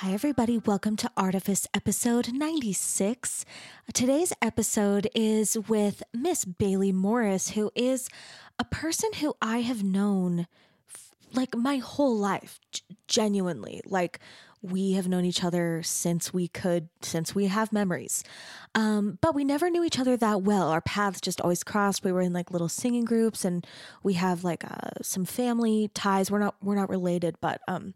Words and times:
Hi, 0.00 0.12
everybody. 0.12 0.58
Welcome 0.58 0.96
to 0.96 1.10
Artifice 1.16 1.66
episode 1.72 2.30
96. 2.30 3.46
Today's 3.94 4.30
episode 4.42 5.08
is 5.14 5.56
with 5.56 6.02
Miss 6.12 6.44
Bailey 6.44 6.92
Morris, 6.92 7.52
who 7.52 7.70
is 7.74 8.10
a 8.58 8.64
person 8.64 9.08
who 9.20 9.34
I 9.40 9.62
have 9.62 9.82
known 9.82 10.48
like 11.32 11.56
my 11.56 11.78
whole 11.78 12.14
life, 12.14 12.60
genuinely. 13.08 13.80
Like, 13.86 14.20
we 14.60 14.92
have 14.92 15.08
known 15.08 15.24
each 15.24 15.42
other 15.42 15.82
since 15.82 16.30
we 16.30 16.48
could, 16.48 16.90
since 17.00 17.34
we 17.34 17.46
have 17.46 17.72
memories. 17.72 18.22
Um, 18.74 19.16
but 19.22 19.34
we 19.34 19.44
never 19.44 19.70
knew 19.70 19.82
each 19.82 19.98
other 19.98 20.18
that 20.18 20.42
well. 20.42 20.68
Our 20.68 20.82
paths 20.82 21.22
just 21.22 21.40
always 21.40 21.64
crossed. 21.64 22.04
We 22.04 22.12
were 22.12 22.20
in 22.20 22.34
like 22.34 22.50
little 22.50 22.68
singing 22.68 23.06
groups, 23.06 23.46
and 23.46 23.66
we 24.02 24.12
have 24.12 24.44
like 24.44 24.62
uh, 24.62 24.90
some 25.00 25.24
family 25.24 25.90
ties. 25.94 26.30
We're 26.30 26.40
not 26.40 26.56
we're 26.62 26.74
not 26.74 26.90
related, 26.90 27.36
but 27.40 27.62
um, 27.66 27.94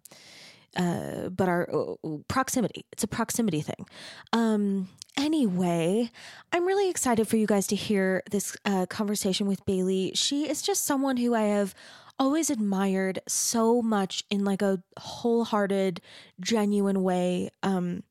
uh, 0.76 1.28
but 1.28 1.48
our 1.48 1.68
uh, 1.72 1.94
proximity. 2.28 2.84
It's 2.92 3.04
a 3.04 3.08
proximity 3.08 3.60
thing. 3.60 3.86
Um, 4.32 4.88
anyway, 5.16 6.10
I'm 6.52 6.66
really 6.66 6.88
excited 6.88 7.28
for 7.28 7.36
you 7.36 7.46
guys 7.46 7.66
to 7.68 7.76
hear 7.76 8.22
this 8.30 8.56
uh, 8.64 8.86
conversation 8.86 9.46
with 9.46 9.64
Bailey. 9.66 10.12
She 10.14 10.48
is 10.48 10.62
just 10.62 10.84
someone 10.84 11.16
who 11.16 11.34
I 11.34 11.42
have 11.42 11.74
always 12.18 12.50
admired 12.50 13.20
so 13.26 13.80
much 13.80 14.24
in 14.30 14.44
like 14.44 14.62
a 14.62 14.82
wholehearted, 14.98 16.00
genuine 16.38 17.02
way. 17.02 17.50
Um, 17.62 18.02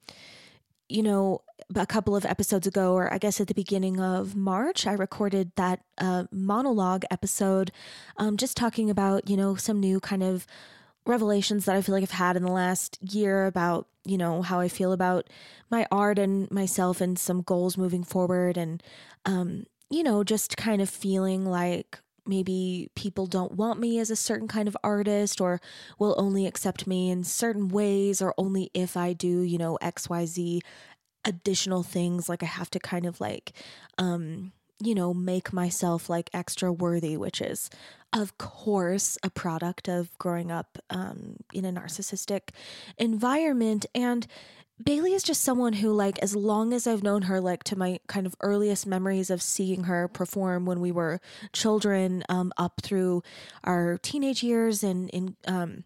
you 0.90 1.04
know, 1.04 1.44
a 1.76 1.86
couple 1.86 2.16
of 2.16 2.26
episodes 2.26 2.66
ago, 2.66 2.94
or 2.94 3.14
I 3.14 3.20
guess 3.20 3.40
at 3.40 3.48
the 3.48 3.54
beginning 3.54 4.00
of 4.00 4.36
March, 4.36 4.88
I 4.88 4.94
recorded 4.94 5.52
that 5.56 5.82
uh, 6.00 6.24
monologue 6.32 7.04
episode, 7.12 7.72
um, 8.18 8.38
just 8.38 8.58
talking 8.58 8.90
about, 8.90 9.30
you 9.30 9.38
know, 9.38 9.56
some 9.56 9.80
new 9.80 10.00
kind 10.00 10.24
of 10.24 10.48
revelations 11.10 11.66
that 11.66 11.76
I 11.76 11.82
feel 11.82 11.94
like 11.94 12.04
I've 12.04 12.12
had 12.12 12.38
in 12.38 12.44
the 12.44 12.52
last 12.52 12.98
year 13.02 13.46
about, 13.46 13.88
you 14.06 14.18
know, 14.18 14.42
how 14.42 14.60
I 14.60 14.68
feel 14.68 14.94
about 14.94 15.30
my 15.70 15.86
art 15.92 16.20
and 16.20 16.50
myself 16.52 17.02
and 17.02 17.18
some 17.18 17.42
goals 17.42 17.78
moving 17.78 18.04
forward. 18.04 18.58
And, 18.58 18.82
um, 19.26 19.66
you 19.90 20.04
know, 20.04 20.24
just 20.24 20.56
kind 20.56 20.82
of 20.82 20.90
feeling 20.90 21.46
like 21.46 22.00
maybe 22.26 22.90
people 22.96 23.26
don't 23.26 23.54
want 23.54 23.80
me 23.80 23.98
as 24.00 24.12
a 24.12 24.16
certain 24.16 24.48
kind 24.48 24.68
of 24.68 24.78
artist 24.84 25.42
or 25.42 25.60
will 25.98 26.14
only 26.18 26.46
accept 26.46 26.86
me 26.86 27.10
in 27.10 27.24
certain 27.24 27.70
ways 27.70 28.22
or 28.22 28.36
only 28.38 28.70
if 28.74 28.96
I 28.96 29.14
do, 29.14 29.42
you 29.42 29.58
know, 29.58 29.78
XYZ 29.82 30.62
additional 31.26 31.84
things 31.84 32.30
like 32.30 32.44
I 32.44 32.46
have 32.46 32.70
to 32.72 32.80
kind 32.80 33.06
of 33.06 33.20
like 33.20 33.52
um 33.98 34.54
you 34.82 34.96
know 34.96 35.14
make 35.14 35.52
myself 35.54 36.10
like 36.10 36.30
extra 36.34 36.72
worthy 36.72 37.18
which 37.18 37.42
is 37.42 37.70
of 38.14 38.38
course 38.38 39.18
a 39.24 39.30
product 39.30 39.88
of 39.88 40.18
growing 40.18 40.52
up 40.52 40.78
um 40.90 41.36
in 41.54 41.66
a 41.66 41.72
narcissistic 41.72 42.50
environment. 42.98 43.86
And 43.94 44.28
Bailey 44.82 45.14
is 45.14 45.24
just 45.24 45.44
someone 45.44 45.74
who, 45.74 45.92
like, 45.92 46.20
as 46.20 46.36
long 46.38 46.72
as 46.74 46.88
I've 46.88 47.04
known 47.04 47.24
her, 47.24 47.42
like, 47.42 47.66
to 47.66 47.78
my 47.78 48.00
kind 48.08 48.26
of 48.26 48.34
earliest 48.40 48.88
memories 48.88 49.30
of 49.30 49.42
seeing 49.42 49.84
her 49.84 50.08
perform 50.08 50.66
when 50.66 50.80
we 50.80 50.90
were 50.92 51.20
children, 51.52 52.24
um, 52.30 52.54
up 52.58 52.80
through 52.82 53.22
our 53.66 53.98
teenage 53.98 54.42
years 54.42 54.82
and 54.82 55.10
in, 55.10 55.36
um, 55.48 55.84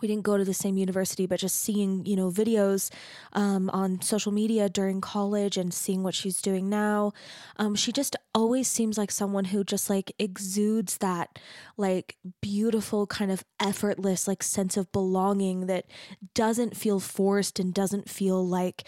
we 0.00 0.08
didn't 0.08 0.22
go 0.22 0.36
to 0.36 0.44
the 0.44 0.54
same 0.54 0.76
university, 0.76 1.26
but 1.26 1.40
just 1.40 1.56
seeing, 1.56 2.04
you 2.06 2.16
know, 2.16 2.30
videos 2.30 2.90
um, 3.32 3.68
on 3.70 4.00
social 4.00 4.32
media 4.32 4.68
during 4.68 5.00
college 5.00 5.56
and 5.56 5.74
seeing 5.74 6.02
what 6.02 6.14
she's 6.14 6.40
doing 6.40 6.68
now. 6.68 7.12
Um, 7.56 7.74
she 7.74 7.92
just 7.92 8.16
always 8.34 8.68
seems 8.68 8.96
like 8.96 9.10
someone 9.10 9.46
who 9.46 9.64
just 9.64 9.90
like 9.90 10.12
exudes 10.18 10.98
that 10.98 11.38
like 11.76 12.16
beautiful 12.40 13.06
kind 13.06 13.30
of 13.30 13.44
effortless 13.60 14.28
like 14.28 14.42
sense 14.42 14.76
of 14.76 14.90
belonging 14.92 15.66
that 15.66 15.86
doesn't 16.34 16.76
feel 16.76 17.00
forced 17.00 17.58
and 17.58 17.74
doesn't 17.74 18.08
feel 18.08 18.46
like 18.46 18.84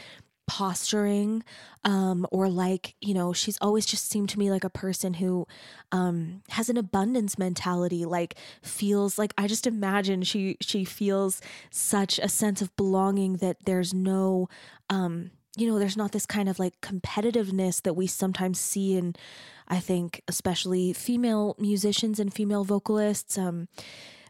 posturing 0.52 1.42
um 1.82 2.26
or 2.30 2.46
like 2.46 2.94
you 3.00 3.14
know 3.14 3.32
she's 3.32 3.56
always 3.62 3.86
just 3.86 4.10
seemed 4.10 4.28
to 4.28 4.38
me 4.38 4.50
like 4.50 4.64
a 4.64 4.68
person 4.68 5.14
who 5.14 5.46
um 5.92 6.42
has 6.50 6.68
an 6.68 6.76
abundance 6.76 7.38
mentality 7.38 8.04
like 8.04 8.34
feels 8.60 9.16
like 9.16 9.32
i 9.38 9.46
just 9.46 9.66
imagine 9.66 10.22
she 10.22 10.58
she 10.60 10.84
feels 10.84 11.40
such 11.70 12.18
a 12.18 12.28
sense 12.28 12.60
of 12.60 12.76
belonging 12.76 13.38
that 13.38 13.56
there's 13.64 13.94
no 13.94 14.46
um 14.90 15.30
you 15.56 15.66
know 15.66 15.78
there's 15.78 15.96
not 15.96 16.12
this 16.12 16.26
kind 16.26 16.50
of 16.50 16.58
like 16.58 16.78
competitiveness 16.82 17.80
that 17.80 17.94
we 17.94 18.06
sometimes 18.06 18.60
see 18.60 18.94
in 18.94 19.16
i 19.68 19.80
think 19.80 20.20
especially 20.28 20.92
female 20.92 21.56
musicians 21.58 22.20
and 22.20 22.34
female 22.34 22.62
vocalists. 22.62 23.38
Um 23.38 23.68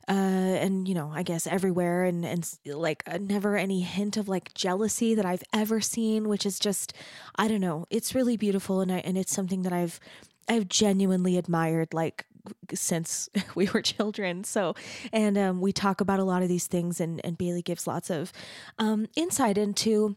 uh, 0.09 0.13
and 0.13 0.89
you 0.89 0.95
know, 0.95 1.11
I 1.15 1.23
guess 1.23 1.47
everywhere, 1.47 2.05
and 2.05 2.25
and 2.25 2.49
like 2.67 3.03
uh, 3.07 3.19
never 3.21 3.57
any 3.57 3.81
hint 3.81 4.17
of 4.17 4.29
like 4.29 4.53
jealousy 4.55 5.15
that 5.15 5.27
I've 5.27 5.45
ever 5.53 5.81
seen, 5.81 6.29
which 6.29 6.45
is 6.45 6.59
just, 6.59 6.93
I 7.37 7.49
don't 7.49 7.61
know, 7.61 7.87
it's 7.91 8.15
really 8.15 8.37
beautiful, 8.37 8.81
and 8.81 8.93
I 8.93 8.99
and 8.99 9.17
it's 9.17 9.33
something 9.33 9.63
that 9.63 9.73
I've 9.73 10.01
I've 10.49 10.69
genuinely 10.69 11.39
admired 11.39 11.95
like 11.95 12.27
since 12.75 13.29
we 13.55 13.69
were 13.69 13.83
children. 13.83 14.45
So, 14.45 14.75
and 15.13 15.39
um, 15.39 15.61
we 15.61 15.73
talk 15.73 16.01
about 16.01 16.21
a 16.21 16.25
lot 16.25 16.43
of 16.43 16.49
these 16.49 16.67
things, 16.67 17.01
and 17.01 17.21
and 17.25 17.39
Bailey 17.39 17.63
gives 17.63 17.87
lots 17.87 18.11
of 18.11 18.33
um, 18.79 19.07
insight 19.17 19.59
into 19.59 20.17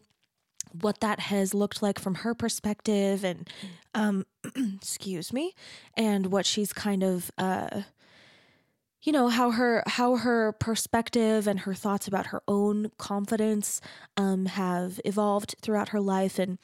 what 0.72 1.00
that 1.00 1.20
has 1.20 1.54
looked 1.54 1.82
like 1.82 1.98
from 1.98 2.16
her 2.16 2.34
perspective 2.34 3.24
and 3.24 3.48
um 3.94 4.26
excuse 4.76 5.32
me 5.32 5.54
and 5.94 6.26
what 6.26 6.44
she's 6.44 6.72
kind 6.72 7.02
of 7.02 7.30
uh 7.38 7.82
you 9.06 9.12
know 9.12 9.28
how 9.28 9.52
her 9.52 9.84
how 9.86 10.16
her 10.16 10.50
perspective 10.50 11.46
and 11.46 11.60
her 11.60 11.74
thoughts 11.74 12.08
about 12.08 12.26
her 12.26 12.42
own 12.48 12.90
confidence 12.98 13.80
um, 14.16 14.46
have 14.46 15.00
evolved 15.04 15.54
throughout 15.62 15.90
her 15.90 16.00
life. 16.00 16.40
And 16.40 16.58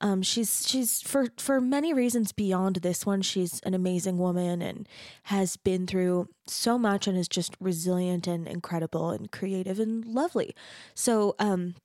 um, 0.00 0.20
she's 0.20 0.66
she's 0.68 1.00
for 1.00 1.28
for 1.38 1.60
many 1.60 1.94
reasons 1.94 2.32
beyond 2.32 2.76
this 2.76 3.06
one 3.06 3.22
she's 3.22 3.60
an 3.60 3.74
amazing 3.74 4.18
woman 4.18 4.60
and 4.60 4.88
has 5.24 5.56
been 5.56 5.86
through 5.86 6.28
so 6.48 6.76
much 6.76 7.06
and 7.06 7.16
is 7.16 7.28
just 7.28 7.54
resilient 7.60 8.26
and 8.26 8.48
incredible 8.48 9.10
and 9.10 9.30
creative 9.30 9.78
and 9.78 10.04
lovely. 10.04 10.54
So 10.96 11.36
um 11.38 11.76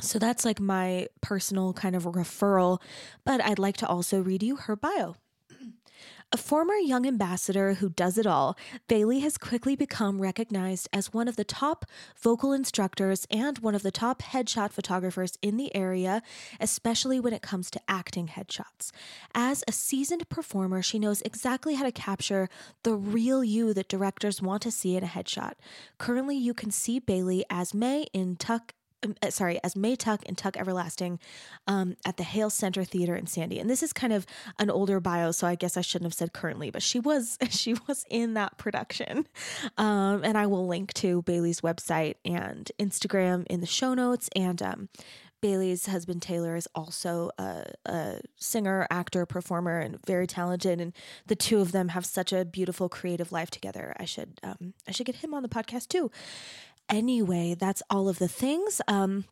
so 0.00 0.20
that's 0.20 0.44
like 0.44 0.60
my 0.60 1.08
personal 1.20 1.72
kind 1.72 1.96
of 1.96 2.04
referral 2.04 2.80
but 3.24 3.44
i'd 3.44 3.58
like 3.58 3.76
to 3.76 3.86
also 3.86 4.20
read 4.20 4.44
you 4.44 4.54
her 4.54 4.76
bio 4.76 5.16
a 6.30 6.36
former 6.36 6.74
young 6.74 7.06
ambassador 7.06 7.74
who 7.74 7.88
does 7.88 8.18
it 8.18 8.26
all, 8.26 8.56
Bailey 8.86 9.20
has 9.20 9.38
quickly 9.38 9.74
become 9.74 10.20
recognized 10.20 10.86
as 10.92 11.12
one 11.12 11.26
of 11.26 11.36
the 11.36 11.44
top 11.44 11.86
vocal 12.20 12.52
instructors 12.52 13.26
and 13.30 13.58
one 13.60 13.74
of 13.74 13.82
the 13.82 13.90
top 13.90 14.20
headshot 14.20 14.72
photographers 14.72 15.38
in 15.40 15.56
the 15.56 15.74
area, 15.74 16.22
especially 16.60 17.18
when 17.18 17.32
it 17.32 17.40
comes 17.40 17.70
to 17.70 17.80
acting 17.88 18.28
headshots. 18.28 18.90
As 19.34 19.64
a 19.66 19.72
seasoned 19.72 20.28
performer, 20.28 20.82
she 20.82 20.98
knows 20.98 21.22
exactly 21.22 21.76
how 21.76 21.84
to 21.84 21.92
capture 21.92 22.50
the 22.82 22.94
real 22.94 23.42
you 23.42 23.72
that 23.72 23.88
directors 23.88 24.42
want 24.42 24.60
to 24.62 24.70
see 24.70 24.96
in 24.96 25.04
a 25.04 25.06
headshot. 25.06 25.54
Currently, 25.96 26.36
you 26.36 26.52
can 26.52 26.70
see 26.70 26.98
Bailey 26.98 27.46
as 27.48 27.72
May 27.72 28.02
in 28.12 28.36
Tuck 28.36 28.74
um, 29.04 29.14
uh, 29.22 29.30
sorry, 29.30 29.58
as 29.62 29.76
May 29.76 29.96
Tuck 29.96 30.22
and 30.26 30.36
Tuck 30.36 30.56
Everlasting 30.56 31.18
um, 31.66 31.96
at 32.04 32.16
the 32.16 32.22
Hale 32.22 32.50
Center 32.50 32.84
Theater 32.84 33.14
in 33.14 33.26
Sandy. 33.26 33.58
And 33.58 33.68
this 33.68 33.82
is 33.82 33.92
kind 33.92 34.12
of 34.12 34.26
an 34.58 34.70
older 34.70 35.00
bio, 35.00 35.30
so 35.30 35.46
I 35.46 35.54
guess 35.54 35.76
I 35.76 35.80
shouldn't 35.80 36.06
have 36.06 36.14
said 36.14 36.32
currently, 36.32 36.70
but 36.70 36.82
she 36.82 36.98
was 37.00 37.38
she 37.50 37.74
was 37.86 38.04
in 38.10 38.34
that 38.34 38.58
production. 38.58 39.26
Um, 39.76 40.24
and 40.24 40.36
I 40.36 40.46
will 40.46 40.66
link 40.66 40.92
to 40.94 41.22
Bailey's 41.22 41.60
website 41.60 42.16
and 42.24 42.70
Instagram 42.78 43.46
in 43.46 43.60
the 43.60 43.66
show 43.66 43.94
notes. 43.94 44.28
And 44.34 44.60
um, 44.62 44.88
Bailey's 45.40 45.86
husband 45.86 46.22
Taylor 46.22 46.56
is 46.56 46.66
also 46.74 47.30
a, 47.38 47.64
a, 47.86 48.20
singer, 48.36 48.86
actor, 48.90 49.24
performer, 49.24 49.78
and 49.78 50.04
very 50.04 50.26
talented. 50.26 50.80
And 50.80 50.92
the 51.26 51.36
two 51.36 51.60
of 51.60 51.70
them 51.72 51.88
have 51.88 52.04
such 52.04 52.32
a 52.32 52.44
beautiful 52.44 52.88
creative 52.88 53.30
life 53.30 53.50
together. 53.50 53.94
I 53.98 54.04
should 54.04 54.40
um, 54.42 54.74
I 54.88 54.92
should 54.92 55.06
get 55.06 55.16
him 55.16 55.34
on 55.34 55.42
the 55.42 55.48
podcast 55.48 55.88
too 55.88 56.10
anyway, 56.88 57.54
that's 57.58 57.82
all 57.90 58.08
of 58.08 58.18
the 58.18 58.28
things. 58.28 58.80
Um, 58.88 59.24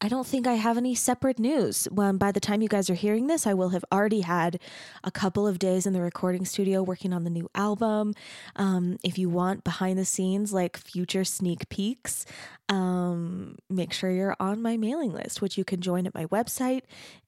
I 0.00 0.08
don't 0.08 0.26
think 0.26 0.46
I 0.46 0.54
have 0.54 0.76
any 0.76 0.94
separate 0.94 1.38
news. 1.38 1.88
When 1.90 2.18
by 2.18 2.30
the 2.30 2.40
time 2.40 2.60
you 2.60 2.68
guys 2.68 2.90
are 2.90 2.94
hearing 2.94 3.26
this, 3.26 3.46
I 3.46 3.54
will 3.54 3.70
have 3.70 3.86
already 3.90 4.20
had 4.20 4.60
a 5.02 5.10
couple 5.10 5.46
of 5.46 5.58
days 5.58 5.86
in 5.86 5.94
the 5.94 6.02
recording 6.02 6.44
studio 6.44 6.82
working 6.82 7.14
on 7.14 7.24
the 7.24 7.30
new 7.30 7.48
album. 7.54 8.12
Um, 8.56 8.98
if 9.02 9.16
you 9.16 9.30
want 9.30 9.64
behind 9.64 9.98
the 9.98 10.04
scenes, 10.04 10.52
like 10.52 10.76
future 10.76 11.24
sneak 11.24 11.70
peeks, 11.70 12.26
um, 12.68 13.56
make 13.70 13.94
sure 13.94 14.10
you're 14.10 14.36
on 14.38 14.60
my 14.60 14.76
mailing 14.76 15.12
list, 15.12 15.40
which 15.40 15.56
you 15.56 15.64
can 15.64 15.80
join 15.80 16.06
at 16.06 16.14
my 16.14 16.26
website. 16.26 16.82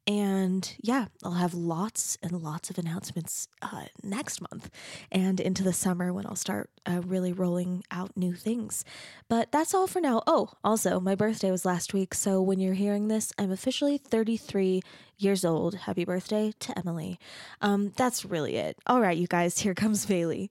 And 0.06 0.72
yeah, 0.80 1.06
I'll 1.24 1.32
have 1.32 1.52
lots 1.52 2.16
and 2.22 2.30
lots 2.30 2.70
of 2.70 2.78
announcements 2.78 3.48
uh, 3.60 3.86
next 4.04 4.40
month 4.40 4.70
and 5.10 5.40
into 5.40 5.64
the 5.64 5.72
summer 5.72 6.12
when 6.12 6.26
I'll 6.26 6.36
start 6.36 6.70
uh, 6.86 7.00
really 7.04 7.32
rolling 7.32 7.82
out 7.90 8.16
new 8.16 8.34
things. 8.34 8.84
But 9.28 9.50
that's 9.50 9.74
all 9.74 9.88
for 9.88 10.00
now. 10.00 10.22
Oh, 10.26 10.50
also, 10.62 11.00
my 11.00 11.16
birthday 11.16 11.50
was 11.50 11.64
last 11.64 11.92
week. 11.92 12.14
So 12.14 12.40
when 12.40 12.60
you're 12.60 12.74
hearing 12.74 13.08
this, 13.08 13.32
I'm 13.36 13.50
officially 13.50 13.98
33 13.98 14.80
years 15.18 15.44
old. 15.44 15.74
Happy 15.74 16.04
birthday 16.04 16.52
to 16.60 16.78
Emily. 16.78 17.18
Um, 17.60 17.92
that's 17.96 18.24
really 18.24 18.56
it. 18.56 18.78
All 18.86 19.00
right, 19.00 19.16
you 19.16 19.26
guys, 19.26 19.58
here 19.58 19.74
comes 19.74 20.06
Bailey. 20.06 20.50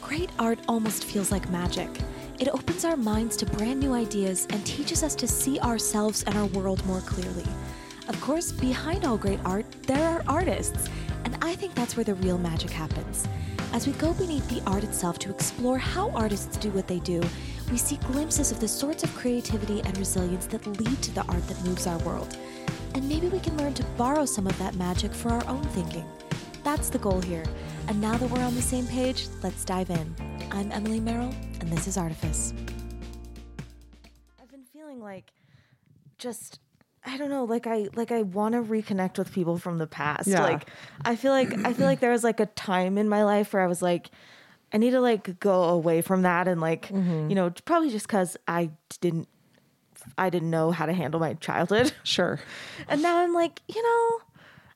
Great 0.00 0.30
art 0.38 0.60
almost 0.68 1.04
feels 1.04 1.32
like 1.32 1.50
magic. 1.50 1.90
It 2.38 2.48
opens 2.48 2.84
our 2.84 2.96
minds 2.96 3.36
to 3.38 3.46
brand 3.46 3.80
new 3.80 3.92
ideas 3.92 4.46
and 4.50 4.64
teaches 4.64 5.02
us 5.02 5.14
to 5.16 5.26
see 5.26 5.58
ourselves 5.60 6.22
and 6.24 6.36
our 6.36 6.46
world 6.46 6.84
more 6.86 7.00
clearly. 7.00 7.44
Of 8.10 8.20
course, 8.20 8.50
behind 8.50 9.04
all 9.04 9.16
great 9.16 9.38
art, 9.44 9.64
there 9.82 10.04
are 10.04 10.24
artists, 10.26 10.88
and 11.24 11.38
I 11.42 11.54
think 11.54 11.76
that's 11.76 11.96
where 11.96 12.02
the 12.02 12.16
real 12.16 12.38
magic 12.38 12.70
happens. 12.70 13.28
As 13.72 13.86
we 13.86 13.92
go 13.92 14.12
beneath 14.14 14.48
the 14.48 14.60
art 14.68 14.82
itself 14.82 15.20
to 15.20 15.30
explore 15.30 15.78
how 15.78 16.10
artists 16.10 16.56
do 16.56 16.70
what 16.70 16.88
they 16.88 16.98
do, 16.98 17.22
we 17.70 17.76
see 17.76 17.98
glimpses 18.08 18.50
of 18.50 18.58
the 18.58 18.66
sorts 18.66 19.04
of 19.04 19.14
creativity 19.14 19.80
and 19.82 19.96
resilience 19.96 20.46
that 20.46 20.66
lead 20.66 21.00
to 21.02 21.12
the 21.12 21.24
art 21.26 21.46
that 21.46 21.62
moves 21.62 21.86
our 21.86 21.98
world. 21.98 22.36
And 22.96 23.08
maybe 23.08 23.28
we 23.28 23.38
can 23.38 23.56
learn 23.56 23.74
to 23.74 23.84
borrow 23.96 24.26
some 24.26 24.48
of 24.48 24.58
that 24.58 24.74
magic 24.74 25.12
for 25.12 25.28
our 25.28 25.46
own 25.46 25.62
thinking. 25.68 26.04
That's 26.64 26.90
the 26.90 26.98
goal 26.98 27.20
here. 27.20 27.44
And 27.86 28.00
now 28.00 28.16
that 28.16 28.28
we're 28.28 28.42
on 28.42 28.56
the 28.56 28.60
same 28.60 28.88
page, 28.88 29.28
let's 29.44 29.64
dive 29.64 29.88
in. 29.88 30.16
I'm 30.50 30.72
Emily 30.72 30.98
Merrill, 30.98 31.32
and 31.60 31.70
this 31.70 31.86
is 31.86 31.96
Artifice. 31.96 32.54
I've 34.42 34.50
been 34.50 34.64
feeling 34.64 35.00
like 35.00 35.30
just 36.18 36.58
I 37.04 37.16
don't 37.16 37.30
know, 37.30 37.44
like 37.44 37.66
I 37.66 37.88
like 37.94 38.12
I 38.12 38.22
want 38.22 38.52
to 38.54 38.62
reconnect 38.62 39.16
with 39.18 39.32
people 39.32 39.56
from 39.58 39.78
the 39.78 39.86
past. 39.86 40.28
Yeah. 40.28 40.42
Like 40.42 40.68
I 41.04 41.16
feel 41.16 41.32
like 41.32 41.52
I 41.64 41.72
feel 41.72 41.86
like 41.86 42.00
there 42.00 42.10
was 42.10 42.24
like 42.24 42.40
a 42.40 42.46
time 42.46 42.98
in 42.98 43.08
my 43.08 43.24
life 43.24 43.52
where 43.52 43.62
I 43.62 43.66
was 43.66 43.80
like 43.80 44.10
I 44.72 44.78
need 44.78 44.90
to 44.90 45.00
like 45.00 45.40
go 45.40 45.64
away 45.64 46.02
from 46.02 46.22
that 46.22 46.46
and 46.46 46.60
like 46.60 46.88
Mm-hmm. 46.88 47.30
you 47.30 47.34
know, 47.34 47.50
probably 47.64 47.90
just 47.90 48.08
cuz 48.08 48.36
I 48.46 48.70
didn't 49.00 49.28
I 50.18 50.30
didn't 50.30 50.50
know 50.50 50.70
how 50.72 50.86
to 50.86 50.92
handle 50.92 51.20
my 51.20 51.34
childhood. 51.34 51.92
Sure. 52.04 52.38
And 52.88 53.02
now 53.02 53.18
I'm 53.18 53.32
like, 53.34 53.60
you 53.68 53.82
know, 53.82 54.20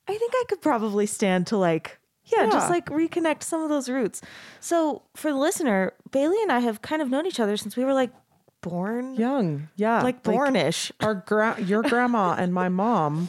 I 0.08 0.16
think 0.18 0.32
I 0.34 0.44
could 0.48 0.60
probably 0.62 1.06
stand 1.06 1.46
to 1.48 1.56
like, 1.56 1.98
yeah, 2.26 2.46
just 2.50 2.70
like 2.70 2.86
reconnect 2.86 3.42
some 3.42 3.62
of 3.62 3.68
those 3.68 3.88
roots. 3.88 4.22
So 4.60 5.02
for 5.14 5.30
the 5.30 5.38
listener, 5.38 5.92
Bailey 6.10 6.40
and 6.42 6.50
I 6.52 6.60
have 6.60 6.80
kind 6.82 7.02
of 7.02 7.10
known 7.10 7.26
each 7.26 7.40
other 7.40 7.56
since 7.58 7.76
we 7.76 7.84
were 7.84 7.92
like 7.94 8.12
born, 8.68 9.14
Young. 9.14 9.68
Yeah. 9.76 10.02
like 10.02 10.22
bornish. 10.22 10.90
our 11.00 11.14
gra- 11.14 11.60
your 11.60 11.82
grandma 11.92 12.34
and 12.38 12.52
my 12.52 12.68
mom. 12.68 13.28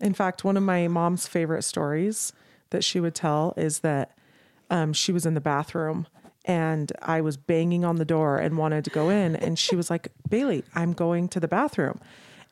In 0.00 0.14
fact, 0.14 0.42
one 0.44 0.56
of 0.56 0.62
my 0.62 0.88
mom's 0.88 1.26
favorite 1.28 1.62
stories 1.62 2.32
that 2.70 2.82
she 2.82 2.98
would 2.98 3.14
tell 3.14 3.54
is 3.56 3.80
that 3.80 4.16
um, 4.70 4.92
she 4.92 5.12
was 5.12 5.26
in 5.26 5.34
the 5.34 5.40
bathroom 5.40 6.06
and 6.44 6.90
I 7.02 7.20
was 7.20 7.36
banging 7.36 7.84
on 7.84 7.96
the 7.96 8.04
door 8.04 8.38
and 8.38 8.58
wanted 8.58 8.82
to 8.84 8.90
go 8.90 9.10
in, 9.10 9.36
and 9.36 9.56
she 9.56 9.76
was 9.76 9.90
like, 9.90 10.08
"Bailey, 10.28 10.64
I'm 10.74 10.92
going 10.92 11.28
to 11.28 11.38
the 11.38 11.46
bathroom," 11.46 12.00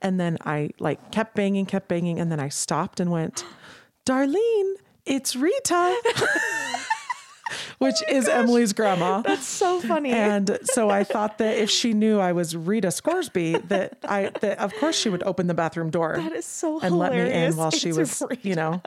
and 0.01 0.21
then 0.21 0.39
I 0.45 0.71
like 0.79 1.11
kept 1.11 1.35
banging, 1.35 1.67
kept 1.67 1.89
banging, 1.89 2.21
and 2.21 2.31
then 2.31 2.39
I 2.39 2.51
stopped 2.51 3.01
and 3.01 3.11
went, 3.11 3.45
"Darlene, 4.07 4.75
it's 5.05 5.35
Rita." 5.35 5.97
Which 7.79 7.97
is 8.09 8.29
Emily's 8.29 8.73
grandma. 8.73 9.23
That's 9.23 9.47
so 9.47 9.81
funny. 9.81 10.13
And 10.13 10.59
so 10.65 10.91
I 10.91 11.05
thought 11.05 11.39
that 11.39 11.59
if 11.59 11.71
she 11.71 11.93
knew 11.93 12.19
I 12.19 12.33
was 12.33 12.57
Rita 12.57 12.91
Scoresby, 12.91 13.59
that 13.69 13.99
I 14.05 14.31
that 14.41 14.59
of 14.59 14.75
course 14.77 14.97
she 14.99 15.09
would 15.09 15.23
open 15.25 15.47
the 15.47 15.55
bathroom 15.55 15.91
door. 15.91 16.17
that 16.17 16.33
is 16.33 16.47
so 16.47 16.81
and 16.81 16.97
let 16.97 17.13
me 17.13 17.31
in 17.31 17.57
while 17.57 17.71
she 17.71 17.93
was, 17.93 18.23
Rita. 18.29 18.49
you 18.49 18.55
know, 18.55 18.83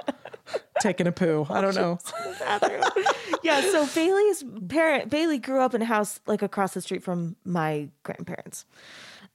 taking 0.82 1.08
a 1.08 1.12
poo. 1.12 1.46
I 1.50 1.62
don't 1.62 1.76
know. 1.76 2.00
yeah, 3.44 3.62
so 3.62 3.88
Bailey's 3.94 4.44
parent 4.68 5.10
Bailey 5.10 5.38
grew 5.40 5.62
up 5.62 5.74
in 5.74 5.82
a 5.82 5.86
house 5.86 6.20
like 6.26 6.42
across 6.42 6.74
the 6.74 6.82
street 6.82 7.04
from 7.04 7.36
my 7.46 7.90
grandparents. 8.04 8.66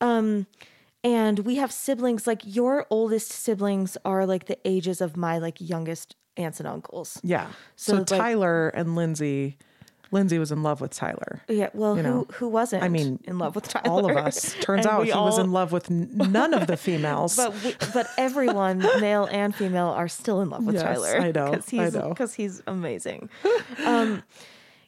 Um 0.01 0.47
and 1.05 1.41
we 1.41 1.57
have 1.57 1.71
siblings 1.73 2.27
like 2.27 2.43
your 2.45 2.87
oldest 2.91 3.31
siblings 3.31 3.97
are 4.05 4.27
like 4.27 4.47
the 4.47 4.59
ages 4.65 5.01
of 5.01 5.17
my 5.17 5.39
like 5.39 5.57
youngest 5.61 6.17
aunts 6.39 6.61
and 6.61 6.69
uncles. 6.69 7.21
Yeah. 7.23 7.49
So, 7.77 7.93
So, 7.93 7.97
like- 7.99 8.07
Tyler 8.07 8.69
and 8.69 8.95
Lindsay, 8.97 9.59
Lindsay 10.11 10.39
was 10.39 10.51
in 10.51 10.63
love 10.63 10.81
with 10.81 10.93
Tyler. 10.93 11.43
Yeah, 11.49 11.69
well, 11.75 11.95
You 11.97 12.03
who 12.03 12.09
know, 12.09 12.27
who 12.35 12.49
wasn't? 12.49 12.83
I 12.83 12.89
mean, 12.89 13.21
in 13.25 13.39
love 13.39 13.55
with 13.55 13.69
Tyler. 13.69 13.91
All 13.91 14.11
of 14.11 14.17
us. 14.17 14.55
Turns 14.61 14.87
out 14.87 15.05
he 15.05 15.13
was 15.13 15.39
in 15.39 15.53
love 15.53 15.71
with 15.71 15.91
none 15.91 16.55
of 16.55 16.67
the 16.67 16.77
females. 16.87 17.37
But 17.37 17.53
we, 17.63 17.75
but 17.93 18.09
everyone, 18.17 18.79
male 19.01 19.29
and 19.31 19.55
female, 19.55 19.89
are 19.89 20.09
still 20.09 20.41
in 20.41 20.49
love 20.49 20.65
with 20.65 20.77
Yes, 20.77 20.85
Tyler. 20.85 21.17
I 21.21 21.31
know, 21.33 21.51
because 21.51 21.73
I 21.75 21.85
he's 21.85 21.95
know. 21.95 22.09
because 22.09 22.35
he's 22.35 22.63
amazing. 22.67 23.29
um, 23.85 24.23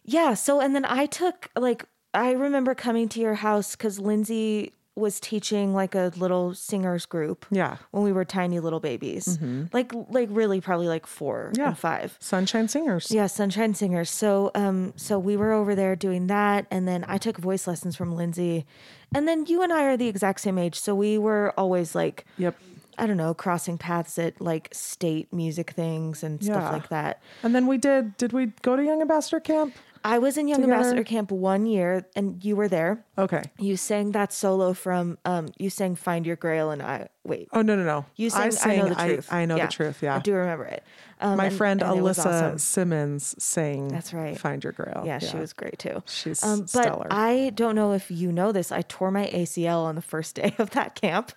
yeah. 0.04 0.32
So 0.34 0.60
and 0.60 0.74
then 0.74 0.86
I 0.86 1.04
took 1.06 1.50
like 1.54 1.84
I 2.14 2.32
remember 2.32 2.74
coming 2.74 3.08
to 3.10 3.20
your 3.20 3.34
house 3.34 3.76
because 3.76 3.98
Lindsay 4.00 4.72
was 4.96 5.20
teaching 5.20 5.72
like 5.72 5.94
a 5.94 6.12
little 6.16 6.52
singers 6.54 7.06
group. 7.06 7.46
Yeah. 7.50 7.76
When 7.90 8.02
we 8.02 8.12
were 8.12 8.24
tiny 8.24 8.60
little 8.60 8.80
babies, 8.80 9.38
like 9.72 9.92
like 10.10 10.28
really 10.30 10.60
probably 10.60 10.88
like 10.88 11.06
four 11.06 11.52
Yeah. 11.56 11.68
and 11.68 11.78
five. 11.78 12.16
Sunshine 12.20 12.68
Singers. 12.68 13.10
Yeah, 13.10 13.26
Sunshine 13.26 13.74
Singers. 13.74 14.10
So 14.10 14.50
um 14.54 14.92
so 14.96 15.18
we 15.18 15.36
were 15.36 15.52
over 15.52 15.74
there 15.74 15.96
doing 15.96 16.26
that 16.26 16.66
and 16.70 16.86
then 16.86 17.04
I 17.08 17.18
took 17.18 17.38
voice 17.38 17.66
lessons 17.66 17.96
from 17.96 18.14
Lindsay. 18.14 18.66
And 19.14 19.26
then 19.26 19.46
you 19.46 19.62
and 19.62 19.72
I 19.72 19.84
are 19.84 19.96
the 19.96 20.08
exact 20.08 20.40
same 20.40 20.58
age, 20.58 20.78
so 20.78 20.94
we 20.94 21.18
were 21.18 21.52
always 21.56 21.94
like 21.94 22.26
Yep. 22.38 22.56
I 22.98 23.06
don't 23.06 23.16
know, 23.16 23.32
crossing 23.32 23.78
paths 23.78 24.18
at 24.18 24.40
like 24.42 24.68
state 24.72 25.32
music 25.32 25.70
things 25.70 26.22
and 26.22 26.42
stuff 26.44 26.70
like 26.72 26.88
that. 26.90 27.22
And 27.42 27.54
then 27.54 27.66
we 27.66 27.78
did. 27.78 28.16
Did 28.18 28.34
we 28.34 28.46
go 28.60 28.76
to 28.76 28.84
Young 28.84 29.00
Ambassador 29.00 29.40
Camp? 29.40 29.74
I 30.04 30.18
was 30.18 30.36
in 30.38 30.48
Young 30.48 30.60
Together? 30.62 30.74
Ambassador 30.74 31.04
Camp 31.04 31.30
one 31.30 31.66
year 31.66 32.06
and 32.16 32.42
you 32.44 32.56
were 32.56 32.68
there. 32.68 33.04
Okay. 33.18 33.42
You 33.58 33.76
sang 33.76 34.12
that 34.12 34.32
solo 34.32 34.72
from 34.72 35.18
um 35.24 35.48
you 35.58 35.70
sang 35.70 35.94
Find 35.96 36.26
Your 36.26 36.36
Grail 36.36 36.70
and 36.70 36.82
I 36.82 37.08
wait. 37.24 37.48
Oh 37.52 37.62
no 37.62 37.76
no 37.76 37.84
no. 37.84 38.06
You 38.16 38.30
sang 38.30 38.46
I, 38.46 38.50
sang 38.50 38.78
know 38.78 38.88
the 38.88 38.94
truth. 38.94 39.32
I, 39.32 39.44
know 39.44 39.58
the 39.58 39.66
truth. 39.66 40.02
Yeah. 40.02 40.16
I 40.16 40.18
do 40.20 40.34
remember 40.34 40.64
it. 40.64 40.82
Um, 41.20 41.36
My 41.36 41.46
and- 41.46 41.56
friend 41.56 41.82
and 41.82 42.00
Alyssa 42.00 42.26
awesome. 42.26 42.58
Simmons 42.58 43.34
sang 43.42 43.88
That's 43.88 44.14
right. 44.14 44.38
Find 44.38 44.64
Your 44.64 44.72
Grail. 44.72 45.02
Yeah, 45.04 45.18
she 45.18 45.36
was 45.36 45.52
great 45.52 45.78
too. 45.78 46.02
She's 46.06 46.42
um, 46.42 46.60
but 46.60 46.68
stellar. 46.70 47.08
I 47.10 47.50
don't 47.54 47.74
know 47.74 47.92
if 47.92 48.10
you 48.10 48.32
know 48.32 48.52
this. 48.52 48.72
I 48.72 48.82
tore 48.82 49.10
my 49.10 49.26
ACL 49.26 49.84
on 49.84 49.96
the 49.96 50.02
first 50.02 50.34
day 50.36 50.54
of 50.58 50.70
that 50.70 50.94
camp. 50.94 51.32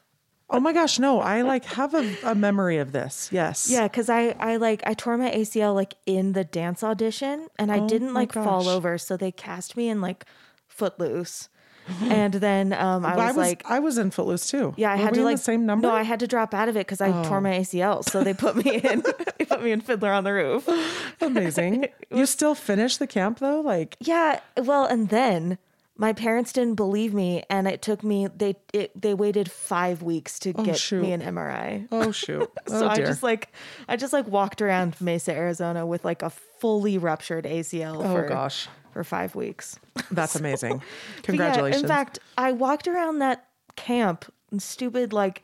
Oh 0.53 0.59
my 0.59 0.71
gosh, 0.71 0.99
no. 0.99 1.19
I 1.19 1.41
like 1.41 1.65
have 1.65 1.93
a, 1.95 2.15
a 2.23 2.35
memory 2.35 2.77
of 2.77 2.91
this. 2.91 3.29
Yes. 3.31 3.67
Yeah, 3.69 3.83
because 3.87 4.07
I 4.09 4.35
I 4.39 4.57
like 4.57 4.83
I 4.85 4.93
tore 4.93 5.17
my 5.17 5.31
ACL 5.31 5.73
like 5.73 5.95
in 6.05 6.33
the 6.33 6.43
dance 6.43 6.83
audition, 6.83 7.47
and 7.57 7.71
I 7.71 7.79
didn't 7.87 8.09
Oh 8.09 8.13
my 8.13 8.19
like 8.21 8.33
fall 8.33 8.69
over, 8.69 8.97
so 8.99 9.17
they 9.17 9.31
cast 9.31 9.75
me 9.75 9.89
in 9.89 9.99
like 9.99 10.25
Footloose, 10.67 11.49
and 12.01 12.33
then 12.35 12.71
um 12.73 13.03
I 13.05 13.13
I 13.13 13.15
was, 13.15 13.25
was 13.29 13.37
like. 13.37 13.63
I 13.65 13.79
was 13.79 13.97
in 13.97 14.11
Footloose 14.11 14.47
too. 14.47 14.73
yeah, 14.77 14.91
I 14.91 14.95
Were 14.95 15.01
had 15.03 15.13
to 15.15 15.23
like 15.23 15.37
the 15.37 15.43
same 15.43 15.65
number. 15.65 15.87
Oh. 15.87 15.91
No, 15.91 15.95
I 15.97 16.03
had 16.03 16.19
to 16.21 16.27
drop 16.27 16.53
out 16.53 16.69
of 16.69 16.75
it 16.77 16.85
because 16.85 17.01
I 17.01 17.11
tore 17.23 17.41
my 17.41 17.53
ACL. 17.53 18.07
So 18.07 18.23
they 18.23 18.33
put 18.33 18.55
me 18.55 18.75
in. 18.77 19.03
they 19.39 19.45
put 19.45 19.61
me 19.63 19.71
in 19.71 19.81
Fiddler 19.81 20.11
on 20.13 20.23
the 20.23 20.33
Roof. 20.33 20.69
Amazing. 21.21 21.87
you 22.11 22.25
still 22.25 22.53
finished 22.55 22.99
the 22.99 23.07
camp 23.07 23.39
though? 23.39 23.61
Like 23.61 23.97
Yeah, 23.99 24.39
well, 24.57 24.85
and 24.85 25.09
then 25.09 25.57
my 25.95 26.13
parents 26.13 26.51
didn't 26.53 26.75
believe 26.75 27.13
me, 27.13 27.43
and 27.49 27.67
it 27.67 27.81
took 27.81 28.03
me 28.03 28.27
they 28.27 28.55
it, 28.73 28.99
they 28.99 29.13
waited 29.13 29.51
five 29.51 30.01
weeks 30.01 30.39
to 30.39 30.53
oh, 30.55 30.63
get 30.63 30.77
shoot. 30.77 31.01
me 31.01 31.11
an 31.11 31.21
MRI. 31.21 31.87
oh 31.91 32.11
shoot. 32.11 32.49
So 32.67 32.85
oh 32.85 32.89
I 32.89 32.97
just 32.97 33.21
like 33.21 33.51
I 33.87 33.95
just 33.95 34.13
like 34.13 34.27
walked 34.27 34.61
around 34.61 34.99
Mesa, 34.99 35.33
Arizona 35.33 35.85
with 35.85 36.03
like 36.03 36.21
a 36.21 36.29
fully 36.29 36.97
ruptured 36.97 37.45
ACL 37.45 37.97
oh 37.97 38.13
for 38.13 38.27
gosh. 38.27 38.67
for 38.91 39.03
five 39.03 39.35
weeks. 39.35 39.79
That's 40.09 40.35
amazing. 40.39 40.77
But 40.77 40.85
yeah, 40.85 41.21
Congratulations. 41.23 41.83
in 41.83 41.87
fact, 41.87 42.19
I 42.37 42.53
walked 42.53 42.87
around 42.87 43.19
that 43.19 43.47
camp, 43.75 44.25
stupid 44.57 45.13
like 45.13 45.43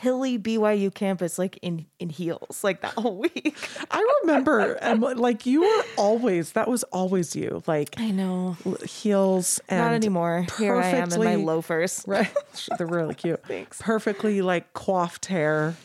hilly 0.00 0.38
BYU 0.38 0.92
campus, 0.92 1.38
like 1.38 1.58
in 1.62 1.86
in 1.98 2.08
heels, 2.08 2.64
like 2.64 2.80
that 2.80 2.94
whole 2.94 3.16
week. 3.34 3.56
I 3.90 4.04
remember 4.22 4.76
Emily, 4.80 5.14
like 5.14 5.46
you 5.46 5.60
were 5.62 5.84
always 5.96 6.52
that 6.52 6.68
was 6.68 6.82
always 6.84 7.36
you. 7.36 7.62
Like 7.66 7.94
I 7.98 8.10
know. 8.10 8.56
heels 8.84 9.60
and 9.68 9.80
Not 9.80 9.92
anymore. 9.92 10.46
Here 10.58 10.74
I 10.76 10.88
am 10.88 11.12
in 11.12 11.22
my 11.22 11.34
loafers. 11.36 12.04
Right. 12.10 12.30
They're 12.76 12.86
really 12.86 13.14
cute. 13.14 13.40
Thanks. 13.46 13.80
Perfectly 13.80 14.42
like 14.42 14.72
coiffed 14.72 15.26
hair. 15.26 15.76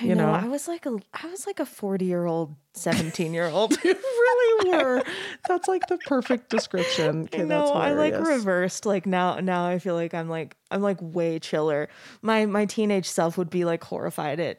I 0.00 0.04
You 0.04 0.14
know, 0.14 0.30
I 0.30 0.48
was 0.48 0.66
like 0.68 0.86
a 0.86 0.98
I 1.12 1.26
was 1.26 1.46
like 1.46 1.60
a 1.60 1.66
40 1.66 2.04
year 2.04 2.24
old, 2.26 2.54
17 2.74 3.32
year 3.32 3.46
old. 3.46 3.72
you 3.84 3.94
really 3.94 4.70
were. 4.70 5.02
That's 5.48 5.68
like 5.68 5.86
the 5.88 5.98
perfect 5.98 6.50
description. 6.50 7.22
Okay, 7.34 7.42
I 7.42 7.44
know. 7.44 7.60
that's 7.60 7.70
I 7.70 7.92
like 7.92 8.18
reversed. 8.18 8.86
Like 8.86 9.06
now, 9.06 9.36
now 9.36 9.66
I 9.66 9.78
feel 9.78 9.94
like 9.94 10.14
I'm 10.14 10.28
like 10.28 10.56
I'm 10.70 10.82
like 10.82 10.98
way 11.00 11.38
chiller. 11.38 11.88
My 12.22 12.46
my 12.46 12.64
teenage 12.66 13.08
self 13.08 13.36
would 13.38 13.50
be 13.50 13.64
like 13.64 13.84
horrified 13.84 14.40
at 14.40 14.56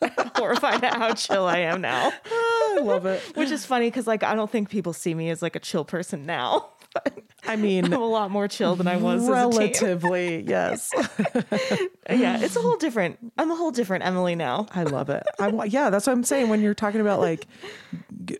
horrified 0.36 0.82
at 0.84 0.94
how 0.94 1.14
chill 1.14 1.46
I 1.46 1.58
am 1.58 1.80
now. 1.80 2.12
Ah, 2.12 2.30
I 2.30 2.78
love 2.82 3.06
it. 3.06 3.20
Which 3.34 3.50
is 3.50 3.66
funny 3.66 3.88
because 3.88 4.06
like 4.06 4.22
I 4.22 4.34
don't 4.34 4.50
think 4.50 4.70
people 4.70 4.92
see 4.92 5.14
me 5.14 5.30
as 5.30 5.42
like 5.42 5.56
a 5.56 5.60
chill 5.60 5.84
person 5.84 6.26
now. 6.26 6.70
I 7.46 7.56
mean, 7.56 7.86
I'm 7.86 7.92
a 7.94 7.98
lot 8.06 8.30
more 8.30 8.48
chill 8.48 8.76
than 8.76 8.86
I 8.86 8.96
was 8.96 9.28
relatively, 9.28 10.42
yes. 10.46 10.90
Yeah, 12.10 12.40
it's 12.40 12.56
a 12.56 12.60
whole 12.60 12.76
different. 12.76 13.18
I'm 13.38 13.50
a 13.50 13.54
whole 13.54 13.70
different 13.70 14.04
Emily 14.04 14.34
now. 14.34 14.66
I 14.74 14.82
love 14.82 15.10
it. 15.10 15.22
I 15.38 15.48
want, 15.48 15.70
yeah, 15.70 15.90
that's 15.90 16.06
what 16.08 16.12
I'm 16.12 16.24
saying. 16.24 16.48
When 16.48 16.60
you're 16.60 16.74
talking 16.74 17.00
about 17.00 17.20
like 17.20 17.46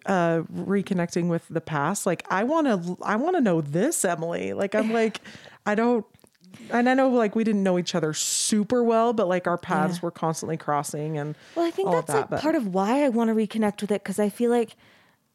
uh, 0.06 0.40
reconnecting 0.52 1.28
with 1.28 1.46
the 1.48 1.60
past, 1.60 2.04
like 2.06 2.26
I 2.30 2.44
want 2.44 2.66
to, 2.66 2.96
I 3.02 3.16
want 3.16 3.36
to 3.36 3.40
know 3.40 3.60
this 3.60 4.04
Emily. 4.04 4.52
Like 4.52 4.74
I'm 4.74 4.92
like, 4.92 5.20
I 5.66 5.74
don't, 5.76 6.04
and 6.70 6.88
I 6.88 6.94
know 6.94 7.08
like 7.10 7.36
we 7.36 7.44
didn't 7.44 7.62
know 7.62 7.78
each 7.78 7.94
other 7.94 8.12
super 8.12 8.82
well, 8.82 9.12
but 9.12 9.28
like 9.28 9.46
our 9.46 9.58
paths 9.58 9.96
Yeah. 9.96 10.00
were 10.02 10.10
constantly 10.10 10.56
crossing 10.56 11.16
and 11.16 11.36
Well, 11.54 11.64
I 11.66 11.70
think 11.70 11.90
that's 11.92 12.08
that, 12.08 12.16
like 12.22 12.30
but- 12.30 12.40
part 12.42 12.56
of 12.56 12.74
why 12.74 13.04
I 13.04 13.08
want 13.08 13.28
to 13.28 13.34
reconnect 13.34 13.82
with 13.82 13.92
it 13.92 14.02
because 14.02 14.18
I 14.18 14.28
feel 14.30 14.50
like 14.50 14.76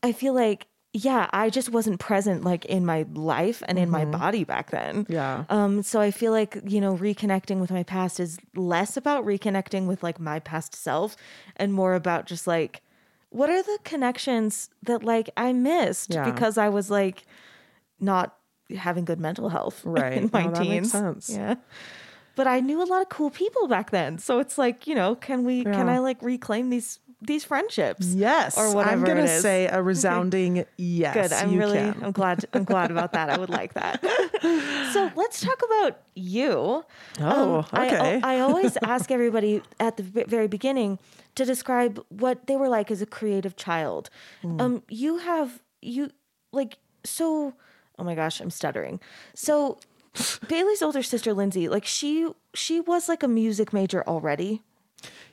I 0.04 0.12
feel 0.12 0.34
like 0.34 0.68
yeah, 0.98 1.28
I 1.34 1.50
just 1.50 1.70
wasn't 1.72 2.00
present 2.00 2.46
like 2.46 2.64
in 2.64 2.86
my 2.86 3.06
life 3.14 3.62
and 3.68 3.78
in 3.78 3.90
my 3.90 4.06
body 4.06 4.46
back 4.46 4.72
then. 4.72 5.04
Mm-hmm. 5.04 5.12
Yeah. 5.12 5.44
Um, 5.50 5.84
so 5.84 6.00
I 6.00 6.10
feel 6.10 6.32
like, 6.32 6.58
you 6.66 6.80
know, 6.80 6.96
reconnecting 6.96 7.60
with 7.60 7.70
my 7.70 7.84
past 7.84 8.18
is 8.20 8.38
less 8.56 8.96
about 8.96 9.26
reconnecting 9.26 9.88
with 9.88 10.04
like 10.04 10.22
my 10.22 10.40
past 10.40 10.74
self 10.74 11.18
and 11.58 11.74
more 11.74 11.96
about 11.96 12.28
just 12.28 12.48
like 12.48 12.82
what 13.30 13.50
are 13.50 13.62
the 13.62 13.78
connections 13.84 14.70
that 14.84 15.04
like 15.04 15.30
I 15.36 15.52
missed 15.52 16.14
Yeah. 16.14 16.32
because 16.32 16.58
I 16.58 16.70
was 16.70 16.90
like 16.90 17.26
not 18.00 18.38
having 18.74 19.04
good 19.04 19.20
mental 19.20 19.50
health 19.50 19.82
Right. 19.86 20.14
in 20.14 20.30
my 20.32 20.46
No, 20.46 20.54
teens. 20.54 20.94
Yeah. 21.30 21.56
But 22.36 22.48
I 22.48 22.60
knew 22.60 22.82
a 22.82 22.86
lot 22.86 23.02
of 23.02 23.10
cool 23.10 23.30
people 23.30 23.68
back 23.68 23.92
then. 23.92 24.18
So 24.18 24.40
it's 24.40 24.58
like, 24.58 24.88
you 24.88 24.96
know, 24.96 25.16
can 25.16 25.44
we 25.44 25.64
can 25.64 25.90
I 25.90 26.00
like 26.00 26.22
reclaim 26.22 26.70
these 26.70 27.00
these 27.22 27.44
friendships? 27.44 28.08
Yes. 28.08 28.58
Or 28.58 28.74
whatever 28.74 28.92
I'm 28.94 29.04
gonna 29.04 29.40
say 29.40 29.68
a 29.68 29.82
resounding 29.82 30.66
yes. 30.78 31.14
Good. 31.14 31.34
I'm 31.34 31.58
really 31.58 31.78
can. 31.78 32.04
I'm 32.04 32.12
glad 32.12 32.46
I'm 32.54 32.64
glad 32.64 32.92
about 32.92 33.14
that. 33.14 33.30
I 33.30 33.38
would 33.38 33.50
like 33.50 33.74
that. 33.74 34.02
so 34.94 35.12
let's 35.16 35.42
talk 35.42 35.62
about 35.66 36.00
you. 36.16 36.84
Oh, 37.20 37.66
I- 37.72 37.88
okay. 37.88 38.22
I, 38.24 38.40
always 38.40 38.78
ask 38.84 39.12
everybody 39.12 39.62
at 39.80 39.98
the 39.98 40.04
very 40.04 40.48
beginning 40.48 41.00
to 41.36 41.46
describe 41.46 42.04
what 42.10 42.48
they 42.48 42.56
were 42.56 42.70
like 42.70 42.92
as 42.92 43.02
a 43.02 43.06
creative 43.06 43.56
child. 43.56 44.10
Hmm. 44.42 44.62
Um, 44.62 44.84
you 44.90 45.18
have 45.18 45.62
you 45.82 46.12
like 46.52 46.78
so. 47.04 47.54
Oh 47.98 48.04
my 48.04 48.14
gosh, 48.16 48.42
I'm 48.42 48.50
stuttering. 48.50 49.00
So 49.34 49.80
Bailey's 50.48 50.82
older 50.82 51.04
sister 51.04 51.34
Lindsay, 51.34 51.68
like 51.70 51.86
she 51.86 52.30
she 52.54 52.80
was 52.80 53.10
like 53.10 53.24
a 53.24 53.28
music 53.28 53.74
major 53.74 54.04
already. 54.08 54.62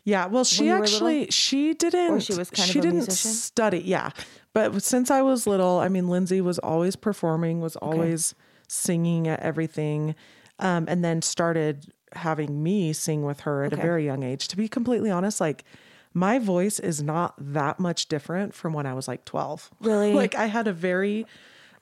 Yeah, 0.05 0.27
well, 0.27 0.45
she 0.45 0.69
actually 0.69 1.21
little? 1.21 1.33
she 1.33 1.75
didn't. 1.75 2.11
Or 2.11 2.21
she 2.21 2.35
was 2.35 2.51
kind 2.51 2.69
of 2.69 2.73
she 2.73 2.79
a 2.81 2.83
didn't 2.83 2.97
musician? 2.97 3.31
study. 3.31 3.79
Yeah, 3.85 4.11
but 4.53 4.83
since 4.83 5.11
I 5.11 5.23
was 5.23 5.47
little, 5.47 5.79
I 5.79 5.89
mean, 5.89 6.09
Lindsay 6.09 6.41
was 6.41 6.59
always 6.59 6.97
performing, 6.97 7.61
was 7.61 7.77
always 7.77 8.35
singing 8.69 9.29
at 9.29 9.41
everything, 9.41 10.15
um, 10.59 10.87
and 10.89 11.05
then 11.05 11.23
started 11.23 11.87
having 12.15 12.63
me 12.63 12.93
sing 12.93 13.23
with 13.23 13.41
her 13.41 13.65
at 13.65 13.73
Okay. 13.73 13.81
a 13.81 13.85
very 13.85 14.05
young 14.05 14.23
age. 14.25 14.49
To 14.49 14.57
be 14.57 14.69
completely 14.69 15.11
honest, 15.11 15.41
like 15.41 15.65
my 16.13 16.39
voice 16.41 16.79
is 16.81 17.01
not 17.03 17.35
that 17.39 17.79
much 17.79 18.09
different 18.09 18.55
from 18.55 18.73
when 18.73 18.87
I 18.87 18.95
was 18.95 19.07
like 19.07 19.25
twelve. 19.25 19.71
Really? 19.81 20.13
like 20.23 20.35
I 20.35 20.47
had 20.47 20.67
a 20.67 20.73
very 20.73 21.27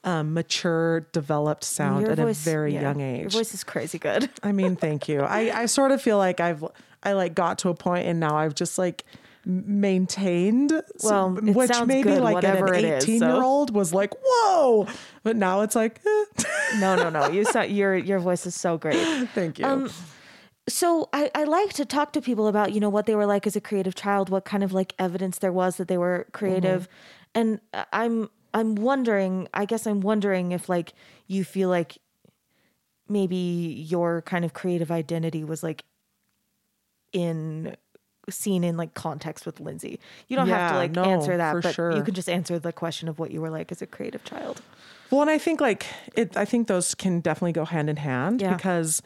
um, 0.04 0.32
mature, 0.34 1.00
developed 1.12 1.64
sound 1.64 2.02
Your 2.02 2.12
at 2.12 2.18
voice- 2.18 2.46
a 2.46 2.50
very 2.50 2.72
yeah, 2.74 2.80
young 2.82 3.00
age. 3.00 3.20
Your 3.20 3.30
voice 3.30 3.52
is 3.54 3.64
crazy 3.64 3.98
good. 3.98 4.30
I 4.42 4.52
mean, 4.52 4.76
thank 4.76 5.08
you. 5.08 5.20
I, 5.20 5.62
I 5.62 5.66
sort 5.66 5.90
of 5.92 6.00
feel 6.00 6.16
like 6.18 6.40
I've 6.40 6.64
I 7.02 7.12
like 7.14 7.34
got 7.34 7.58
to 7.60 7.68
a 7.70 7.74
point 7.74 8.06
and 8.06 8.18
now 8.20 8.36
I've 8.36 8.54
just 8.54 8.78
like 8.78 9.04
maintained 9.44 10.72
Well, 11.02 11.38
it 11.38 11.54
which 11.54 11.70
maybe 11.86 12.10
good, 12.10 12.22
like 12.22 12.34
whatever 12.34 12.74
at 12.74 12.84
it 12.84 12.84
an 12.84 12.92
is, 12.98 13.04
18 13.04 13.18
so. 13.20 13.34
year 13.34 13.42
old 13.42 13.74
was 13.74 13.94
like 13.94 14.12
whoa 14.22 14.86
but 15.22 15.34
now 15.36 15.62
it's 15.62 15.74
like 15.74 16.00
eh. 16.06 16.42
No, 16.78 16.94
no, 16.94 17.10
no. 17.10 17.28
You 17.30 17.44
sound 17.44 17.70
your 17.70 17.96
your 17.96 18.18
voice 18.18 18.46
is 18.46 18.54
so 18.54 18.76
great. 18.78 18.96
thank 19.30 19.58
you 19.58 19.64
Um, 19.66 19.90
So 20.68 21.08
I, 21.12 21.30
I 21.34 21.44
like 21.44 21.72
to 21.74 21.84
talk 21.84 22.12
to 22.12 22.20
people 22.20 22.46
about, 22.46 22.72
you 22.72 22.80
know, 22.80 22.90
what 22.90 23.06
they 23.06 23.14
were 23.16 23.26
like 23.26 23.46
as 23.46 23.56
a 23.56 23.60
creative 23.60 23.94
child, 23.94 24.28
what 24.28 24.44
kind 24.44 24.62
of 24.62 24.72
like 24.72 24.94
evidence 24.98 25.38
there 25.38 25.52
was 25.52 25.76
that 25.78 25.88
they 25.88 25.98
were 25.98 26.26
creative. 26.32 26.86
And 27.34 27.60
uh, 27.74 27.84
I'm 27.92 28.28
I'm 28.52 28.74
wondering, 28.74 29.48
I 29.54 29.64
guess 29.64 29.86
I'm 29.86 30.00
wondering 30.00 30.52
if 30.52 30.68
like 30.68 30.92
you 31.26 31.44
feel 31.44 31.68
like 31.68 31.98
maybe 33.08 33.36
your 33.88 34.22
kind 34.22 34.44
of 34.44 34.52
creative 34.52 34.90
identity 34.90 35.44
was 35.44 35.62
like 35.62 35.84
in 37.12 37.76
seen 38.28 38.62
in 38.62 38.76
like 38.76 38.94
context 38.94 39.46
with 39.46 39.60
Lindsay. 39.60 39.98
You 40.28 40.36
don't 40.36 40.48
have 40.48 40.72
to 40.72 40.76
like 40.76 40.92
no, 40.92 41.04
answer 41.04 41.36
that, 41.36 41.62
but 41.62 41.76
you 41.96 42.02
can 42.02 42.14
just 42.14 42.28
answer 42.28 42.58
the 42.58 42.72
question 42.72 43.08
of 43.08 43.18
what 43.18 43.30
you 43.30 43.40
were 43.40 43.50
like 43.50 43.72
as 43.72 43.82
a 43.82 43.86
creative 43.86 44.24
child. 44.24 44.62
Well, 45.10 45.22
and 45.22 45.30
I 45.30 45.38
think 45.38 45.60
like 45.60 45.86
it, 46.14 46.36
I 46.36 46.44
think 46.44 46.68
those 46.68 46.94
can 46.94 47.20
definitely 47.20 47.52
go 47.52 47.64
hand 47.64 47.90
in 47.90 47.96
hand 47.96 48.40
Yeah. 48.40 48.54
because 48.54 49.02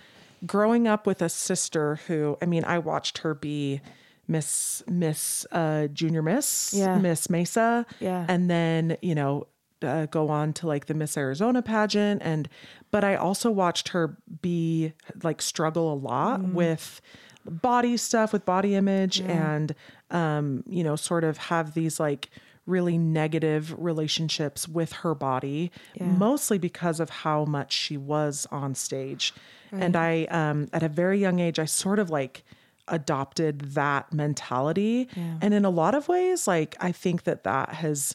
growing 0.47 0.87
up 0.87 1.07
with 1.07 1.23
a 1.23 1.29
sister 1.31 2.01
who, 2.07 2.37
I 2.43 2.47
mean, 2.47 2.65
I 2.65 2.79
watched 2.79 3.19
her 3.19 3.35
be 3.35 3.81
Miss 4.29 4.83
Miss 4.89 5.47
uh, 5.53 5.89
Junior 5.89 6.23
Miss, 6.23 6.73
Yeah. 6.75 6.99
Miss 6.99 7.29
Mesa, 7.31 7.87
Yeah. 8.01 8.25
and 8.29 8.49
then 8.51 8.97
you 9.03 9.15
know 9.15 9.47
uh, 9.83 10.07
go 10.07 10.29
on 10.31 10.53
to 10.55 10.67
like 10.67 10.87
the 10.87 10.95
Miss 10.95 11.17
Arizona 11.17 11.61
pageant, 11.63 12.23
and 12.25 12.49
but 12.91 13.05
I 13.05 13.17
also 13.17 13.51
watched 13.51 13.89
her 13.89 14.17
be 14.41 14.93
like 15.23 15.43
struggle 15.43 15.93
a 15.93 15.95
lot 15.97 16.41
Mm-hmm. 16.41 16.55
with 16.55 17.01
body 17.47 17.97
stuff 17.99 18.33
with 18.33 18.47
body 18.47 18.75
image 18.75 19.21
and 19.21 19.75
um 20.11 20.65
you 20.67 20.83
know 20.83 20.97
sort 20.97 21.23
of 21.25 21.37
have 21.37 21.75
these 21.75 22.01
like 22.01 22.31
really 22.65 22.97
negative 22.97 23.75
relationships 23.79 24.67
with 24.67 24.93
her 24.93 25.15
body 25.15 25.71
mostly 26.01 26.57
because 26.57 27.01
of 27.01 27.11
how 27.11 27.45
much 27.45 27.71
she 27.75 27.99
was 27.99 28.47
on 28.51 28.75
stage 28.75 29.35
and 29.73 29.95
i 29.95 30.25
um 30.31 30.69
at 30.73 30.83
a 30.83 30.89
very 30.89 31.19
young 31.21 31.39
age 31.39 31.59
i 31.59 31.67
sort 31.67 31.99
of 31.99 32.09
like 32.09 32.43
adopted 32.89 33.61
that 33.75 34.13
mentality. 34.13 35.09
And 35.41 35.55
in 35.55 35.65
a 35.65 35.71
lot 35.71 35.95
of 35.95 36.09
ways 36.09 36.47
like 36.47 36.77
i 36.81 36.93
think 36.93 37.23
that 37.25 37.45
that 37.45 37.71
has 37.71 38.15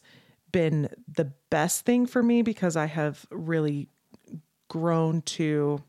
been 0.52 0.90
the 1.08 1.32
best 1.50 1.86
thing 1.86 2.06
for 2.06 2.22
me 2.24 2.42
because 2.42 2.76
i 2.76 2.86
have 2.86 3.26
really 3.32 3.88
grown 4.68 5.22
to 5.24 5.82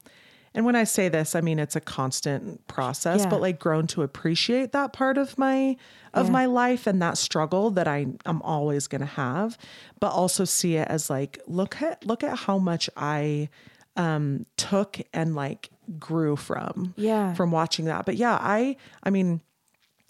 and 0.53 0.67
when 0.67 0.75
I 0.75 0.83
say 0.83 1.09
this, 1.09 1.37
I 1.37 1.41
mean 1.43 1.61
it's 1.61 1.77
a 1.77 1.81
constant 1.81 2.67
process, 2.67 3.21
Yeah. 3.21 3.29
but 3.31 3.41
like 3.41 3.61
grown 3.61 3.87
to 3.89 4.03
appreciate 4.03 4.73
that 4.73 4.93
part 4.93 5.17
of 5.17 5.39
my 5.39 5.77
of 6.13 6.29
my 6.29 6.47
life 6.47 6.89
and 6.89 7.01
that 7.01 7.19
struggle 7.19 7.71
that 7.71 7.87
I 7.87 8.07
am 8.27 8.43
always 8.43 8.89
going 8.89 9.01
to 9.01 9.07
have, 9.07 9.57
but 10.01 10.09
also 10.11 10.45
see 10.45 10.75
it 10.75 10.89
as 10.89 11.09
like 11.09 11.39
look 11.47 11.81
at 11.81 12.05
look 12.05 12.25
at 12.25 12.37
how 12.37 12.59
much 12.59 12.91
I 12.97 13.49
um 13.97 14.45
took 14.57 14.99
and 15.13 15.37
like 15.37 15.71
grew 15.99 16.37
from 16.37 16.95
Yeah. 16.97 17.35
from 17.35 17.51
watching 17.51 17.87
that. 17.87 18.07
But 18.07 18.17
yeah, 18.17 18.39
I 18.41 18.77
I 19.03 19.11
mean 19.11 19.41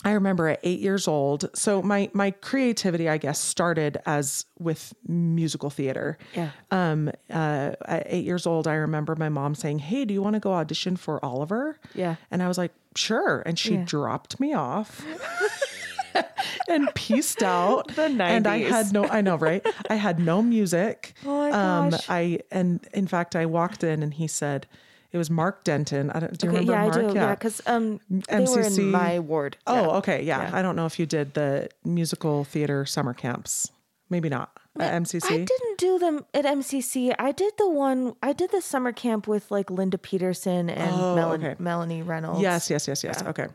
I 0.03 0.13
remember 0.13 0.49
at 0.49 0.61
eight 0.63 0.81
years 0.81 1.07
old. 1.07 1.51
So 1.55 1.83
my 1.83 2.09
my 2.15 2.31
creativity, 2.31 3.07
I 3.09 3.19
guess, 3.19 3.39
started 3.39 3.99
as 4.07 4.47
with 4.59 4.95
musical 5.07 5.69
theater. 5.69 6.17
Yeah. 6.35 6.51
Um. 6.71 7.11
Uh. 7.31 7.73
At 7.85 8.05
eight 8.07 8.25
years 8.25 8.47
old, 8.47 8.67
I 8.67 8.75
remember 8.77 9.15
my 9.17 9.29
mom 9.29 9.55
saying, 9.55 9.81
"Hey, 9.81 10.07
do 10.07 10.15
you 10.15 10.23
want 10.23 10.35
to 10.35 10.41
go 10.41 10.53
audition 10.55 10.97
for 10.97 11.23
Oliver?" 11.23 11.79
Yeah. 11.95 12.17
And 12.31 12.43
I 12.43 12.49
was 12.49 12.57
like, 12.57 12.73
"Sure." 12.97 13.43
And 13.45 13.59
she 13.59 13.75
Yeah. 13.75 13.85
dropped 13.85 14.41
me 14.41 14.55
off. 14.55 15.05
and 16.69 16.89
pieced 16.95 17.43
out 17.43 17.89
The 17.95 18.03
and 18.05 18.47
i 18.47 18.59
had 18.59 18.93
no 18.93 19.05
i 19.05 19.21
know 19.21 19.37
right 19.37 19.65
i 19.89 19.95
had 19.95 20.19
no 20.19 20.43
music 20.43 21.15
Oh 21.25 21.39
my 21.39 21.51
um 21.51 21.91
gosh. 21.91 22.07
i 22.09 22.41
and 22.51 22.81
in 22.93 23.07
fact 23.07 23.37
i 23.37 23.47
walked 23.47 23.85
in 23.85 24.03
and 24.03 24.15
he 24.15 24.27
said 24.27 24.67
it 25.13 25.19
was 25.19 25.29
mark 25.31 25.65
denton 25.65 26.11
i 26.11 26.21
don't 26.21 26.39
do 26.39 26.47
you 26.47 26.53
Okay, 26.53 26.61
remember 26.61 26.73
yeah, 26.73 26.83
Mark? 26.83 26.97
I 26.97 27.09
do. 27.09 27.15
Yeah, 27.15 27.35
because 27.35 27.61
um, 27.67 28.01
they 28.09 28.39
were 28.39 28.47
MCC. 28.47 28.79
in 28.79 28.91
my 28.91 29.19
ward. 29.19 29.57
Oh, 29.67 29.75
Yeah. 29.75 29.87
okay. 29.99 30.23
Yeah. 30.23 30.43
Yeah. 30.51 30.57
I 30.59 30.63
don't 30.63 30.77
know 30.77 30.87
if 30.87 30.99
you 30.99 31.07
did 31.07 31.35
the 31.35 31.69
musical 31.85 32.45
theater 32.45 32.85
summer 32.87 33.13
camps. 33.15 33.71
Maybe 34.09 34.29
not. 34.29 34.51
At 34.79 34.93
MCC. 35.03 35.25
I 35.31 35.37
didn't 35.45 35.79
do 35.79 35.99
them 35.99 36.25
at 36.35 36.45
MCC. 36.45 37.15
I 37.19 37.33
did 37.33 37.53
the 37.59 37.69
one. 37.69 38.15
I 38.23 38.33
did 38.33 38.51
the 38.51 38.61
summer 38.61 38.93
camp 38.93 39.27
with 39.29 39.51
like 39.51 39.71
Linda 39.71 39.99
Peterson 39.99 40.69
and 40.71 40.91
Oh, 40.95 41.15
Melanie, 41.17 41.47
okay. 41.49 41.57
Melanie 41.63 42.03
Reynolds. 42.03 42.41
Yes, 42.41 42.71
yes, 42.71 42.87
yes, 42.89 43.05
yes. 43.05 43.23
Okay. 43.23 43.47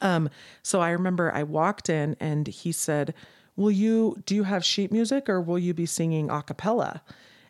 Um, 0.00 0.30
so 0.62 0.80
I 0.80 0.90
remember 0.90 1.32
I 1.34 1.42
walked 1.42 1.88
in 1.88 2.16
and 2.20 2.46
he 2.46 2.72
said, 2.72 3.14
Will 3.56 3.70
you 3.70 4.22
do 4.26 4.34
you 4.34 4.44
have 4.44 4.64
sheet 4.64 4.90
music 4.92 5.28
or 5.28 5.40
will 5.40 5.58
you 5.58 5.74
be 5.74 5.86
singing 5.86 6.30
a 6.30 6.42
cappella? 6.42 7.02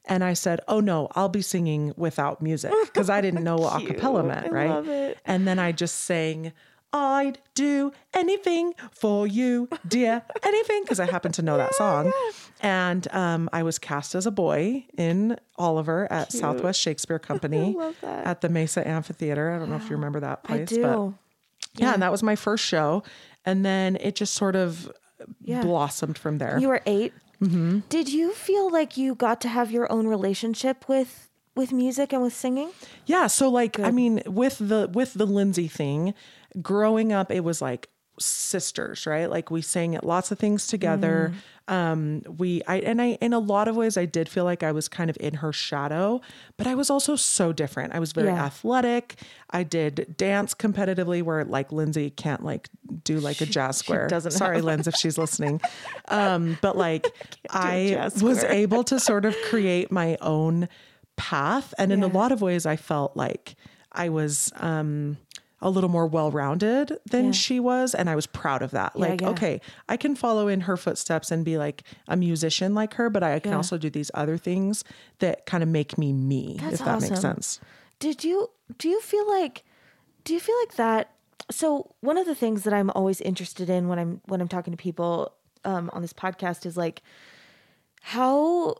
And 0.06 0.25
I 0.25 0.32
said, 0.32 0.61
Oh 0.68 0.80
no, 0.80 1.09
I'll 1.12 1.28
be 1.28 1.42
singing 1.42 1.92
without 1.97 2.42
music 2.42 2.73
because 2.85 3.09
I 3.11 3.21
didn't 3.21 3.44
know 3.44 3.56
what 3.56 3.82
a 3.82 3.87
cappella 3.87 4.23
meant, 4.25 4.52
right? 4.52 5.16
And 5.25 5.47
then 5.47 5.59
I 5.59 5.73
just 5.73 6.00
sang, 6.00 6.52
I'd 6.92 7.38
do 7.54 7.92
anything 8.12 8.75
for 8.90 9.26
you, 9.26 9.68
dear, 9.88 10.23
anything, 10.42 10.82
because 10.82 11.00
I 11.00 11.06
happen 11.11 11.32
to 11.32 11.42
know 11.42 11.56
that 11.56 11.75
song. 11.76 12.12
And 12.61 13.06
um, 13.14 13.49
I 13.52 13.62
was 13.62 13.78
cast 13.78 14.14
as 14.14 14.26
a 14.26 14.30
boy 14.30 14.85
in 14.99 15.37
Oliver 15.56 16.11
at 16.12 16.32
Southwest 16.32 16.80
Shakespeare 16.80 17.18
Company 17.30 17.76
at 18.02 18.40
the 18.42 18.49
Mesa 18.49 18.87
Amphitheater. 18.87 19.52
I 19.52 19.59
don't 19.59 19.71
know 19.71 19.76
if 19.76 19.85
you 19.88 19.97
remember 19.97 20.21
that 20.21 20.44
place, 20.44 20.76
but 20.76 21.12
yeah, 21.76 21.94
and 21.94 22.02
that 22.02 22.12
was 22.12 22.23
my 22.23 22.37
first 22.37 22.64
show. 22.64 23.02
And 23.47 23.64
then 23.64 23.97
it 24.00 24.14
just 24.16 24.35
sort 24.35 24.54
of 24.56 24.90
Yeah. 25.42 25.62
blossomed 25.62 26.18
from 26.18 26.38
there. 26.38 26.59
You 26.59 26.68
were 26.68 26.82
8 26.85 27.12
Mm-hmm. 27.42 27.80
Did 27.88 28.08
you 28.08 28.32
feel 28.32 28.70
like 28.70 28.96
you 28.96 29.14
got 29.14 29.40
to 29.42 29.49
have 29.49 29.70
your 29.70 29.90
own 29.90 30.06
relationship 30.06 30.88
with 30.88 31.28
with 31.54 31.72
music 31.72 32.12
and 32.12 32.22
with 32.22 32.32
singing? 32.32 32.70
Yeah, 33.06 33.26
so 33.26 33.49
like 33.49 33.80
I 33.80 33.90
mean 33.90 34.22
with 34.26 34.58
the 34.58 34.88
with 34.92 35.14
the 35.14 35.26
Lindsay 35.26 35.68
thing, 35.68 36.14
growing 36.61 37.12
up 37.12 37.30
it 37.30 37.40
was 37.40 37.61
like 37.61 37.88
sisters, 38.19 39.07
right? 39.07 39.28
Like 39.31 39.50
we 39.50 39.62
sang 39.62 39.99
lots 40.02 40.31
of 40.31 40.38
things 40.38 40.66
together. 40.66 41.33
Um, 41.69 42.23
we, 42.38 42.61
I, 42.66 42.76
and 42.81 43.00
I, 43.00 43.12
in 43.21 43.33
a 43.33 43.38
lot 43.38 43.69
of 43.69 43.76
ways, 43.76 43.97
I 43.97 44.04
did 44.04 44.28
feel 44.28 44.45
like 44.45 44.62
I 44.62 44.73
was 44.73 44.88
kind 44.88 45.09
of 45.09 45.16
in 45.21 45.35
her 45.35 45.52
shadow, 45.52 46.21
but 46.57 46.66
I 46.66 46.75
was 46.75 46.90
also 46.90 47.16
so 47.16 47.52
different. 47.52 47.95
I 47.95 47.99
was 48.00 48.12
very 48.12 48.28
Yeah. 48.28 48.45
athletic. 48.45 49.16
I 49.50 49.62
did 49.62 50.14
dance 50.19 50.54
competitively 50.54 51.23
where 51.23 51.45
like 51.45 51.73
Lindsay 51.73 52.11
can't 52.11 52.45
like 52.45 52.69
do 53.04 53.21
like 53.21 53.40
a 53.40 53.47
jazz 53.47 53.76
square. 53.78 54.09
doesn't 54.09 54.33
Sorry, 54.33 54.57
have- 54.57 54.64
Linz, 54.64 54.87
if 54.88 54.95
she's 54.97 55.16
listening. 55.16 55.61
Um, 56.09 56.59
but 56.61 56.76
like 56.76 57.07
I 57.50 58.11
was 58.21 58.45
able 58.45 58.85
to 58.85 58.99
sort 59.00 59.25
of 59.25 59.35
create 59.49 59.90
my 59.92 60.19
own 60.21 60.69
path. 61.16 61.73
And 61.78 61.92
in 61.92 62.02
a 62.02 62.09
lot 62.09 62.33
of 62.33 62.42
ways, 62.42 62.66
I 62.66 62.76
felt 62.76 63.16
like 63.16 63.54
I 63.92 64.09
was, 64.09 64.52
um, 64.57 65.16
a 65.62 65.71
little 65.71 65.88
more 65.88 66.07
well-rounded 66.07 66.99
than 67.11 67.26
Yeah. 67.26 67.31
she 67.33 67.61
was 67.61 67.95
and 67.95 68.11
i 68.11 68.14
was 68.16 68.26
proud 68.26 68.61
of 68.62 68.73
that 68.73 68.92
Yeah, 68.95 69.00
like 69.07 69.21
yeah. 69.21 69.28
okay 69.31 69.61
i 69.88 69.97
can 69.97 70.14
follow 70.16 70.49
in 70.49 70.62
her 70.62 70.76
footsteps 70.76 71.31
and 71.31 71.45
be 71.45 71.57
like 71.57 71.83
a 72.09 72.16
musician 72.16 72.75
like 72.75 72.95
her 72.95 73.09
but 73.09 73.23
i 73.23 73.38
can 73.38 73.52
Yeah. 73.52 73.57
also 73.59 73.78
do 73.78 73.88
these 73.88 74.11
other 74.14 74.37
things 74.37 74.83
that 75.21 75.47
kind 75.47 75.62
of 75.62 75.69
make 75.69 75.97
me 75.97 76.12
me 76.12 76.59
That's 76.61 76.81
if 76.81 76.85
that 76.85 77.00
makes 77.00 77.21
sense 77.21 77.61
Did 78.00 78.25
you 78.25 78.50
do 78.78 78.88
you 78.88 79.00
feel 79.00 79.26
like 79.31 79.64
do 80.25 80.35
you 80.35 80.40
feel 80.40 80.59
like 80.61 80.75
that 80.76 81.11
so 81.50 81.95
one 82.00 82.16
of 82.19 82.26
the 82.26 82.35
things 82.35 82.62
that 82.64 82.73
I'm 82.73 82.90
always 82.90 83.21
interested 83.21 83.69
in 83.71 83.88
when 83.88 83.99
I'm 83.99 84.21
when 84.26 84.40
I'm 84.40 84.49
talking 84.49 84.73
to 84.73 84.76
people 84.76 85.33
um, 85.64 85.90
on 85.92 86.00
this 86.02 86.12
podcast 86.12 86.64
is 86.66 86.76
like 86.76 87.02
how 88.00 88.76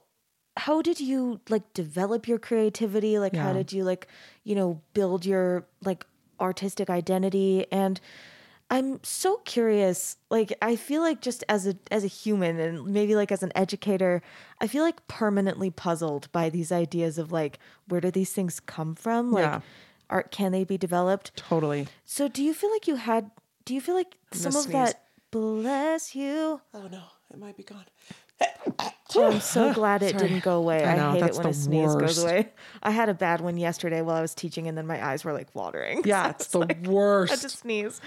how 0.57 0.83
did 0.83 1.01
you 1.01 1.41
like 1.49 1.73
develop 1.75 2.29
your 2.29 2.39
creativity 2.39 3.19
like 3.19 3.35
how 3.35 3.53
did 3.53 3.73
you 3.73 3.85
like 3.85 4.07
you 4.45 4.55
know 4.55 4.81
build 4.95 5.25
your 5.25 5.67
like 5.85 6.05
artistic 6.43 6.91
identity 6.91 7.65
and 7.71 8.01
i'm 8.71 8.99
so 9.03 9.37
curious 9.45 10.17
like 10.31 10.53
i 10.61 10.75
feel 10.77 11.01
like 11.03 11.21
just 11.21 11.45
as 11.49 11.67
a 11.67 11.75
as 11.91 12.05
a 12.05 12.09
human 12.09 12.59
and 12.59 12.87
maybe 12.87 13.15
like 13.15 13.31
as 13.31 13.43
an 13.43 13.53
educator 13.55 14.21
i 14.61 14.67
feel 14.67 14.83
like 14.83 15.07
permanently 15.09 15.71
puzzled 15.71 16.31
by 16.33 16.51
these 16.51 16.73
ideas 16.73 17.17
of 17.19 17.31
like 17.33 17.59
where 17.89 18.01
do 18.01 18.11
these 18.11 18.33
things 18.33 18.59
come 18.61 18.95
from? 18.95 19.31
Like 19.33 19.45
Yeah. 19.45 19.61
are 20.09 20.23
can 20.25 20.53
they 20.53 20.65
be 20.65 20.79
developed? 20.79 21.37
Totally. 21.37 21.89
So 22.05 22.29
do 22.29 22.43
you 22.43 22.55
feel 22.55 22.71
like 22.71 22.87
you 22.89 22.97
had 22.97 23.31
do 23.65 23.75
you 23.75 23.81
feel 23.81 23.95
like 23.95 24.17
some 24.33 24.57
of 24.57 24.63
sneeze. 24.65 24.73
that 24.73 25.05
bless 25.31 26.15
you? 26.15 26.61
Oh 26.75 26.89
no. 26.91 27.03
It 27.33 27.39
might 27.39 27.57
be 27.57 27.63
gone 27.63 27.87
Oh, 29.15 29.31
I'm 29.31 29.41
so 29.41 29.73
glad 29.75 30.03
it 30.03 30.17
didn't 30.17 30.43
go 30.43 30.57
away. 30.57 30.85
I 30.85 30.95
I, 30.95 31.12
hate 31.12 31.23
it 31.25 31.37
when 31.37 31.47
a 31.47 31.53
sneeze 31.53 31.95
worst. 31.95 31.99
goes 32.17 32.25
away. 32.25 32.49
I 32.83 32.91
had 32.91 33.09
a 33.09 33.15
bad 33.15 33.41
one 33.41 33.57
yesterday 33.57 34.01
while 34.03 34.17
I 34.17 34.21
was 34.21 34.35
teaching, 34.35 34.67
and 34.67 34.77
then 34.77 34.87
my 34.87 35.05
eyes 35.05 35.25
were 35.25 35.33
like 35.33 35.55
watering. 35.55 36.03
yeah 36.07 36.25
So 36.25 36.31
it's 36.31 36.47
the 36.49 36.59
like, 36.61 36.89
I 36.89 37.31
had 37.31 37.41
to 37.41 37.49
sneeze. 37.49 38.01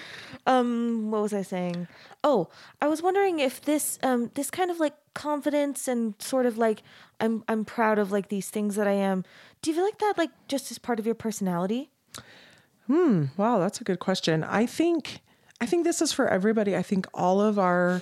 Um, 0.48 1.12
what 1.12 1.22
was 1.22 1.34
I 1.34 1.41
saying? 1.41 1.88
Oh, 2.24 2.50
I 2.82 2.88
was 2.88 3.01
wondering 3.01 3.39
if 3.39 3.62
this 3.62 4.00
um 4.03 4.32
this 4.34 4.50
kind 4.50 4.72
of 4.72 4.79
like 4.79 4.96
confidence 5.13 5.88
and 5.88 6.15
sort 6.20 6.46
of 6.46 6.58
like 6.58 6.82
I'm 7.20 7.44
I'm 7.48 7.65
proud 7.65 8.00
of 8.00 8.12
like 8.12 8.29
these 8.29 8.50
things 8.50 8.75
that 8.75 8.88
I 8.88 8.94
am. 8.94 9.24
Do 9.62 9.70
you 9.70 9.75
feel 9.75 9.86
like 9.86 10.00
that 10.00 10.15
like 10.17 10.32
just 10.48 10.72
as 10.72 10.79
part 10.79 11.00
of 11.00 11.05
your 11.05 11.15
personality? 11.15 11.91
Hmm. 12.88 13.25
Wow, 13.38 13.60
that's 13.60 13.82
a 13.82 13.84
good 13.84 14.00
question. 14.00 14.44
I 14.44 14.65
think 14.65 15.20
I 15.62 15.65
think 15.65 15.84
this 15.84 16.01
is 16.01 16.12
for 16.12 16.27
everybody. 16.27 16.75
I 16.75 16.82
think 16.82 17.08
all 17.13 17.41
of 17.41 17.58
our 17.58 18.01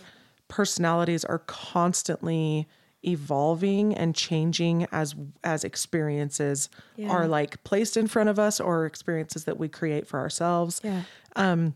personalities 0.57 1.25
are 1.25 1.39
constantly 1.39 2.67
evolving 3.05 3.93
and 3.95 4.15
changing 4.15 4.87
as 4.91 5.15
as 5.43 5.63
experiences 5.63 6.69
Yeah. 6.95 7.09
are 7.09 7.27
like 7.27 7.61
placed 7.63 7.97
in 7.97 8.07
front 8.07 8.29
of 8.29 8.37
us 8.39 8.59
or 8.61 8.85
experiences 8.85 9.43
that 9.45 9.57
we 9.57 9.67
create 9.67 10.07
for 10.07 10.19
ourselves. 10.19 10.79
Yeah. 10.83 11.01
Um 11.35 11.73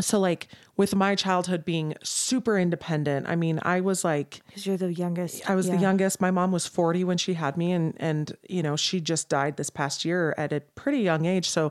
So 0.00 0.18
like 0.18 0.48
with 0.76 0.92
my 0.96 1.14
childhood 1.14 1.64
being 1.64 1.94
super 2.02 2.58
independent, 2.58 3.28
I 3.28 3.36
mean, 3.36 3.60
I 3.62 3.80
was 3.80 4.02
like 4.04 4.30
Because 4.46 4.66
you're 4.66 4.76
the 4.88 4.92
youngest. 4.92 5.48
I 5.48 5.54
was 5.54 5.66
the 5.68 5.76
youngest. 5.88 6.20
My 6.20 6.32
mom 6.32 6.50
was 6.50 6.66
40 6.66 7.04
when 7.04 7.18
she 7.18 7.34
had 7.34 7.56
me 7.56 7.68
and 7.78 7.94
and 8.00 8.24
you 8.56 8.62
know, 8.66 8.76
she 8.76 9.00
just 9.12 9.28
died 9.28 9.56
this 9.56 9.70
past 9.70 10.04
year 10.04 10.34
at 10.36 10.52
a 10.52 10.60
pretty 10.80 11.00
young 11.10 11.26
age. 11.34 11.46
So 11.56 11.62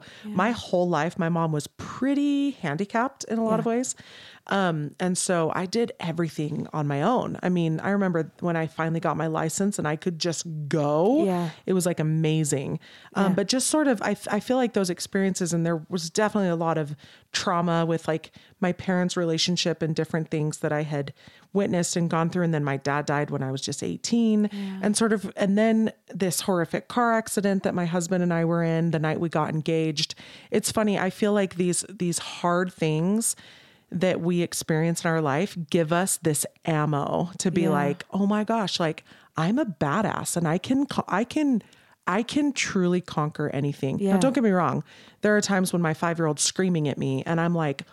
my 0.41 0.51
whole 0.51 0.87
life 0.99 1.17
my 1.25 1.29
mom 1.29 1.51
was 1.51 1.67
pretty 1.97 2.51
handicapped 2.65 3.23
in 3.31 3.37
a 3.39 3.43
lot 3.49 3.59
of 3.59 3.65
ways. 3.65 3.95
Um 4.47 4.93
and 4.99 5.17
so 5.17 5.51
I 5.55 5.65
did 5.65 5.93
everything 6.01 6.67
on 6.73 6.85
my 6.85 7.01
own. 7.01 7.37
I 7.41 7.47
mean, 7.49 7.79
I 7.79 7.91
remember 7.91 8.31
when 8.41 8.57
I 8.57 8.67
finally 8.67 8.99
got 8.99 9.15
my 9.15 9.27
license 9.27 9.79
and 9.79 9.87
I 9.87 9.95
could 9.95 10.19
just 10.19 10.45
go. 10.67 11.23
Yeah. 11.25 11.49
It 11.65 11.71
was 11.73 11.85
like 11.85 11.99
amazing. 12.01 12.79
Um 13.15 13.27
Yeah. 13.27 13.33
but 13.35 13.47
just 13.47 13.67
sort 13.67 13.87
of 13.87 14.01
I 14.01 14.17
I 14.29 14.39
feel 14.41 14.57
like 14.57 14.73
those 14.73 14.89
experiences 14.89 15.53
and 15.53 15.65
there 15.65 15.85
was 15.89 16.09
definitely 16.09 16.49
a 16.49 16.57
lot 16.57 16.77
of 16.77 16.93
trauma 17.31 17.85
with 17.85 18.07
like 18.07 18.31
my 18.59 18.73
parents' 18.73 19.15
relationship 19.15 19.81
and 19.81 19.95
different 19.95 20.29
things 20.29 20.57
that 20.59 20.73
I 20.73 20.83
had 20.83 21.13
witnessed 21.53 21.95
and 21.95 22.09
gone 22.09 22.29
through 22.29 22.43
and 22.43 22.53
then 22.53 22.63
my 22.63 22.77
dad 22.77 23.05
died 23.05 23.29
when 23.29 23.43
I 23.43 23.51
was 23.51 23.61
just 23.61 23.81
18 23.83 24.49
and 24.81 24.97
sort 24.97 25.13
of 25.13 25.31
and 25.37 25.57
then 25.57 25.91
this 26.13 26.41
horrific 26.41 26.87
car 26.89 27.13
accident 27.13 27.63
that 27.63 27.73
my 27.75 27.85
husband 27.85 28.23
and 28.23 28.33
I 28.33 28.43
were 28.43 28.63
in 28.63 28.91
the 28.91 28.99
night 28.99 29.19
we 29.21 29.29
got 29.29 29.51
engaged. 29.53 30.15
It's 30.51 30.71
funny, 30.71 30.99
I 30.99 31.09
feel 31.11 31.31
like 31.31 31.55
these 31.55 31.85
these 31.89 32.19
hard 32.19 32.73
things 32.73 33.35
that 33.99 34.21
we 34.21 34.41
experience 34.41 35.03
in 35.03 35.09
our 35.09 35.21
life 35.21 35.57
give 35.69 35.91
us 35.93 36.17
this 36.17 36.45
ammo 36.65 37.29
to 37.37 37.51
be 37.51 37.61
Yeah. 37.63 37.69
like, 37.69 38.05
"Oh 38.11 38.25
my 38.27 38.43
gosh, 38.43 38.79
like 38.79 39.03
I'm 39.37 39.57
a 39.59 39.65
badass 39.65 40.35
and 40.37 40.47
I 40.47 40.57
can 40.57 40.85
I 41.07 41.23
can 41.23 41.61
I 42.05 42.23
can 42.23 42.51
truly 42.53 43.01
conquer 43.01 43.49
anything." 43.49 43.99
Yeah. 43.99 44.13
Now 44.13 44.19
don't 44.19 44.33
get 44.33 44.43
me 44.43 44.51
wrong. 44.51 44.83
There 45.21 45.35
are 45.37 45.41
times 45.41 45.71
when 45.73 45.81
my 45.81 45.93
5-year-old's 45.93 46.41
screaming 46.41 46.87
at 46.87 46.97
me 46.97 47.23
and 47.25 47.39
I'm 47.39 47.55
like, 47.55 47.83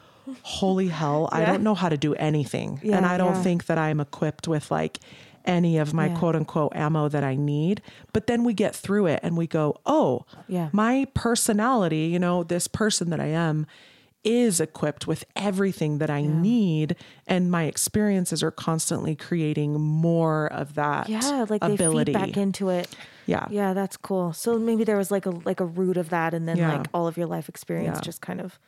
"Holy 0.42 0.88
hell, 0.88 1.28
I 1.32 1.44
don't 1.44 1.62
know 1.62 1.74
how 1.74 1.88
to 1.88 1.96
do 1.96 2.14
anything." 2.14 2.80
Yeah, 2.82 2.96
and 2.96 3.06
I 3.06 3.16
don't 3.18 3.34
yeah. 3.36 3.42
think 3.42 3.66
that 3.66 3.78
I'm 3.78 4.00
equipped 4.00 4.48
with 4.48 4.70
like 4.70 4.98
any 5.46 5.78
of 5.78 5.94
my 5.94 6.08
Yeah. 6.08 6.18
quote 6.18 6.36
unquote 6.36 6.74
ammo 6.76 7.08
that 7.08 7.24
I 7.24 7.34
need. 7.34 7.80
But 8.12 8.26
then 8.26 8.44
we 8.44 8.52
get 8.52 8.74
through 8.74 9.06
it 9.06 9.20
and 9.22 9.36
we 9.38 9.46
go, 9.46 9.76
"Oh, 9.86 10.26
Yeah. 10.48 10.68
my 10.72 11.06
personality, 11.14 12.06
you 12.12 12.18
know, 12.18 12.42
this 12.42 12.68
person 12.68 13.08
that 13.10 13.20
I 13.20 13.26
am 13.28 13.66
is 14.22 14.60
equipped 14.60 15.06
with 15.06 15.24
everything 15.34 15.96
that 15.98 16.10
I 16.10 16.22
need 16.22 16.94
and 17.26 17.50
my 17.50 17.64
experiences 17.64 18.42
are 18.42 18.50
constantly 18.50 19.16
creating 19.16 19.80
more 19.80 20.46
of 20.52 20.74
that 20.74 21.08
Yeah, 21.08 21.46
like 21.48 21.62
ability. 21.64 22.12
they 22.12 22.18
feed 22.18 22.26
back 22.34 22.36
into 22.36 22.68
it. 22.68 22.94
Yeah. 23.26 23.46
Yeah, 23.50 23.72
that's 23.72 23.96
cool. 23.96 24.32
So 24.34 24.58
maybe 24.58 24.84
there 24.84 24.98
was 24.98 25.10
like 25.10 25.24
a 25.24 25.30
like 25.30 25.60
a 25.60 25.64
root 25.64 25.96
of 25.96 26.10
that 26.10 26.34
and 26.34 26.46
then 26.46 26.58
Yeah. 26.58 26.78
like 26.78 26.86
all 26.92 27.06
of 27.06 27.16
your 27.16 27.26
life 27.28 27.48
experience 27.48 27.96
Yeah. 27.98 28.02
just 28.02 28.20
kind 28.20 28.40
of 28.42 28.58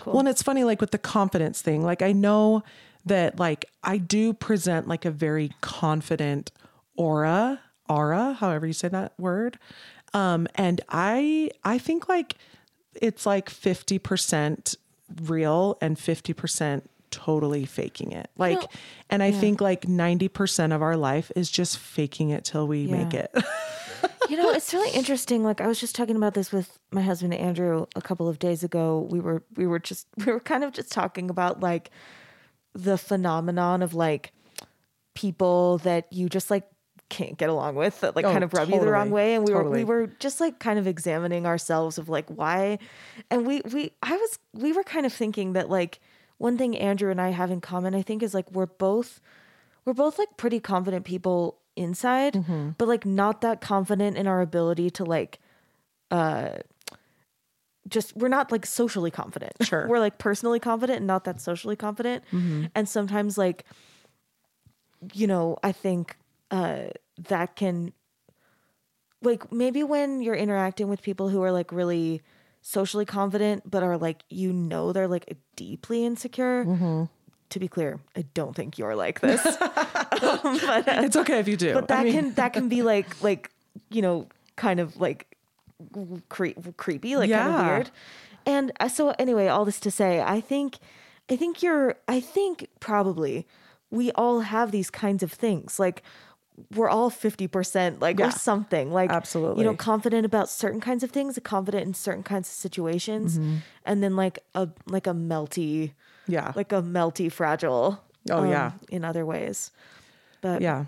cool. 0.00 0.14
Well, 0.14 0.20
and 0.20 0.28
it's 0.28 0.42
funny, 0.42 0.64
like 0.64 0.80
with 0.80 0.92
the 0.92 0.98
confidence 0.98 1.60
thing, 1.60 1.82
like 1.82 2.00
I 2.00 2.12
know 2.12 2.62
that 3.04 3.38
like 3.38 3.66
I 3.84 3.98
do 3.98 4.32
present 4.32 4.88
like 4.88 5.04
a 5.04 5.10
very 5.10 5.50
confident 5.60 6.50
aura, 6.96 7.60
aura, 7.88 8.32
however 8.32 8.66
you 8.66 8.72
say 8.72 8.88
that 8.88 9.12
word. 9.18 9.58
Um, 10.14 10.48
and 10.54 10.80
I 10.88 11.50
I 11.64 11.76
think 11.78 12.08
like 12.08 12.36
it's 13.02 13.26
like 13.26 13.50
50% 13.50 14.74
real 15.22 15.78
and 15.80 15.96
50% 15.96 16.82
totally 17.10 17.64
faking 17.64 18.12
it. 18.12 18.30
Like 18.36 18.62
and 19.08 19.22
I 19.22 19.30
think 19.30 19.60
like 19.60 19.82
90% 19.82 20.74
of 20.74 20.82
our 20.82 20.96
life 20.96 21.30
is 21.36 21.50
just 21.50 21.78
faking 21.78 22.30
it 22.30 22.44
till 22.44 22.66
we 22.66 22.86
make 22.86 23.14
it. 23.14 23.30
you 24.28 24.36
know, 24.36 24.50
it's 24.50 24.72
really 24.74 24.94
interesting. 24.94 25.42
Like 25.42 25.60
I 25.60 25.66
was 25.66 25.80
just 25.80 25.94
talking 25.94 26.16
about 26.16 26.34
this 26.34 26.52
with 26.52 26.78
my 26.90 27.02
husband 27.02 27.34
Andrew 27.34 27.86
a 27.94 28.02
couple 28.02 28.28
of 28.28 28.38
days 28.38 28.62
ago. 28.62 29.06
We 29.10 29.20
were 29.20 29.42
we 29.56 29.66
were 29.66 29.78
just 29.78 30.06
we 30.24 30.32
were 30.32 30.40
kind 30.40 30.64
of 30.64 30.72
just 30.72 30.90
talking 30.92 31.30
about 31.30 31.60
like 31.60 31.90
the 32.74 32.98
phenomenon 32.98 33.82
of 33.82 33.94
like 33.94 34.32
people 35.14 35.78
that 35.78 36.12
you 36.12 36.28
just 36.28 36.50
like 36.50 36.68
can't 37.08 37.38
get 37.38 37.48
along 37.48 37.76
with 37.76 38.00
that 38.00 38.16
like 38.16 38.24
Oh, 38.24 38.32
kind 38.32 38.42
of 38.44 38.52
rub 38.52 38.68
you 38.68 38.80
the 38.80 38.90
wrong 38.90 39.10
way 39.10 39.34
and 39.34 39.44
we 39.46 39.52
Totally. 39.52 39.84
were 39.84 40.00
we 40.00 40.06
were 40.06 40.12
just 40.18 40.40
like 40.40 40.58
kind 40.58 40.78
of 40.78 40.86
examining 40.86 41.46
ourselves 41.46 41.98
of 41.98 42.08
like 42.08 42.26
why 42.28 42.78
and 43.30 43.46
we 43.46 43.60
we 43.72 43.92
I 44.02 44.16
was 44.16 44.38
we 44.52 44.72
were 44.72 44.82
kind 44.82 45.06
of 45.06 45.12
thinking 45.12 45.52
that 45.52 45.70
like 45.70 46.00
one 46.38 46.58
thing 46.58 46.76
Andrew 46.76 47.10
and 47.10 47.20
I 47.20 47.30
have 47.30 47.50
in 47.50 47.60
common 47.60 47.94
I 47.94 48.02
think 48.02 48.22
is 48.22 48.34
like 48.34 48.50
we're 48.50 48.66
both 48.66 49.20
we're 49.84 49.92
both 49.94 50.18
like 50.18 50.36
pretty 50.36 50.58
confident 50.60 51.04
people 51.04 51.58
inside 51.76 52.32
Mm-hmm. 52.34 52.70
but 52.78 52.88
like 52.88 53.06
not 53.06 53.40
that 53.42 53.60
confident 53.60 54.16
in 54.16 54.26
our 54.26 54.40
ability 54.40 54.90
to 54.90 55.04
like 55.04 55.38
uh 56.10 56.50
just 57.88 58.16
we're 58.16 58.28
not 58.28 58.50
like 58.50 58.66
socially 58.66 59.10
confident 59.12 59.52
Sure. 59.62 59.82
Mm-hmm. 59.82 59.90
we're 59.90 60.00
like 60.00 60.18
personally 60.18 60.58
confident 60.58 60.98
and 60.98 61.06
not 61.06 61.24
that 61.24 61.40
socially 61.40 61.76
confident 61.76 62.24
and 62.74 62.88
sometimes 62.88 63.38
like 63.38 63.64
you 65.14 65.26
know 65.26 65.56
i 65.62 65.70
think 65.70 66.16
uh 66.50 66.84
that 67.28 67.56
can 67.56 67.92
like 69.22 69.50
maybe 69.52 69.82
when 69.82 70.22
you're 70.22 70.34
interacting 70.34 70.88
with 70.88 71.02
people 71.02 71.28
who 71.28 71.42
are 71.42 71.52
like 71.52 71.72
really 71.72 72.22
socially 72.60 73.04
confident 73.04 73.68
but 73.70 73.82
are 73.82 73.96
like 73.98 74.22
you 74.28 74.52
know 74.52 74.92
they're 74.92 75.08
like 75.08 75.36
deeply 75.56 76.04
insecure 76.04 76.64
Mm-hmm. 76.64 77.04
to 77.50 77.58
be 77.58 77.68
clear 77.68 78.00
i 78.16 78.22
don't 78.34 78.54
think 78.54 78.78
you're 78.78 78.96
like 78.96 79.20
this 79.20 79.44
Um, 79.46 79.58
but 80.66 80.88
uh, 80.88 81.02
it's 81.04 81.16
okay 81.16 81.38
if 81.38 81.48
you 81.48 81.56
do. 81.56 81.74
but 81.74 81.84
I 81.90 81.96
that 81.96 82.04
mean- 82.04 82.12
can 82.14 82.34
that 82.34 82.52
can 82.52 82.68
be 82.68 82.82
like 82.92 83.22
like 83.22 83.50
you 83.90 84.02
know 84.02 84.28
kind 84.56 84.80
of 84.80 84.96
like 84.96 85.36
cre- 86.28 86.58
creepy 86.76 87.16
like 87.16 87.30
kind 87.30 87.54
of 87.54 87.66
weird 87.66 87.90
and 88.46 88.72
uh, 88.80 88.88
so 88.88 89.10
anyway 89.18 89.48
all 89.48 89.64
this 89.64 89.80
to 89.80 89.90
say 89.90 90.20
i 90.20 90.40
think 90.40 90.78
I 91.28 91.34
think 91.34 91.60
you're, 91.60 91.96
I 92.06 92.20
think 92.20 92.68
probably 92.78 93.48
we 93.90 94.12
all 94.12 94.42
have 94.42 94.70
these 94.70 94.90
kinds 94.90 95.24
of 95.24 95.32
things. 95.32 95.80
Like, 95.80 96.04
we're 96.74 96.88
all 96.88 97.10
50% 97.10 98.00
like 98.00 98.18
Yeah. 98.18 98.28
or 98.28 98.30
something 98.30 98.92
like 98.92 99.10
Absolutely. 99.10 99.62
you 99.62 99.70
know 99.70 99.76
confident 99.76 100.24
about 100.24 100.48
certain 100.48 100.80
kinds 100.80 101.02
of 101.02 101.10
things 101.10 101.38
confident 101.44 101.86
in 101.86 101.94
certain 101.94 102.22
kinds 102.22 102.48
of 102.48 102.54
situations 102.54 103.38
Mm-hmm. 103.38 103.56
and 103.84 104.02
then 104.02 104.16
like 104.16 104.38
a 104.54 104.68
like 104.86 105.06
a 105.06 105.12
melty 105.14 105.92
Yeah. 106.26 106.52
like 106.56 106.72
a 106.72 106.82
melty 106.82 107.30
fragile 107.30 108.00
um, 108.30 108.38
Oh, 108.44 108.50
yeah. 108.50 108.72
in 108.90 109.04
other 109.04 109.24
ways 109.26 109.70
but 110.40 110.62
Yeah. 110.62 110.84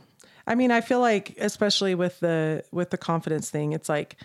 I 0.47 0.55
mean, 0.55 0.71
I 0.71 0.81
feel 0.81 1.01
like 1.01 1.37
especially 1.39 1.95
with 1.95 2.21
the 2.21 2.65
with 2.73 2.89
the 2.89 2.97
confidence 2.97 3.51
thing, 3.51 3.73
it's 3.75 3.89
like 3.91 4.17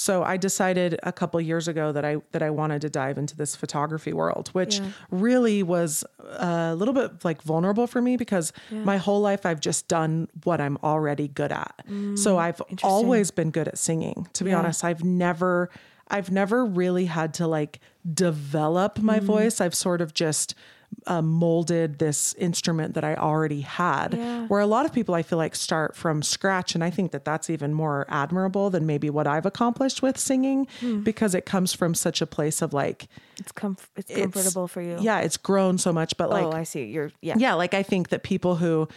so 0.00 0.22
I 0.22 0.36
decided 0.36 0.98
a 1.02 1.12
couple 1.12 1.40
years 1.40 1.66
ago 1.66 1.90
that 1.92 2.04
I 2.04 2.18
that 2.32 2.42
I 2.42 2.50
wanted 2.50 2.80
to 2.82 2.88
dive 2.88 3.18
into 3.18 3.34
this 3.36 3.56
photography 3.56 4.12
world, 4.12 4.48
which 4.52 4.78
Yeah. 4.78 4.90
really 5.10 5.62
was 5.64 6.04
a 6.20 6.74
little 6.76 6.94
bit 6.94 7.24
like 7.24 7.42
vulnerable 7.42 7.86
for 7.88 8.00
me 8.00 8.16
because 8.16 8.52
my 8.70 8.96
whole 8.96 9.20
life 9.20 9.44
I've 9.44 9.60
just 9.60 9.88
done 9.88 10.28
what 10.44 10.60
I'm 10.60 10.78
already 10.84 11.26
good 11.28 11.50
at. 11.52 11.74
so 12.14 12.38
I've 12.38 12.62
always 12.84 13.30
been 13.32 13.50
good 13.50 13.66
at 13.66 13.76
singing. 13.78 14.28
To 14.34 14.44
be 14.44 14.50
Mm, 14.50 14.52
Yeah. 14.52 14.58
honest, 14.60 14.84
I've 14.84 15.02
never 15.04 15.68
I've 16.10 16.30
never 16.30 16.64
really 16.64 17.04
had 17.04 17.34
to 17.34 17.46
like 17.46 17.80
develop 18.14 18.98
my 19.00 19.20
Mm. 19.20 19.24
voice. 19.24 19.60
I've 19.60 19.74
sort 19.74 20.00
of 20.00 20.14
just 20.14 20.54
uh, 21.06 21.22
molded 21.22 21.98
this 21.98 22.34
instrument 22.34 22.94
that 22.94 23.04
I 23.04 23.14
already 23.14 23.60
had. 23.62 24.14
Yeah. 24.14 24.46
Where 24.46 24.60
a 24.60 24.66
lot 24.66 24.84
of 24.84 24.92
people 24.92 25.14
I 25.14 25.22
feel 25.22 25.38
like 25.38 25.54
start 25.54 25.96
from 25.96 26.22
scratch. 26.22 26.74
And 26.74 26.84
I 26.84 26.90
think 26.90 27.12
that 27.12 27.24
that's 27.24 27.48
even 27.50 27.72
more 27.72 28.04
admirable 28.08 28.68
than 28.70 28.84
maybe 28.86 29.08
what 29.10 29.26
I've 29.26 29.46
accomplished 29.46 30.02
with 30.02 30.18
singing 30.18 30.66
Hmm. 30.80 31.00
because 31.02 31.34
it 31.34 31.46
comes 31.46 31.72
from 31.72 31.94
such 31.94 32.20
a 32.20 32.26
place 32.26 32.60
of 32.62 32.72
like, 32.74 33.08
it's 33.38 33.52
comf- 33.52 33.86
it's 33.96 34.10
it's- 34.10 34.22
comfortable 34.32 34.68
for 34.68 34.82
you 34.82 34.96
Yeah, 35.00 35.20
it's 35.20 35.36
grown 35.36 35.78
so 35.78 35.92
much. 35.92 36.16
But 36.16 36.30
like, 36.30 36.44
oh 36.44 36.52
i 36.52 36.64
see 36.64 36.84
you're 36.84 37.10
yeah 37.22 37.34
yeah, 37.38 37.54
like 37.54 37.72
I 37.74 37.82
think 37.82 38.08
that 38.10 38.22
people 38.22 38.56
who 38.56 38.88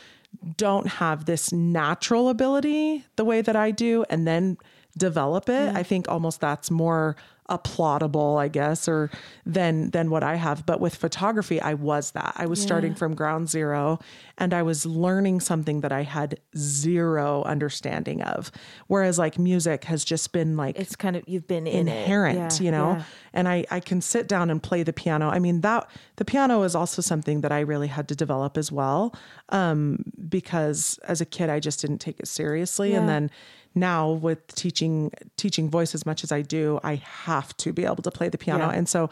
don't 0.58 0.88
have 0.88 1.26
this 1.26 1.52
natural 1.52 2.30
ability 2.30 3.06
the 3.18 3.26
way 3.26 3.42
that 3.42 3.56
I 3.56 3.72
do 3.72 4.06
and 4.10 4.26
then 4.26 4.58
develop 4.98 5.50
it, 5.50 5.76
I 5.76 5.84
think 5.84 6.08
almost 6.10 6.42
that's 6.42 6.70
more 6.72 7.16
applaudable, 7.52 8.40
I 8.40 8.48
guess, 8.48 8.88
or 8.88 9.12
than 9.46 9.92
than 9.92 10.10
what 10.10 10.24
I 10.24 10.36
have. 10.36 10.66
But 10.66 10.80
with 10.80 10.96
photography, 10.96 11.60
I 11.60 11.74
was 11.74 12.12
that. 12.12 12.34
I 12.38 12.46
was 12.46 12.62
starting 12.62 12.96
from 12.96 13.14
ground 13.14 13.50
zero 13.50 14.00
and 14.38 14.54
I 14.54 14.64
was 14.64 14.86
learning 14.86 15.42
something 15.42 15.82
that 15.82 15.92
I 15.92 16.04
had 16.04 16.40
zero 16.58 17.44
understanding 17.44 18.22
of. 18.22 18.52
Whereas 18.88 19.20
like 19.20 19.38
music 19.38 19.84
has 19.84 20.06
just 20.06 20.32
been 20.32 20.56
like 20.56 20.80
it's 20.80 20.96
kind 20.96 21.16
of 21.16 21.24
you've 21.28 21.48
been 21.48 21.68
inherent, 21.68 22.54
it. 22.54 22.62
Yeah, 22.62 22.66
you 22.66 22.72
know? 22.72 22.92
yeah. 22.94 23.04
And 23.34 23.48
I, 23.48 23.66
I 23.70 23.80
can 23.80 24.02
sit 24.02 24.28
down 24.28 24.50
and 24.50 24.62
play 24.62 24.84
the 24.84 24.94
piano. 24.94 25.30
I 25.30 25.40
mean, 25.40 25.62
that 25.62 25.90
the 26.18 26.26
piano 26.26 26.64
is 26.64 26.76
also 26.76 27.02
something 27.02 27.42
that 27.42 27.52
I 27.52 27.62
really 27.62 27.88
had 27.88 28.08
to 28.10 28.16
develop 28.16 28.58
as 28.58 28.72
well. 28.72 29.16
Um, 29.50 30.04
because 30.28 31.00
as 31.04 31.22
a 31.22 31.26
kid, 31.26 31.50
I 31.50 31.60
just 31.60 31.82
didn't 31.82 32.00
take 32.00 32.20
it 32.20 32.28
seriously. 32.28 32.94
And 32.94 33.08
then 33.08 33.32
now 33.74 34.12
with 34.12 34.46
teaching, 34.56 35.12
teaching 35.38 35.70
voice 35.70 35.96
as 35.96 36.06
much 36.06 36.24
as 36.24 36.32
I 36.32 36.42
do, 36.42 36.80
I 36.84 36.96
have 36.96 37.56
to 37.58 37.72
be 37.74 37.86
able 37.86 38.04
to 38.04 38.12
play 38.12 38.30
the 38.30 38.38
piano. 38.38 38.66
Yeah. 38.68 38.74
And 38.78 38.88
so 38.90 39.10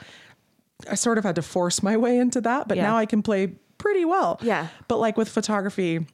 I 0.89 0.95
sort 0.95 1.17
of 1.17 1.23
had 1.23 1.35
to 1.35 1.41
force 1.41 1.81
my 1.83 1.95
way 1.97 2.17
into 2.17 2.41
that, 2.41 2.67
but 2.67 2.77
Yeah. 2.77 2.83
now 2.83 2.97
I 2.97 3.05
can 3.05 3.21
play 3.21 3.47
pretty 3.77 4.05
well. 4.05 4.37
Yeah. 4.41 4.67
But 4.87 4.97
like 4.97 5.17
with 5.17 5.29
photography, 5.29 6.05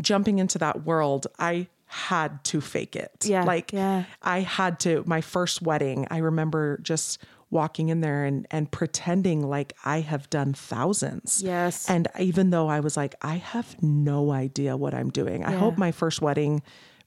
jumping 0.00 0.38
into 0.38 0.58
that 0.58 0.84
world, 0.84 1.26
I 1.38 1.68
had 1.86 2.42
to 2.44 2.60
fake 2.60 2.94
it. 2.96 3.24
Yeah, 3.24 3.44
Like 3.44 3.72
yeah. 3.72 4.04
I 4.22 4.40
had 4.40 4.78
to 4.80 5.02
my 5.06 5.20
first 5.20 5.62
wedding, 5.62 6.06
I 6.10 6.18
remember 6.18 6.78
just 6.82 7.18
walking 7.50 7.88
in 7.88 8.02
there 8.02 8.24
and 8.26 8.46
and 8.50 8.70
pretending 8.70 9.48
like 9.48 9.72
I 9.84 10.00
have 10.00 10.28
done 10.28 10.52
thousands. 10.52 11.42
Yes. 11.42 11.88
And 11.88 12.06
even 12.20 12.50
though 12.50 12.68
I 12.68 12.80
was 12.80 12.94
like 12.96 13.14
I 13.22 13.36
have 13.36 13.82
no 13.82 14.32
idea 14.32 14.76
what 14.76 14.92
I'm 14.92 15.08
doing. 15.10 15.44
I 15.44 15.52
hope 15.52 15.78
my 15.78 15.90
first 15.90 16.20
wedding 16.20 16.62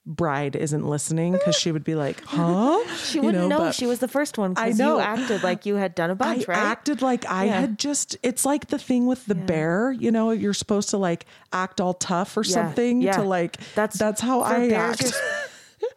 bride 0.06 0.56
isn't 0.56 0.86
listening 0.88 1.38
cuz 1.46 1.56
she 1.56 1.72
would 1.72 1.84
be 1.84 1.94
like, 1.96 2.22
"Huh?" 2.26 2.80
she 2.96 3.20
wouldn't 3.20 3.48
know, 3.50 3.58
but 3.60 3.76
she 3.76 3.86
was 3.86 4.00
the 4.00 4.08
first 4.08 4.38
one 4.38 4.54
I 4.58 4.66
because 4.70 4.80
you 4.80 5.00
acted 5.00 5.44
like 5.44 5.66
you 5.66 5.76
had 5.76 5.94
done 5.94 6.10
a 6.10 6.14
I 6.14 6.16
bunch 6.16 6.48
right 6.48 6.58
acted 6.58 7.02
like 7.04 7.26
I 7.30 7.46
Yeah. 7.46 7.60
had 7.62 7.78
just 7.78 8.18
it's 8.24 8.44
like 8.46 8.68
the 8.68 8.80
thing 8.80 9.06
with 9.06 9.26
the 9.28 9.36
bear, 9.36 9.92
you 9.92 10.12
know, 10.12 10.32
you're 10.32 10.54
supposed 10.56 10.90
to 10.90 10.98
like 10.98 11.26
act 11.54 11.80
all 11.80 11.94
tough 11.94 12.36
or 12.36 12.42
Yeah, 12.44 12.54
something 12.54 13.02
yeah. 13.02 13.14
to 13.18 13.22
like 13.24 13.58
That's 13.76 13.98
that's 14.00 14.22
how 14.22 14.42
I 14.42 14.70
act. 14.70 15.14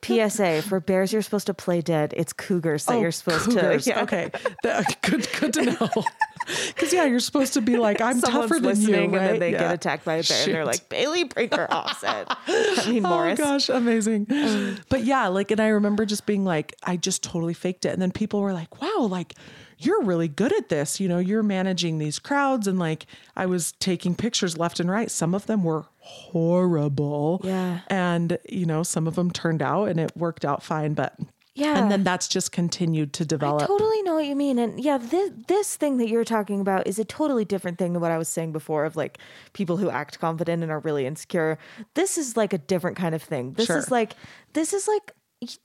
PSA 0.03 0.63
for 0.63 0.81
bears, 0.81 1.13
you're 1.13 1.23
supposed 1.23 1.47
to 1.47 1.55
play 1.55 1.81
dead. 1.81 2.13
It's 2.17 2.33
cougars 2.33 2.85
that 2.87 2.97
Oh, 2.97 3.01
you're 3.01 3.13
supposed 3.13 3.47
cougars. 3.47 3.85
to. 3.85 3.91
Yeah. 3.91 4.03
Okay, 4.03 4.31
That- 4.63 5.01
good, 5.03 5.27
good 5.41 5.53
to 5.55 5.63
know. 5.65 5.89
Because 6.75 6.93
yeah, 6.93 7.05
you're 7.05 7.21
supposed 7.21 7.55
to 7.55 7.61
be 7.63 7.77
like, 7.77 8.01
I'm 8.01 8.19
Someone's 8.21 8.49
tougher 8.51 8.61
than 8.61 8.81
you, 8.81 8.95
right? 8.95 9.05
and 9.05 9.15
then 9.15 9.39
they 9.39 9.53
Yeah. 9.53 9.59
get 9.61 9.75
attacked 9.75 10.05
by 10.05 10.15
a 10.17 10.23
bear, 10.23 10.45
and 10.45 10.55
they're 10.55 10.65
like, 10.65 10.89
"Bailey, 10.89 11.25
bring 11.25 11.51
her 11.51 11.73
offset." 11.73 12.27
I 12.49 12.85
mean, 12.89 13.03
Morris. 13.05 13.39
Oh 13.41 13.45
gosh, 13.45 13.69
amazing. 13.69 14.27
but 14.89 15.05
yeah, 15.05 15.29
like, 15.29 15.51
and 15.51 15.61
I 15.61 15.69
remember 15.69 16.05
just 16.05 16.27
being 16.27 16.45
like, 16.45 16.75
I 16.83 16.97
just 16.97 17.23
totally 17.23 17.55
faked 17.55 17.85
it. 17.85 17.91
And 17.91 18.03
then 18.03 18.11
people 18.11 18.41
were 18.41 18.53
like, 18.53 18.81
wow, 18.83 19.07
like, 19.09 19.35
you're 19.79 20.03
really 20.03 20.29
good 20.29 20.53
at 20.53 20.69
this. 20.69 21.01
You 21.01 21.09
know, 21.09 21.19
you're 21.19 21.43
managing 21.43 21.99
these 21.99 22.19
crowds. 22.19 22.67
And 22.67 22.79
like, 22.79 23.07
I 23.37 23.47
was 23.47 23.73
taking 23.73 24.15
pictures 24.15 24.57
left 24.59 24.81
and 24.81 24.91
right. 24.91 25.11
Some 25.11 25.35
of 25.35 25.47
them 25.47 25.63
were 25.65 25.87
horrible. 25.99 27.41
Yeah. 27.45 27.81
And, 27.89 28.39
you 28.49 28.67
know, 28.67 28.83
some 28.83 29.07
of 29.07 29.15
them 29.15 29.31
turned 29.31 29.63
out 29.63 29.89
and 29.89 29.99
it 30.01 30.17
worked 30.17 30.45
out 30.45 30.63
fine. 30.63 30.95
But, 30.95 31.15
Yeah. 31.57 31.79
And 31.79 31.89
then 31.91 32.03
that's 32.03 32.27
just 32.27 32.51
continued 32.51 33.13
to 33.13 33.25
develop. 33.25 33.63
I 33.63 33.67
totally 33.67 34.03
know 34.03 34.15
what 34.15 34.27
you 34.27 34.35
mean. 34.35 34.59
And 34.59 34.81
yeah, 34.83 34.99
this 34.99 35.31
this 35.47 35.77
thing 35.77 35.99
that 35.99 36.09
you're 36.09 36.25
talking 36.25 36.61
about 36.61 36.87
is 36.89 36.99
a 36.99 37.05
totally 37.05 37.45
different 37.45 37.79
thing 37.79 37.93
than 37.93 38.03
what 38.03 38.11
I 38.11 38.19
was 38.19 38.29
saying 38.29 38.51
before 38.53 38.85
of 38.85 38.97
like 38.97 39.19
people 39.53 39.77
who 39.77 39.89
act 39.89 40.19
confident 40.19 40.65
and 40.65 40.73
are 40.73 40.81
really 40.81 41.07
insecure. 41.07 41.57
This 41.95 42.19
is 42.19 42.37
like 42.37 42.53
a 42.53 42.59
different 42.59 42.97
kind 42.97 43.15
of 43.15 43.23
thing. 43.23 43.53
This 43.53 43.67
Sure. 43.67 43.79
is 43.79 43.91
like 43.91 44.15
this 44.53 44.73
is 44.73 44.89
like 44.89 45.13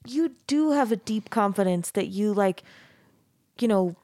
you 0.05 0.35
do 0.45 0.71
have 0.71 0.91
a 0.91 0.95
deep 0.95 1.31
confidence 1.31 1.89
that 1.91 2.07
you 2.07 2.33
like 2.33 2.61
you 3.59 3.67
know 3.67 3.95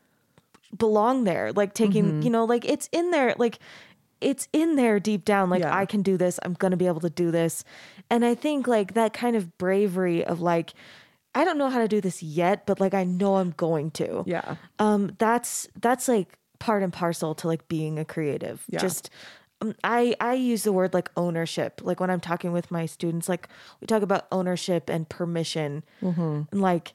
belong 0.76 1.24
there. 1.24 1.54
Like 1.54 1.74
taking, 1.76 2.06
Mm-hmm. 2.06 2.22
you 2.24 2.30
know, 2.32 2.46
like 2.46 2.66
it's 2.66 2.90
in 2.92 3.12
there 3.12 3.36
like 3.38 3.60
it's 4.22 4.48
in 4.54 4.76
there 4.76 5.00
deep 5.00 5.24
down 5.24 5.52
like 5.52 5.62
Yeah. 5.62 5.78
I 5.78 5.86
can 5.86 6.02
do 6.02 6.18
this. 6.18 6.40
I'm 6.42 6.54
going 6.54 6.72
to 6.72 6.78
be 6.78 6.88
able 6.88 7.02
to 7.02 7.12
do 7.12 7.30
this. 7.30 7.64
And 8.10 8.26
I 8.26 8.34
think 8.34 8.68
like 8.68 8.96
that 8.96 9.14
kind 9.14 9.36
of 9.36 9.56
bravery 9.60 10.26
of 10.26 10.42
like 10.42 10.74
I 11.36 11.44
don't 11.44 11.58
know 11.58 11.70
how 11.70 11.80
to 11.80 11.88
do 11.88 12.02
this 12.02 12.24
yet, 12.24 12.66
but 12.66 12.80
like 12.80 12.94
I 12.94 13.04
know 13.04 13.36
I'm 13.36 13.52
going 13.52 13.92
to. 13.92 14.24
Yeah. 14.26 14.56
Um 14.80 15.16
that's 15.20 15.68
that's 15.80 16.08
like 16.08 16.38
part 16.60 16.82
and 16.82 16.94
parcel 16.94 17.36
to 17.36 17.48
like 17.48 17.68
being 17.68 18.00
a 18.00 18.06
creative. 18.06 18.64
Yeah. 18.70 18.80
Just 18.80 19.10
um, 19.62 19.76
I 19.84 20.16
I 20.20 20.34
use 20.34 20.64
the 20.64 20.72
word 20.72 20.94
like 20.94 21.12
ownership. 21.18 21.82
Like 21.84 22.00
when 22.00 22.10
I'm 22.10 22.22
talking 22.22 22.54
with 22.54 22.72
my 22.72 22.86
students 22.86 23.28
like 23.28 23.50
we 23.82 23.88
talk 23.88 24.02
about 24.02 24.28
ownership 24.32 24.90
and 24.90 25.08
permission. 25.08 25.84
Mm-hmm. 26.02 26.42
And 26.52 26.62
like 26.62 26.94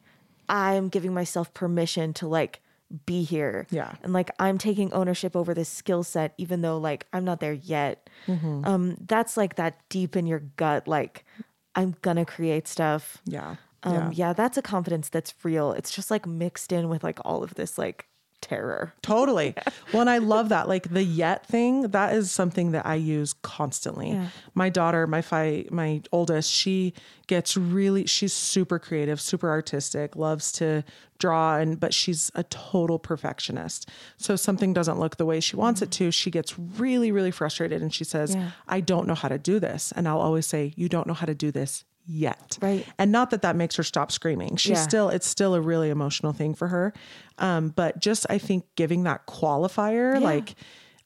I'm 0.48 0.88
giving 0.88 1.14
myself 1.14 1.52
permission 1.54 2.14
to 2.14 2.26
like 2.26 2.60
be 3.06 3.22
here. 3.22 3.66
Yeah. 3.70 3.94
And 4.02 4.14
like 4.14 4.30
I'm 4.38 4.56
taking 4.56 4.92
ownership 4.94 5.36
over 5.36 5.52
this 5.52 5.68
skill 5.68 6.02
set 6.02 6.32
even 6.38 6.62
though 6.62 6.78
like 6.78 7.06
I'm 7.12 7.26
not 7.26 7.40
there 7.40 7.52
yet. 7.52 8.08
Mm-hmm. 8.26 8.64
Um 8.64 8.96
that's 9.06 9.36
like 9.36 9.56
that 9.56 9.86
deep 9.90 10.16
in 10.16 10.26
your 10.26 10.40
gut 10.56 10.88
like 10.88 11.26
I'm 11.74 11.94
gonna 12.00 12.24
create 12.24 12.66
stuff. 12.66 13.20
Yeah. 13.26 13.56
Um, 13.82 13.94
yeah. 13.94 14.10
yeah. 14.12 14.32
that's 14.32 14.58
a 14.58 14.62
confidence 14.62 15.08
that's 15.08 15.34
real. 15.42 15.72
It's 15.72 15.90
just 15.90 16.10
like 16.10 16.26
mixed 16.26 16.72
in 16.72 16.88
with 16.88 17.02
like 17.02 17.18
all 17.24 17.42
of 17.42 17.54
this 17.54 17.78
like 17.78 18.06
terror. 18.40 18.94
Totally. 19.02 19.54
Well, 19.92 20.02
and 20.02 20.10
I 20.10 20.18
love 20.18 20.50
that. 20.50 20.68
Like 20.68 20.90
the 20.90 21.02
yet 21.02 21.44
thing, 21.46 21.82
that 21.82 22.14
is 22.14 22.30
something 22.30 22.70
that 22.70 22.86
I 22.86 22.94
use 22.94 23.32
constantly. 23.32 24.10
Yeah. 24.12 24.28
My 24.54 24.68
daughter, 24.68 25.08
my 25.08 25.20
fi- 25.20 25.66
my 25.72 26.02
oldest, 26.12 26.52
she 26.52 26.94
gets 27.26 27.56
really 27.56 28.06
she's 28.06 28.32
super 28.32 28.78
creative, 28.78 29.20
super 29.20 29.50
artistic, 29.50 30.14
loves 30.14 30.52
to 30.52 30.84
draw 31.18 31.56
and 31.56 31.80
but 31.80 31.92
she's 31.92 32.30
a 32.36 32.44
total 32.44 33.00
perfectionist. 33.00 33.88
So 34.16 34.34
if 34.34 34.40
something 34.40 34.72
doesn't 34.72 35.00
look 35.00 35.16
the 35.16 35.26
way 35.26 35.40
she 35.40 35.56
wants 35.56 35.82
it 35.82 35.90
to, 35.92 36.12
she 36.12 36.30
gets 36.30 36.56
really 36.56 37.10
really 37.10 37.32
frustrated 37.32 37.82
and 37.82 37.92
she 37.92 38.04
says, 38.04 38.36
Yeah. 38.36 38.52
"I 38.68 38.80
don't 38.80 39.08
know 39.08 39.16
how 39.16 39.28
to 39.28 39.38
do 39.38 39.58
this." 39.58 39.92
And 39.96 40.06
I'll 40.06 40.20
always 40.20 40.46
say, 40.46 40.72
"You 40.76 40.88
don't 40.88 41.08
know 41.08 41.14
how 41.14 41.26
to 41.26 41.34
do 41.34 41.50
this 41.50 41.84
yet." 42.10 42.58
Right. 42.60 42.86
And 42.98 43.12
not 43.12 43.30
that 43.30 43.42
that 43.42 43.56
makes 43.56 43.76
her 43.76 43.82
stop 43.82 44.10
screaming. 44.10 44.56
She's 44.56 44.70
Yeah. 44.78 44.82
still, 44.82 45.08
it's 45.10 45.26
still 45.26 45.54
a 45.54 45.60
really 45.60 45.90
emotional 45.90 46.32
thing 46.32 46.54
for 46.54 46.68
her. 46.68 46.92
Um, 47.38 47.68
but 47.68 48.00
just, 48.00 48.26
I 48.28 48.38
think 48.38 48.64
giving 48.76 49.04
that 49.04 49.26
qualifier, 49.26 50.14
Yeah. 50.14 50.20
like, 50.20 50.54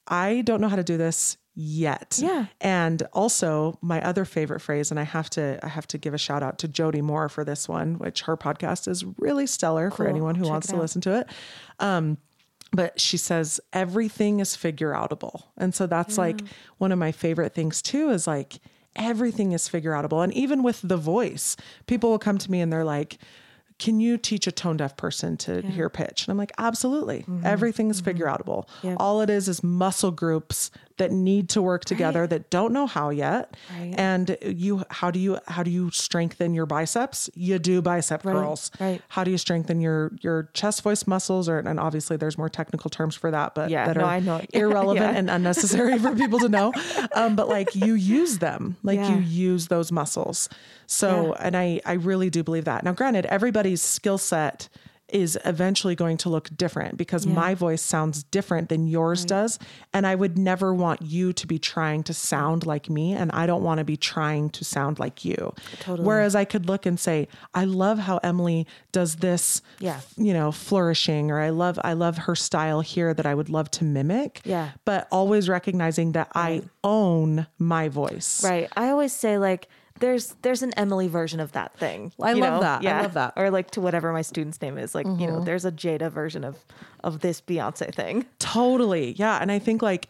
I 0.07 0.41
don't 0.41 0.61
know 0.61 0.67
how 0.69 0.75
to 0.75 0.83
do 0.83 0.97
this 0.97 1.37
yet. 1.57 2.19
Yeah. 2.21 2.47
And 2.59 3.01
also 3.13 3.79
my 3.81 4.01
other 4.05 4.25
favorite 4.25 4.59
phrase, 4.59 4.91
and 4.91 4.99
I 4.99 5.03
have 5.03 5.29
to, 5.31 5.57
I 5.63 5.69
have 5.69 5.87
to 5.87 5.97
give 5.97 6.13
a 6.13 6.17
shout 6.17 6.43
out 6.43 6.57
to 6.59 6.67
Jody 6.67 7.01
Moore 7.01 7.29
for 7.29 7.45
this 7.45 7.69
one, 7.69 7.95
which 7.97 8.21
her 8.23 8.35
podcast 8.35 8.87
is 8.89 9.05
really 9.17 9.47
stellar 9.47 9.89
for 9.89 10.05
anyone 10.07 10.35
who 10.35 10.43
Check 10.43 10.51
wants 10.51 10.67
to 10.67 10.75
out. 10.75 10.81
listen 10.81 11.01
to 11.01 11.19
it. 11.19 11.29
Um, 11.79 12.17
but 12.73 12.99
she 12.99 13.15
says 13.15 13.61
everything 13.71 14.41
is 14.41 14.53
figure 14.55 14.91
outable. 14.91 15.43
And 15.57 15.73
so 15.73 15.87
that's 15.87 16.17
like 16.17 16.41
one 16.77 16.91
of 16.91 16.99
my 16.99 17.13
favorite 17.13 17.53
things 17.53 17.81
too 17.81 18.09
is 18.09 18.27
like 18.27 18.59
everything 18.95 19.51
is 19.51 19.67
figure 19.67 19.91
outable. 19.91 20.23
And 20.23 20.33
even 20.33 20.63
with 20.63 20.81
the 20.83 20.97
voice, 20.97 21.55
people 21.87 22.09
will 22.09 22.19
come 22.19 22.37
to 22.37 22.51
me 22.51 22.61
and 22.61 22.71
they're 22.71 22.85
like, 22.85 23.17
can 23.77 23.99
you 23.99 24.17
teach 24.17 24.47
a 24.47 24.51
tone 24.51 24.77
deaf 24.77 24.95
person 24.95 25.35
to 25.37 25.61
hear 25.61 25.89
pitch? 25.89 26.25
And 26.25 26.31
I'm 26.31 26.37
like, 26.37 26.53
absolutely. 26.57 27.19
Mm-hmm. 27.19 27.45
Everything 27.45 27.89
is 27.89 27.97
mm-hmm. 27.97 28.05
figure 28.05 28.25
outable. 28.25 28.67
Yep. 28.83 28.97
All 28.99 29.21
it 29.21 29.29
is 29.29 29.49
is 29.49 29.63
muscle 29.63 30.11
groups 30.11 30.71
that 30.97 31.11
need 31.11 31.49
to 31.49 31.61
work 31.61 31.83
together 31.83 32.25
that 32.25 32.49
don't 32.49 32.71
know 32.71 32.87
how 32.87 33.09
yet. 33.09 33.55
Right. 33.77 33.93
And 33.97 34.37
you, 34.41 34.83
how 34.89 35.11
do 35.11 35.19
you, 35.19 35.37
how 35.47 35.61
do 35.61 35.69
you 35.69 35.91
strengthen 35.91 36.53
your 36.53 36.65
biceps? 36.65 37.29
You 37.35 37.59
do 37.59 37.81
bicep 37.81 38.23
curls. 38.23 38.71
right. 38.79 39.01
How 39.09 39.23
do 39.25 39.31
you 39.31 39.37
strengthen 39.37 39.81
your, 39.81 40.11
your 40.21 40.49
chest 40.53 40.81
voice 40.83 41.05
muscles? 41.05 41.49
Or, 41.49 41.59
and 41.59 41.79
obviously 41.81 42.15
there's 42.15 42.37
more 42.37 42.47
technical 42.47 42.89
terms 42.89 43.13
for 43.15 43.29
that, 43.31 43.55
but 43.55 43.69
Yeah, 43.69 43.87
that 43.87 43.97
no, 43.97 44.03
are 44.03 44.05
I 44.05 44.19
know. 44.21 44.41
irrelevant 44.53 45.13
Yeah. 45.13 45.19
and 45.19 45.29
unnecessary 45.29 45.99
for 45.99 46.15
people 46.15 46.39
to 46.39 46.49
know. 46.49 46.71
Um, 47.13 47.35
but 47.35 47.49
like 47.49 47.75
you 47.75 47.93
use 47.95 48.37
them, 48.39 48.77
like 48.83 48.97
Yeah. 48.99 49.15
you 49.15 49.21
use 49.21 49.67
those 49.67 49.91
muscles. 49.91 50.47
So, 50.87 51.27
Yeah. 51.35 51.45
and 51.47 51.57
I, 51.57 51.81
I 51.85 51.93
really 51.93 52.29
do 52.29 52.41
believe 52.43 52.65
that. 52.65 52.83
Now, 52.83 52.93
granted, 52.93 53.25
everybody's 53.25 53.81
skill 53.81 54.17
set 54.17 54.69
is 55.09 55.37
eventually 55.45 55.95
going 55.95 56.17
to 56.17 56.29
look 56.29 56.49
different 56.57 56.97
because 56.97 57.27
my 57.27 57.53
voice 57.53 57.81
sounds 57.81 58.23
different 58.23 58.69
than 58.69 58.87
yours 58.87 59.23
does. 59.23 59.59
And 59.93 60.07
I 60.07 60.15
would 60.15 60.35
never 60.37 60.73
want 60.73 61.03
you 61.03 61.31
to 61.33 61.45
be 61.45 61.59
trying 61.59 62.03
to 62.03 62.13
sound 62.13 62.65
like 62.65 62.89
me. 62.89 63.13
And 63.13 63.31
I 63.31 63.45
don't 63.45 63.61
want 63.61 63.77
to 63.77 63.83
be 63.83 63.97
trying 63.97 64.49
to 64.51 64.65
sound 64.65 64.97
like 64.97 65.23
you. 65.23 65.53
Totally. 65.79 66.07
Whereas 66.07 66.33
I 66.35 66.43
could 66.43 66.65
look 66.65 66.87
and 66.87 66.99
say, 66.99 67.27
I 67.53 67.65
love 67.65 67.99
how 67.99 68.17
Emily 68.23 68.65
does 68.91 69.17
this, 69.17 69.61
Yeah. 69.79 69.99
you 70.17 70.33
know, 70.33 70.51
flourishing, 70.51 71.29
or 71.29 71.39
I 71.39 71.49
love, 71.49 71.79
I 71.83 71.93
love 71.93 72.17
her 72.17 72.35
style 72.35 72.81
here 72.81 73.13
that 73.13 73.27
I 73.27 73.35
would 73.35 73.49
love 73.49 73.69
to 73.71 73.83
mimic. 73.83 74.41
Yeah. 74.43 74.71
But 74.85 75.07
always 75.11 75.47
recognizing 75.47 76.13
that 76.13 76.29
I 76.33 76.63
own 76.83 77.45
my 77.59 77.89
voice. 77.89 78.43
Right. 78.43 78.69
I 78.75 78.89
always 78.89 79.13
say 79.13 79.37
like 79.37 79.67
there's 79.99 80.35
there's 80.41 80.61
an 80.61 80.73
Emily 80.73 81.07
version 81.07 81.39
of 81.39 81.53
that 81.53 81.77
thing. 81.77 82.11
I 82.21 82.33
love 82.33 82.53
know? 82.53 82.59
that. 82.61 82.85
I 82.85 83.01
love 83.01 83.13
that. 83.13 83.33
Or 83.35 83.49
like 83.49 83.71
to 83.71 83.81
whatever 83.81 84.11
my 84.11 84.21
student's 84.21 84.61
name 84.61 84.77
is. 84.77 84.93
Like, 84.93 85.05
you 85.05 85.11
know, 85.27 85.35
mm-hmm. 85.35 85.45
there's 85.45 85.65
a 85.65 85.71
Jada 85.71 86.11
version 86.11 86.43
of 86.43 86.57
of 87.03 87.21
this 87.21 87.41
Beyonce 87.41 87.93
thing. 87.93 88.25
Totally. 88.39 89.13
Yeah. 89.13 89.37
And 89.41 89.51
I 89.51 89.59
think 89.59 89.81
like 89.81 90.07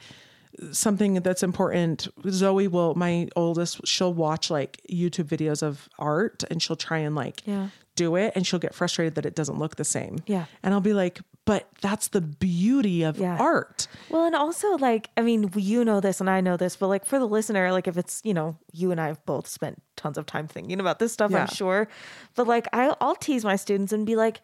something 0.71 1.15
that's 1.15 1.43
important, 1.43 2.07
Zoe 2.29 2.67
will, 2.67 2.95
my 2.95 3.27
oldest, 3.35 3.85
she'll 3.85 4.13
watch 4.13 4.49
like 4.49 4.81
YouTube 4.89 5.25
videos 5.25 5.61
of 5.61 5.89
art 5.99 6.43
and 6.49 6.61
she'll 6.61 6.77
try 6.77 6.99
and 6.99 7.13
like 7.15 7.41
Yeah. 7.45 7.69
do 7.95 8.15
it 8.15 8.31
and 8.35 8.47
she'll 8.47 8.59
get 8.59 8.73
frustrated 8.73 9.15
that 9.15 9.25
it 9.25 9.35
doesn't 9.35 9.59
look 9.59 9.75
the 9.75 9.83
same. 9.83 10.19
Yeah. 10.25 10.45
And 10.63 10.73
I'll 10.73 10.81
be 10.81 10.93
like, 10.93 11.19
but 11.45 11.69
that's 11.81 12.07
the 12.09 12.21
beauty 12.21 13.03
of 13.03 13.17
Yeah. 13.17 13.37
art. 13.39 13.87
Well, 14.09 14.25
and 14.25 14.35
also 14.35 14.77
like 14.77 15.09
I 15.15 15.21
mean, 15.21 15.51
you 15.55 15.85
know 15.85 15.99
this 15.99 16.19
and 16.19 16.29
I 16.29 16.41
know 16.41 16.57
this, 16.57 16.75
but 16.75 16.87
like 16.87 17.05
for 17.05 17.19
the 17.19 17.27
listener, 17.27 17.71
like 17.71 17.87
if 17.87 17.97
it's, 17.97 18.21
you 18.23 18.33
know, 18.33 18.57
you 18.73 18.91
and 18.91 18.99
I 18.99 19.07
have 19.07 19.23
both 19.25 19.47
spent 19.47 19.81
tons 19.95 20.17
of 20.17 20.25
time 20.25 20.47
thinking 20.47 20.79
about 20.79 20.99
this 20.99 21.13
stuff, 21.13 21.31
Yeah. 21.31 21.41
I'm 21.41 21.47
sure. 21.47 21.87
But 22.35 22.47
like 22.47 22.67
I 22.73 22.95
I'll 22.99 23.15
tease 23.15 23.45
my 23.45 23.55
students 23.55 23.93
and 23.93 24.05
be 24.05 24.15
like, 24.15 24.41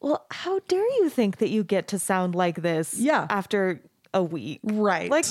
"Well, 0.00 0.26
how 0.30 0.60
dare 0.68 0.88
you 1.00 1.08
think 1.10 1.36
that 1.38 1.50
you 1.50 1.64
get 1.64 1.86
to 1.88 1.98
sound 1.98 2.34
like 2.34 2.62
this 2.62 2.94
Yeah. 2.98 3.26
after 3.30 3.82
a 4.14 4.22
week?" 4.22 4.60
Right. 4.64 5.10
Like 5.10 5.26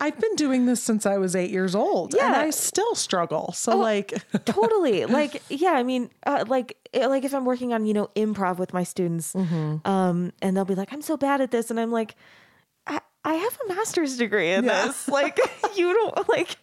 I've 0.00 0.18
been 0.18 0.34
doing 0.36 0.66
this 0.66 0.80
since 0.82 1.06
I 1.06 1.18
was 1.18 1.34
eight 1.34 1.50
years 1.50 1.74
old 1.74 2.14
and 2.14 2.34
I 2.34 2.50
still 2.50 2.94
struggle. 2.94 3.52
So 3.52 3.72
Oh, 3.72 3.78
like, 3.78 4.14
totally 4.44 5.04
like 5.06 5.42
yeah 5.48 5.72
i 5.72 5.82
mean 5.82 6.10
uh, 6.26 6.44
like 6.48 6.76
eh, 6.94 7.06
like 7.06 7.24
if 7.24 7.34
i'm 7.34 7.44
working 7.44 7.72
on 7.72 7.84
you 7.86 7.92
know 7.94 8.08
improv 8.16 8.58
with 8.58 8.72
my 8.72 8.82
students 8.84 9.34
um 9.34 10.32
and 10.42 10.56
they'll 10.56 10.64
be 10.64 10.74
like 10.74 10.92
i'm 10.92 11.02
so 11.02 11.16
bad 11.16 11.40
at 11.40 11.50
this 11.50 11.70
and 11.70 11.78
i'm 11.80 11.90
like 11.90 12.14
i, 12.86 13.00
I 13.24 13.34
have 13.34 13.58
a 13.64 13.74
master's 13.74 14.16
degree 14.16 14.50
in 14.52 14.64
Yeah. 14.64 14.86
this 14.86 15.08
like 15.08 15.38
you 15.76 15.92
don't 15.92 16.28
like 16.28 16.56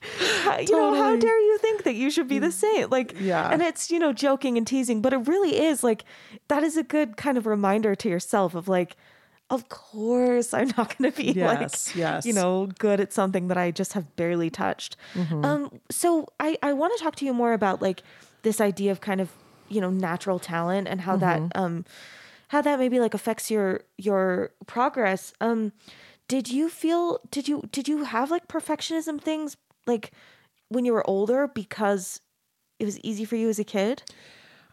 how- 0.43 0.59
you 0.59 0.71
know 0.71 0.95
how 0.95 1.15
dare 1.15 1.39
you 1.39 1.57
think 1.59 1.83
that 1.83 1.93
you 1.95 2.09
should 2.09 2.27
be 2.27 2.39
the 2.39 2.51
same 2.51 2.89
like 2.89 3.15
Yeah. 3.19 3.49
and 3.51 3.61
it's 3.61 3.91
you 3.91 3.99
know 3.99 4.13
joking 4.13 4.57
and 4.57 4.65
teasing 4.65 5.01
but 5.01 5.13
it 5.13 5.27
really 5.27 5.59
is 5.59 5.83
like 5.83 6.03
that 6.47 6.63
is 6.63 6.77
a 6.77 6.83
good 6.83 7.17
kind 7.17 7.37
of 7.37 7.45
reminder 7.45 7.95
to 7.95 8.09
yourself 8.09 8.55
of 8.55 8.67
like 8.67 8.95
of 9.49 9.69
course 9.69 10.53
i'm 10.53 10.67
not 10.77 10.97
going 10.97 11.11
to 11.11 11.15
be 11.17 11.31
Yes, 11.39 11.89
like 11.89 11.95
yes. 11.97 12.25
you 12.25 12.33
know 12.33 12.67
good 12.79 12.99
at 12.99 13.13
something 13.13 13.47
that 13.49 13.57
i 13.57 13.71
just 13.71 13.93
have 13.93 14.15
barely 14.15 14.49
touched 14.49 14.97
Mm-hmm. 15.13 15.45
um 15.45 15.79
so 15.91 16.27
i 16.39 16.57
i 16.63 16.73
want 16.73 16.97
to 16.97 17.03
talk 17.03 17.15
to 17.17 17.25
you 17.25 17.33
more 17.33 17.53
about 17.53 17.81
like 17.81 18.01
this 18.41 18.59
idea 18.59 18.91
of 18.91 19.01
kind 19.01 19.21
of 19.21 19.29
you 19.69 19.81
know 19.81 19.89
natural 19.89 20.39
talent 20.39 20.87
and 20.87 21.01
how 21.01 21.15
Mm-hmm. 21.17 21.47
that 21.49 21.57
um 21.61 21.85
how 22.49 22.61
that 22.61 22.79
maybe 22.79 22.99
like 22.99 23.13
affects 23.13 23.49
your 23.51 23.81
your 23.97 24.51
progress 24.67 25.33
um 25.41 25.71
did 26.27 26.49
you 26.49 26.69
feel 26.69 27.19
did 27.29 27.47
you 27.47 27.61
did 27.71 27.87
you 27.87 28.03
have 28.03 28.31
like 28.31 28.47
perfectionism 28.47 29.21
things 29.21 29.57
like 29.85 30.11
when 30.69 30.85
you 30.85 30.93
were 30.93 31.07
older 31.09 31.47
because 31.47 32.21
it 32.79 32.85
was 32.85 32.99
easy 33.01 33.25
for 33.25 33.35
you 33.35 33.47
as 33.49 33.59
a 33.59 33.63
kid 33.63 34.01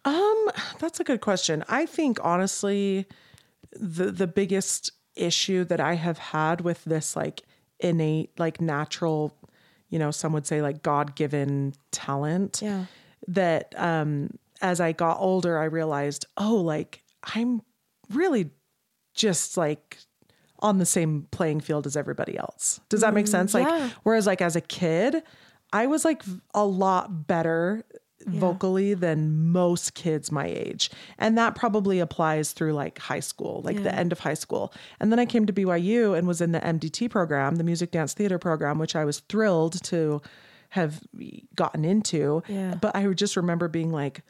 Um, 0.04 0.50
that's 0.80 0.98
a 0.98 1.04
good 1.04 1.20
question. 1.20 1.62
I 1.68 1.86
think 1.86 2.18
honestly, 2.24 3.06
the 3.78 4.10
the 4.10 4.26
biggest 4.26 4.92
issue 5.14 5.64
that 5.64 5.80
I 5.80 5.94
have 5.94 6.18
had 6.18 6.60
with 6.60 6.84
this 6.84 7.16
like 7.16 7.42
innate, 7.80 8.30
like 8.38 8.60
natural, 8.60 9.36
you 9.88 9.98
know, 9.98 10.10
some 10.10 10.32
would 10.32 10.46
say 10.46 10.62
like 10.62 10.82
God 10.82 11.14
given 11.14 11.74
talent. 11.90 12.60
Yeah. 12.62 12.86
That 13.28 13.74
um 13.76 14.30
as 14.60 14.80
I 14.80 14.92
got 14.92 15.18
older, 15.18 15.58
I 15.58 15.64
realized, 15.64 16.26
oh, 16.36 16.56
like 16.56 17.02
I'm 17.34 17.62
really 18.10 18.50
just 19.14 19.56
like 19.56 19.98
on 20.60 20.78
the 20.78 20.86
same 20.86 21.26
playing 21.32 21.60
field 21.60 21.86
as 21.86 21.96
everybody 21.96 22.38
else. 22.38 22.80
Does 22.88 23.00
that 23.00 23.14
make 23.14 23.26
sense? 23.26 23.52
Like 23.52 23.66
yeah. 23.66 23.90
whereas 24.04 24.26
like 24.26 24.40
as 24.40 24.56
a 24.56 24.60
kid, 24.60 25.22
I 25.72 25.86
was 25.86 26.04
like 26.04 26.22
a 26.54 26.64
lot 26.64 27.26
better 27.26 27.84
vocally 28.26 28.94
than 28.94 29.50
most 29.50 29.94
kids 29.94 30.30
my 30.32 30.46
age. 30.46 30.90
And 31.18 31.36
that 31.38 31.54
probably 31.54 32.00
applies 32.00 32.52
through 32.52 32.72
like 32.72 32.98
high 32.98 33.20
school, 33.20 33.62
like 33.64 33.82
the 33.82 33.94
end 33.94 34.12
of 34.12 34.20
high 34.20 34.34
school. 34.34 34.72
And 35.00 35.10
then 35.10 35.18
I 35.18 35.26
came 35.26 35.46
to 35.46 35.52
BYU 35.52 36.16
and 36.16 36.26
was 36.26 36.40
in 36.40 36.52
the 36.52 36.60
MDT 36.60 37.10
program, 37.10 37.56
the 37.56 37.64
music 37.64 37.90
dance 37.90 38.14
theater 38.14 38.38
program, 38.38 38.78
which 38.78 38.96
I 38.96 39.04
was 39.04 39.20
thrilled 39.20 39.82
to 39.84 40.22
have 40.70 41.00
gotten 41.54 41.84
into. 41.84 42.42
Yeah. 42.48 42.74
But 42.74 42.96
I 42.96 43.06
just 43.12 43.36
remember 43.36 43.68
being 43.68 43.92
like, 43.92 44.22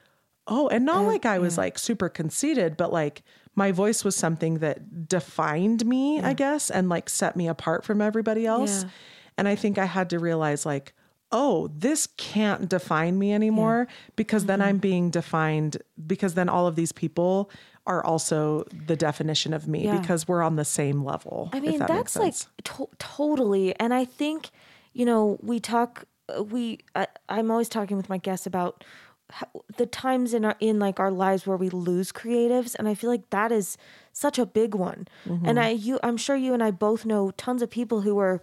oh, 0.46 0.68
and 0.68 0.84
not 0.84 1.06
like 1.06 1.24
I 1.24 1.38
was 1.38 1.56
like 1.56 1.78
super 1.78 2.08
conceited, 2.08 2.76
but 2.76 2.92
like 2.92 3.22
my 3.54 3.70
voice 3.70 4.02
was 4.02 4.16
something 4.16 4.58
that 4.58 5.08
defined 5.08 5.86
me, 5.86 6.20
I 6.20 6.32
guess, 6.32 6.70
and 6.70 6.88
like 6.88 7.08
set 7.08 7.36
me 7.36 7.48
apart 7.48 7.84
from 7.84 8.00
everybody 8.00 8.46
else. 8.46 8.82
Yeah. 8.82 8.90
And 9.38 9.48
I 9.48 9.54
think 9.54 9.78
I 9.78 9.84
had 9.84 10.10
to 10.10 10.18
realize 10.18 10.66
like, 10.66 10.94
oh, 11.32 11.68
this 11.74 12.06
can't 12.18 12.68
define 12.68 13.18
me 13.18 13.32
anymore 13.32 13.88
because 14.16 14.42
Mm-hmm. 14.42 14.48
then 14.48 14.62
I'm 14.62 14.78
being 14.78 15.10
defined 15.10 15.78
because 16.06 16.34
then 16.34 16.48
all 16.48 16.66
of 16.66 16.76
these 16.76 16.92
people 16.92 17.50
are 17.86 18.04
also 18.04 18.64
the 18.86 18.94
definition 18.96 19.52
of 19.54 19.66
me 19.66 19.84
Yeah. 19.86 19.98
because 19.98 20.28
we're 20.28 20.42
on 20.42 20.56
the 20.56 20.64
same 20.64 21.02
level. 21.04 21.48
I 21.52 21.60
mean, 21.60 21.78
that 21.78 21.88
that's 21.88 22.16
like 22.16 22.34
to- 22.64 22.88
totally. 22.98 23.74
And 23.80 23.92
I 23.94 24.04
think, 24.04 24.50
you 24.92 25.04
know, 25.04 25.38
we 25.42 25.58
talk, 25.58 26.04
uh, 26.36 26.42
we, 26.44 26.78
I, 26.94 27.06
I'm 27.28 27.50
always 27.50 27.68
talking 27.68 27.96
with 27.96 28.08
my 28.08 28.18
guests 28.18 28.46
about 28.46 28.84
how, 29.30 29.46
the 29.78 29.86
times 29.86 30.34
in 30.34 30.44
our, 30.44 30.54
in 30.60 30.78
like 30.78 31.00
our 31.00 31.10
lives 31.10 31.46
where 31.46 31.56
we 31.56 31.70
lose 31.70 32.12
creatives. 32.12 32.76
And 32.78 32.86
I 32.88 32.94
feel 32.94 33.10
like 33.10 33.30
that 33.30 33.50
is 33.50 33.76
such 34.12 34.38
a 34.38 34.46
big 34.46 34.74
one. 34.74 35.08
Mm-hmm. 35.26 35.46
And 35.46 35.58
I, 35.58 35.70
you, 35.70 35.98
I'm 36.02 36.16
sure 36.18 36.36
you 36.36 36.52
and 36.54 36.62
I 36.62 36.70
both 36.70 37.04
know 37.06 37.30
tons 37.32 37.62
of 37.62 37.70
people 37.70 38.02
who 38.02 38.14
were 38.14 38.42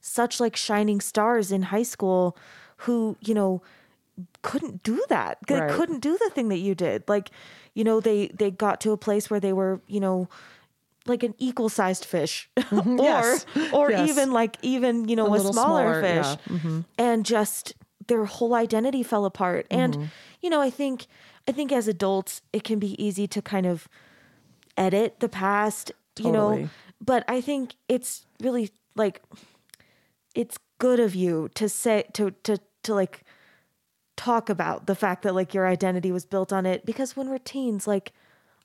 such 0.00 0.40
like 0.40 0.56
shining 0.56 1.00
stars 1.00 1.52
in 1.52 1.62
high 1.64 1.82
school 1.82 2.36
who, 2.78 3.16
you 3.20 3.34
know, 3.34 3.62
couldn't 4.42 4.82
do 4.82 5.04
that. 5.08 5.38
They 5.46 5.60
Right. 5.60 5.70
couldn't 5.70 6.00
do 6.00 6.16
the 6.18 6.30
thing 6.30 6.48
that 6.48 6.58
you 6.58 6.74
did. 6.74 7.04
Like, 7.08 7.30
you 7.74 7.84
know, 7.84 8.00
they 8.00 8.28
they 8.28 8.50
got 8.50 8.80
to 8.82 8.92
a 8.92 8.96
place 8.96 9.30
where 9.30 9.40
they 9.40 9.52
were, 9.52 9.80
you 9.86 10.00
know, 10.00 10.28
like 11.06 11.22
an 11.22 11.34
equal 11.38 11.68
sized 11.68 12.04
fish, 12.04 12.48
or 12.56 12.62
Mm-hmm. 12.62 12.98
Yes. 12.98 13.46
or 13.72 13.90
Yes. 13.90 14.08
even 14.10 14.32
like 14.32 14.56
even 14.62 15.08
you 15.08 15.16
know 15.16 15.26
a, 15.26 15.32
little 15.32 15.52
smaller, 15.52 16.00
smaller, 16.00 16.02
fish, 16.02 16.26
yeah. 16.26 16.56
Mm-hmm. 16.56 16.80
and 16.98 17.24
just 17.24 17.74
their 18.06 18.24
whole 18.26 18.54
identity 18.54 19.02
fell 19.02 19.24
apart. 19.24 19.66
Mm-hmm. 19.70 19.80
And 19.80 20.10
you 20.42 20.50
know, 20.50 20.60
I 20.60 20.70
think 20.70 21.06
I 21.48 21.52
think 21.52 21.72
as 21.72 21.88
adults, 21.88 22.42
it 22.52 22.64
can 22.64 22.78
be 22.78 23.02
easy 23.02 23.26
to 23.28 23.40
kind 23.42 23.66
of 23.66 23.88
edit 24.76 25.20
the 25.20 25.28
past, 25.28 25.92
you 26.18 26.30
know. 26.32 26.68
But 27.00 27.24
I 27.28 27.40
think 27.40 27.74
it's 27.88 28.26
really 28.42 28.70
like 28.94 29.22
it's 30.34 30.56
good 30.78 31.00
of 31.00 31.14
you 31.14 31.48
to 31.54 31.68
say 31.68 32.04
to 32.14 32.30
to 32.42 32.58
to 32.82 32.94
like 32.94 33.24
talk 34.16 34.48
about 34.50 34.86
the 34.86 34.94
fact 34.94 35.22
that 35.22 35.34
like 35.34 35.54
your 35.54 35.66
identity 35.66 36.12
was 36.12 36.24
built 36.26 36.52
on 36.52 36.66
it 36.66 36.84
because 36.84 37.16
when 37.16 37.28
we're 37.30 37.38
teens 37.38 37.86
like 37.86 38.12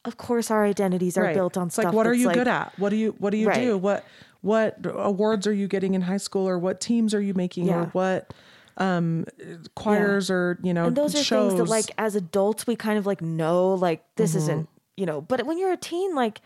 of 0.03 0.17
course 0.17 0.51
our 0.51 0.65
identities 0.65 1.17
are 1.17 1.23
Right. 1.23 1.33
built 1.35 1.55
on 1.57 1.67
it's 1.67 1.75
stuff 1.75 1.85
like 1.85 1.93
what 1.93 2.07
are 2.07 2.13
you 2.13 2.27
like- 2.27 2.35
good 2.35 2.47
at 2.47 2.77
what 2.77 2.89
do 2.89 2.95
you 2.97 3.15
what 3.19 3.29
do 3.31 3.37
you 3.37 3.47
Right. 3.47 3.61
do 3.61 3.77
what 3.77 4.03
what 4.41 4.77
awards 4.85 5.47
are 5.47 5.53
you 5.53 5.67
getting 5.67 5.95
in 5.95 6.01
high 6.01 6.17
school 6.17 6.47
or 6.47 6.59
what 6.59 6.79
teams 6.81 7.13
are 7.13 7.21
you 7.21 7.33
making 7.33 7.67
Yeah. 7.67 7.83
or 7.83 7.85
what 7.87 8.33
um 8.77 9.25
choirs 9.75 10.29
or 10.29 10.59
you 10.61 10.73
know 10.73 10.85
and 10.87 10.95
those 10.97 11.15
are 11.15 11.23
shows 11.23 11.53
things 11.53 11.63
that 11.63 11.69
like 11.69 11.85
as 11.97 12.15
adults 12.15 12.67
we 12.67 12.75
kind 12.75 12.97
of 12.99 13.05
like 13.05 13.21
know 13.21 13.73
like 13.73 14.03
this 14.17 14.31
Mm-hmm. 14.31 14.37
isn't 14.39 14.69
you 14.97 15.05
know 15.05 15.21
but 15.21 15.45
when 15.45 15.57
you're 15.57 15.71
a 15.71 15.77
teen 15.77 16.13
like 16.15 16.41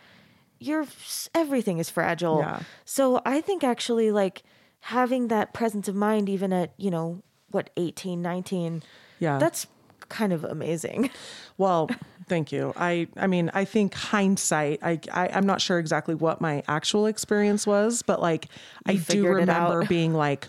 you're 0.59 0.85
everything 1.33 1.79
is 1.79 1.89
fragile 1.89 2.39
Yeah. 2.39 2.59
so 2.85 3.21
i 3.25 3.41
think 3.41 3.63
actually 3.63 4.11
like 4.11 4.43
having 4.81 5.27
that 5.27 5.53
presence 5.53 5.87
of 5.87 5.95
mind 5.95 6.29
even 6.29 6.51
at 6.53 6.71
you 6.77 6.89
know 6.91 7.21
what 7.51 7.69
18 7.77 8.21
19 8.21 8.83
Yeah. 9.19 9.37
that's 9.37 9.67
kind 10.09 10.33
of 10.33 10.43
amazing 10.43 11.09
well 11.57 11.89
Thank 12.27 12.51
you. 12.51 12.73
I 12.77 13.07
I 13.17 13.25
mean, 13.25 13.49
I 13.55 13.65
think 13.65 13.95
hindsight, 13.95 14.81
I, 14.83 14.99
I 15.11 15.29
I'm 15.29 15.47
not 15.47 15.61
sure 15.61 15.79
exactly 15.79 16.13
what 16.13 16.39
my 16.39 16.61
actual 16.67 17.07
experience 17.07 17.65
was, 17.65 18.03
but 18.03 18.21
like 18.21 18.49
I 18.85 18.97
do 18.97 19.25
remember 19.25 19.83
being 19.85 20.13
like 20.13 20.47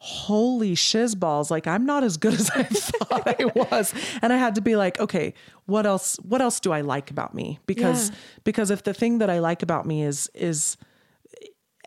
holy 0.00 0.74
shizballs 0.76 1.50
like 1.50 1.66
i'm 1.66 1.84
not 1.84 2.04
as 2.04 2.16
good 2.16 2.32
as 2.32 2.48
i 2.50 2.62
thought 2.70 3.26
i 3.26 3.44
was 3.56 3.92
and 4.22 4.32
i 4.32 4.36
had 4.36 4.54
to 4.54 4.60
be 4.60 4.76
like 4.76 4.98
okay 5.00 5.34
what 5.66 5.86
else 5.86 6.16
what 6.22 6.40
else 6.40 6.60
do 6.60 6.70
i 6.70 6.80
like 6.82 7.10
about 7.10 7.34
me 7.34 7.58
because 7.66 8.08
Yeah. 8.10 8.16
because 8.44 8.70
if 8.70 8.84
the 8.84 8.94
thing 8.94 9.18
that 9.18 9.28
i 9.28 9.40
like 9.40 9.60
about 9.60 9.86
me 9.86 10.04
is 10.04 10.30
is 10.34 10.76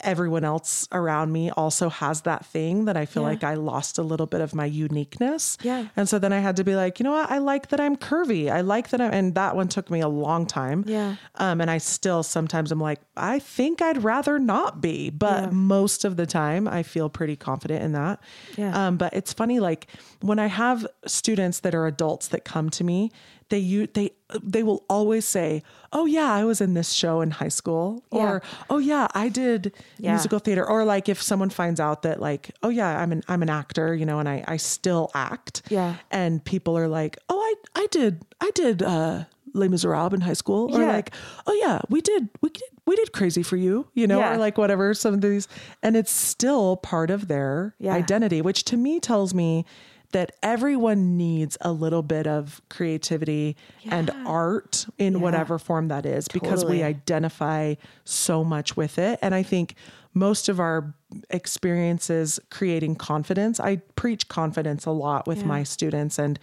everyone 0.03 0.43
else 0.43 0.87
around 0.91 1.31
me 1.31 1.49
also 1.51 1.89
has 1.89 2.21
that 2.21 2.45
thing 2.45 2.85
that 2.85 2.97
I 2.97 3.05
feel 3.05 3.23
Yeah. 3.23 3.29
like 3.29 3.43
I 3.43 3.53
lost 3.55 3.97
a 3.97 4.03
little 4.03 4.25
bit 4.27 4.41
of 4.41 4.53
my 4.55 4.65
uniqueness. 4.65 5.57
Yeah. 5.61 5.85
And 5.95 6.07
so 6.09 6.19
then 6.19 6.33
I 6.33 6.39
had 6.39 6.55
to 6.57 6.63
be 6.63 6.75
like, 6.75 6.99
you 6.99 7.03
know 7.03 7.11
what? 7.11 7.29
I 7.31 7.37
like 7.39 7.69
that 7.69 7.79
I'm 7.79 7.95
curvy. 7.95 8.51
I 8.51 8.61
like 8.61 8.89
that 8.89 9.01
I'm, 9.01 9.11
and 9.13 9.35
that 9.35 9.55
one 9.55 9.67
took 9.67 9.89
me 9.89 9.99
a 10.01 10.07
long 10.07 10.45
time. 10.45 10.83
Yeah. 10.87 11.15
Um, 11.35 11.61
and 11.61 11.69
I 11.71 11.77
still 11.77 12.23
sometimes 12.23 12.71
I'm 12.71 12.79
like, 12.79 12.99
I 13.17 13.39
think 13.39 13.81
I'd 13.81 14.03
rather 14.03 14.39
not 14.39 14.81
be, 14.81 15.09
but 15.09 15.43
Yeah. 15.45 15.49
most 15.51 16.05
of 16.05 16.17
the 16.17 16.25
time 16.25 16.67
I 16.67 16.83
feel 16.83 17.09
pretty 17.09 17.35
confident 17.35 17.83
in 17.83 17.91
that. 17.93 18.19
Yeah. 18.57 18.87
Um, 18.87 18.97
but 18.97 19.13
it's 19.13 19.33
funny, 19.33 19.59
like 19.59 19.87
when 20.21 20.39
I 20.39 20.47
have 20.47 20.85
students 21.05 21.59
that 21.61 21.73
are 21.75 21.87
adults 21.87 22.27
that 22.29 22.45
come 22.45 22.69
to 22.71 22.83
me, 22.83 23.11
they 23.51 23.59
you 23.59 23.85
they 23.87 24.09
they 24.41 24.63
will 24.63 24.83
always 24.89 25.25
say, 25.25 25.61
"Oh 25.93 26.05
yeah, 26.07 26.31
I 26.33 26.43
was 26.43 26.59
in 26.61 26.73
this 26.73 26.91
show 26.91 27.21
in 27.21 27.29
high 27.31 27.49
school," 27.49 28.03
or 28.09 28.41
"Oh 28.69 28.79
yeah, 28.79 29.07
I 29.13 29.29
did 29.29 29.71
Yeah. 29.99 30.13
musical 30.13 30.39
theater," 30.39 30.65
or 30.67 30.83
like 30.85 31.07
if 31.07 31.21
someone 31.21 31.49
finds 31.51 31.79
out 31.79 32.01
that 32.01 32.19
like, 32.19 32.51
"Oh 32.63 32.69
yeah, 32.69 32.99
I'm 33.01 33.11
an 33.11 33.21
I'm 33.27 33.43
an 33.43 33.49
actor," 33.49 33.93
you 33.93 34.05
know, 34.05 34.17
and 34.19 34.27
I 34.27 34.43
I 34.47 34.57
still 34.57 35.11
act, 35.13 35.61
Yeah. 35.69 35.95
and 36.09 36.43
people 36.43 36.75
are 36.77 36.87
like, 36.87 37.17
"Oh, 37.29 37.39
I 37.39 37.81
I 37.83 37.87
did 37.91 38.25
I 38.41 38.49
did 38.55 38.81
uh 38.81 39.25
Les 39.53 39.67
Miserables 39.67 40.13
in 40.13 40.21
high 40.21 40.33
school," 40.43 40.73
or 40.73 40.79
Yeah. 40.81 40.87
like, 40.93 41.11
"Oh 41.45 41.53
yeah, 41.61 41.81
we 41.89 41.99
did 42.01 42.29
we 42.41 42.49
did 42.49 42.63
we 42.87 42.95
did 42.95 43.11
Crazy 43.11 43.43
for 43.43 43.57
You," 43.57 43.87
you 43.93 44.07
know, 44.07 44.19
Yeah. 44.19 44.33
or 44.33 44.37
like 44.37 44.57
whatever 44.57 44.93
some 44.93 45.13
of 45.13 45.21
these, 45.21 45.47
and 45.83 45.95
it's 45.97 46.11
still 46.11 46.77
part 46.77 47.09
of 47.11 47.27
their 47.27 47.75
Yeah. 47.79 47.93
identity, 47.93 48.41
which 48.41 48.63
to 48.71 48.77
me 48.77 48.99
tells 49.01 49.33
me 49.33 49.65
that 50.12 50.34
everyone 50.43 51.17
needs 51.17 51.58
a 51.62 51.71
little 51.71 52.02
bit 52.04 52.28
of 52.28 52.62
creativity 52.69 53.56
and 53.86 54.10
art 54.26 54.86
in 54.97 55.13
Yeah. 55.13 55.19
whatever 55.19 55.58
form 55.60 55.88
that 55.89 56.06
is 56.06 56.28
because 56.28 56.65
we 56.65 56.84
identify 56.84 57.76
so 58.04 58.43
much 58.43 58.76
with 58.78 58.97
it. 58.97 59.19
And 59.21 59.34
i 59.36 59.43
think 59.43 59.76
most 60.13 60.50
of 60.50 60.60
our 60.60 60.93
experiences 61.30 62.39
creating 62.50 62.95
confidence 62.95 63.60
i 63.60 63.76
preach 63.95 64.28
confidence 64.30 64.86
a 64.86 64.91
lot 64.91 65.28
with 65.28 65.39
Yeah. 65.39 65.45
my 65.45 65.63
students 65.63 66.17
and 66.17 66.39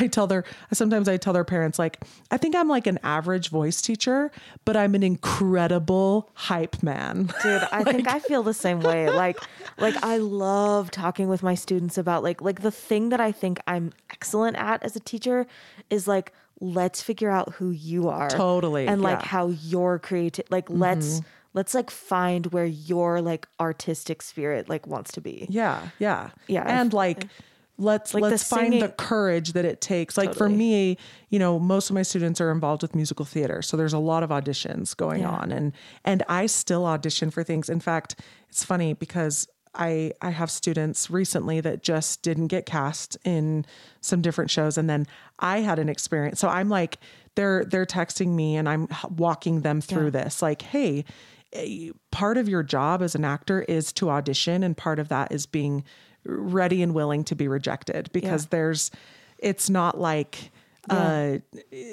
i 0.00 0.06
tell 0.08 0.26
their 0.26 0.44
sometimes 0.72 1.08
i 1.08 1.16
tell 1.16 1.32
their 1.32 1.44
parents 1.44 1.78
like 1.78 1.98
i 2.30 2.36
think 2.36 2.56
i'm 2.56 2.68
like 2.68 2.86
an 2.88 2.98
average 3.04 3.48
voice 3.50 3.80
teacher 3.80 4.30
but 4.64 4.76
i'm 4.76 4.94
an 4.96 5.02
incredible 5.04 6.28
hype 6.34 6.82
man 6.82 7.30
dude 7.42 7.62
i 7.72 7.84
think 7.84 8.08
i 8.08 8.18
feel 8.18 8.42
the 8.42 8.54
same 8.54 8.80
way 8.80 9.08
like 9.08 9.38
like 9.78 9.94
i 10.02 10.16
love 10.16 10.90
talking 10.90 11.28
with 11.28 11.42
my 11.42 11.54
students 11.54 11.96
about 11.96 12.22
like 12.22 12.40
like 12.42 12.62
the 12.62 12.70
thing 12.72 13.08
that 13.10 13.20
i 13.20 13.30
think 13.32 13.60
i'm 13.66 13.92
excellent 14.10 14.56
at 14.56 14.82
as 14.82 14.96
a 14.96 15.00
teacher 15.00 15.46
is 15.90 16.08
like 16.08 16.32
let's 16.60 17.00
figure 17.00 17.30
out 17.30 17.52
who 17.54 17.70
you 17.70 18.08
are 18.08 18.28
Totally, 18.28 18.88
and 18.88 19.00
like 19.00 19.12
yeah. 19.12 19.18
Mm-hmm. 19.20 19.28
how 19.28 19.46
your 19.48 19.98
creative 20.00 20.44
like 20.50 20.68
let's 20.68 21.20
let's 21.58 21.74
like 21.74 21.90
find 21.90 22.42
where 22.54 22.64
your 22.92 23.20
like 23.20 23.44
artistic 23.58 24.18
spirit 24.22 24.62
like 24.68 24.86
wants 24.86 25.10
to 25.12 25.20
be 25.20 25.36
Yeah, 25.50 25.88
yeah, 25.98 26.30
Yeah, 26.46 26.64
And 26.66 26.92
like, 26.92 27.26
let's 27.78 28.14
Like 28.14 28.22
the 28.22 28.30
let's 28.30 28.48
find 28.48 28.80
the 28.80 28.88
courage 29.10 29.52
that 29.56 29.64
it 29.64 29.80
takes. 29.80 30.16
Like 30.16 30.34
for 30.34 30.48
me, 30.48 30.96
you 31.30 31.38
know, 31.38 31.58
most 31.58 31.90
of 31.90 31.94
my 31.94 32.02
students 32.02 32.40
are 32.40 32.50
involved 32.50 32.82
with 32.82 32.94
musical 32.94 33.24
theater, 33.34 33.62
so 33.62 33.76
there's 33.76 33.92
a 33.92 33.98
lot 34.12 34.22
of 34.22 34.30
auditions 34.30 34.96
going 34.96 35.20
Yeah. 35.22 35.30
on, 35.40 35.46
and 35.52 35.72
and 36.04 36.22
I 36.28 36.46
still 36.46 36.84
audition 36.86 37.30
for 37.30 37.42
things. 37.44 37.68
In 37.68 37.80
fact, 37.80 38.10
it's 38.48 38.64
funny 38.64 38.94
because. 38.94 39.46
I, 39.74 40.12
I 40.22 40.30
have 40.30 40.50
students 40.50 41.10
recently 41.10 41.60
that 41.60 41.82
just 41.82 42.22
didn't 42.22 42.48
get 42.48 42.64
cast 42.66 43.18
in 43.22 43.66
some 44.00 44.22
different 44.22 44.50
shows 44.50 44.78
and 44.78 44.88
then 44.88 45.06
I 45.38 45.60
had 45.60 45.78
an 45.78 45.88
experience. 45.90 46.40
So 46.40 46.48
I'm 46.48 46.70
like 46.70 46.98
they're 47.36 47.64
they're 47.66 47.86
texting 47.86 48.28
me 48.34 48.56
and 48.56 48.66
I'm 48.66 48.88
walking 49.16 49.60
them 49.60 49.80
through 49.82 50.06
Yeah. 50.06 50.22
this 50.24 50.40
like 50.42 50.62
hey 50.62 51.04
part 52.10 52.36
of 52.36 52.48
your 52.48 52.62
job 52.62 53.02
as 53.02 53.14
an 53.14 53.24
actor 53.24 53.62
is 53.62 53.92
to 53.94 54.10
audition 54.10 54.62
and 54.62 54.76
part 54.76 54.98
of 54.98 55.08
that 55.08 55.32
is 55.32 55.46
being 55.46 55.84
ready 56.24 56.82
and 56.82 56.94
willing 56.94 57.24
to 57.24 57.34
be 57.34 57.48
rejected 57.48 58.10
because 58.12 58.44
Yeah. 58.44 58.48
there's 58.50 58.90
it's 59.38 59.70
not 59.70 59.98
like 59.98 60.50
uh 60.90 61.38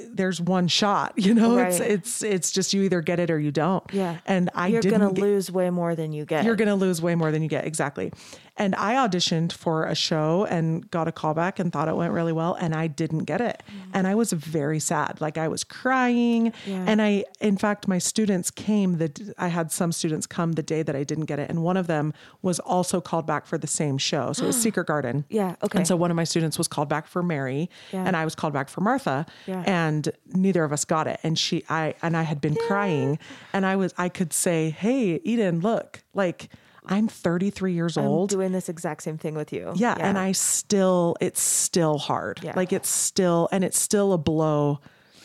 there's 0.09 0.39
one 0.41 0.67
shot 0.67 1.13
you 1.17 1.33
know 1.33 1.57
it's 1.57 1.79
Right. 1.79 1.91
it's 1.91 2.21
it's 2.23 2.51
just 2.51 2.73
you 2.73 2.83
either 2.83 3.01
get 3.01 3.19
it 3.19 3.29
or 3.29 3.39
you 3.39 3.51
don't 3.51 3.83
yeah 3.93 4.17
and 4.25 4.49
i 4.55 4.67
you're 4.67 4.81
gonna 4.81 5.11
get- 5.11 5.21
lose 5.21 5.51
way 5.51 5.69
more 5.69 5.95
than 5.95 6.11
you 6.13 6.25
get 6.25 6.45
you're 6.45 6.55
going 6.55 6.67
to 6.69 6.75
lose 6.75 7.01
way 7.01 7.13
more 7.15 7.31
than 7.31 7.41
you 7.43 7.49
get. 7.49 7.65
Exactly. 7.65 8.11
And 8.57 8.73
I 8.75 8.93
auditioned 8.95 9.51
for 9.51 9.83
a 9.85 9.95
show 9.95 10.45
and 10.49 10.89
got 10.89 11.07
a 11.07 11.11
callback 11.11 11.59
and 11.59 11.73
thought 11.73 11.89
it 11.89 11.95
went 11.95 12.13
really 12.13 12.31
well. 12.31 12.53
And 12.53 12.73
I 12.73 12.87
didn't 12.87 13.25
get 13.25 13.41
it. 13.41 13.61
And 13.93 14.07
I 14.07 14.15
was 14.15 14.31
very 14.31 14.79
sad. 14.79 15.19
Like 15.19 15.37
I 15.37 15.47
was 15.49 15.63
crying. 15.63 16.53
Yeah. 16.65 16.85
And 16.87 17.01
I, 17.01 17.25
in 17.41 17.57
fact, 17.57 17.87
my 17.87 17.97
students 17.97 18.49
came 18.51 18.97
the, 18.97 19.33
I 19.37 19.49
had 19.49 19.71
some 19.71 19.91
students 19.91 20.25
come 20.25 20.53
the 20.53 20.63
day 20.63 20.83
that 20.83 20.95
I 20.95 21.03
didn't 21.03 21.25
get 21.25 21.37
it. 21.37 21.49
And 21.49 21.63
one 21.63 21.75
of 21.75 21.87
them 21.87 22.13
was 22.41 22.59
also 22.59 23.01
called 23.01 23.25
back 23.27 23.45
for 23.45 23.57
the 23.57 23.67
same 23.67 23.97
show. 23.97 24.31
So 24.33 24.45
it 24.45 24.47
was 24.47 24.61
Secret 24.61 24.87
Garden. 24.87 25.25
Yeah, 25.29 25.55
okay. 25.61 25.79
And 25.79 25.87
so 25.87 25.95
one 25.97 26.09
of 26.09 26.15
my 26.15 26.23
students 26.23 26.57
was 26.57 26.67
called 26.67 26.87
back 26.87 27.07
for 27.07 27.21
Mary 27.21 27.69
Yeah. 27.91 28.05
and 28.05 28.15
I 28.15 28.23
was 28.23 28.35
called 28.35 28.53
back 28.53 28.69
for 28.69 28.79
Martha. 28.81 29.25
Yeah. 29.47 29.63
And 29.67 30.09
neither 30.33 30.63
of 30.63 30.71
us 30.71 30.85
got 30.85 31.07
it. 31.07 31.19
And 31.23 31.37
she, 31.37 31.63
I, 31.69 31.93
and 32.01 32.15
I 32.15 32.23
had 32.23 32.39
been 32.39 32.55
crying 32.67 33.19
and 33.51 33.65
I 33.65 33.75
was, 33.75 33.93
I 33.97 34.07
could 34.09 34.31
say, 34.31 34.69
Hey, 34.69 35.19
Eden, 35.25 35.59
look, 35.59 36.03
like 36.13 36.49
I'm 36.87 37.07
33 37.07 37.73
years 37.73 37.97
I'm 37.97 38.05
old. 38.05 38.29
doing 38.29 38.51
this 38.51 38.69
exact 38.69 39.03
same 39.03 39.17
thing 39.17 39.35
with 39.35 39.51
you 39.53 39.73
yeah, 39.75 39.95
And 39.99 40.17
I 40.17 40.31
still, 40.33 41.15
it's 41.21 41.41
still 41.41 41.97
hard. 41.97 42.39
Yeah. 42.43 42.53
Like 42.55 42.71
it's 42.73 42.89
still, 42.89 43.49
and 43.51 43.63
it's 43.63 43.79
still 43.79 44.13
a 44.13 44.17
blow 44.17 44.79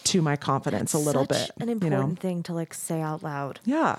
to 0.05 0.23
my 0.23 0.37
confidence 0.37 0.93
a 0.95 0.99
little 0.99 1.27
Such 1.27 1.49
bit. 1.49 1.51
an 1.61 1.69
you 1.69 1.73
important 1.75 2.11
know? 2.11 2.15
thing 2.21 2.43
to 2.45 2.55
like 2.55 2.73
say 2.75 3.01
out 3.01 3.23
loud 3.23 3.61
Yeah. 3.65 3.99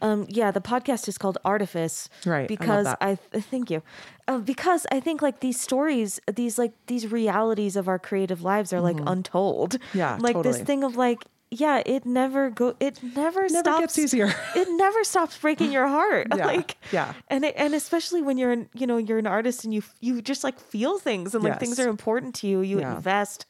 Um, 0.00 0.26
yeah, 0.28 0.52
the 0.52 0.60
podcast 0.60 1.08
is 1.08 1.18
called 1.18 1.38
Artifice. 1.44 2.08
Right, 2.24 2.44
I 2.44 2.46
Because 2.46 2.84
that. 2.84 2.98
I, 3.00 3.18
th- 3.32 3.44
thank 3.50 3.68
you. 3.68 3.82
Uh, 4.28 4.38
because 4.38 4.86
I 4.92 5.00
think 5.00 5.22
like 5.22 5.40
these 5.40 5.60
stories, 5.60 6.20
these 6.32 6.56
like 6.56 6.72
these 6.86 7.10
realities 7.10 7.74
of 7.74 7.88
our 7.88 7.98
creative 7.98 8.40
lives 8.42 8.72
are 8.72 8.80
like 8.80 8.96
untold. 9.06 9.80
Mm-hmm. 9.80 9.98
Yeah, 9.98 10.16
Like 10.20 10.40
this 10.42 10.60
thing 10.60 10.84
of 10.84 10.94
like, 10.96 11.24
yeah, 11.50 11.82
it 11.86 12.04
never 12.04 12.50
go. 12.50 12.74
It 12.78 13.00
never 13.02 13.40
Never 13.48 13.48
stops. 13.70 13.80
gets 13.80 13.98
easier. 13.98 14.26
it 14.54 14.68
never 14.70 15.02
stops 15.04 15.38
breaking 15.38 15.72
your 15.72 15.86
heart. 15.88 16.26
Yeah, 16.36 16.46
Like 16.54 16.76
yeah. 16.92 17.14
and 17.28 17.44
it, 17.44 17.54
and 17.56 17.74
especially 17.74 18.22
when 18.22 18.36
you're 18.38 18.52
an 18.52 18.68
you 18.74 18.86
know 18.86 18.96
you're 18.98 19.18
an 19.18 19.26
artist 19.26 19.64
and 19.64 19.72
you 19.72 19.82
you 20.00 20.20
just 20.22 20.44
like 20.44 20.58
feel 20.60 20.98
things 20.98 21.34
and 21.34 21.42
like 21.42 21.58
things 21.58 21.78
are 21.80 21.88
important 21.88 22.34
to 22.36 22.46
you. 22.46 22.60
You 22.60 22.80
Yeah. 22.80 22.96
invest, 22.96 23.46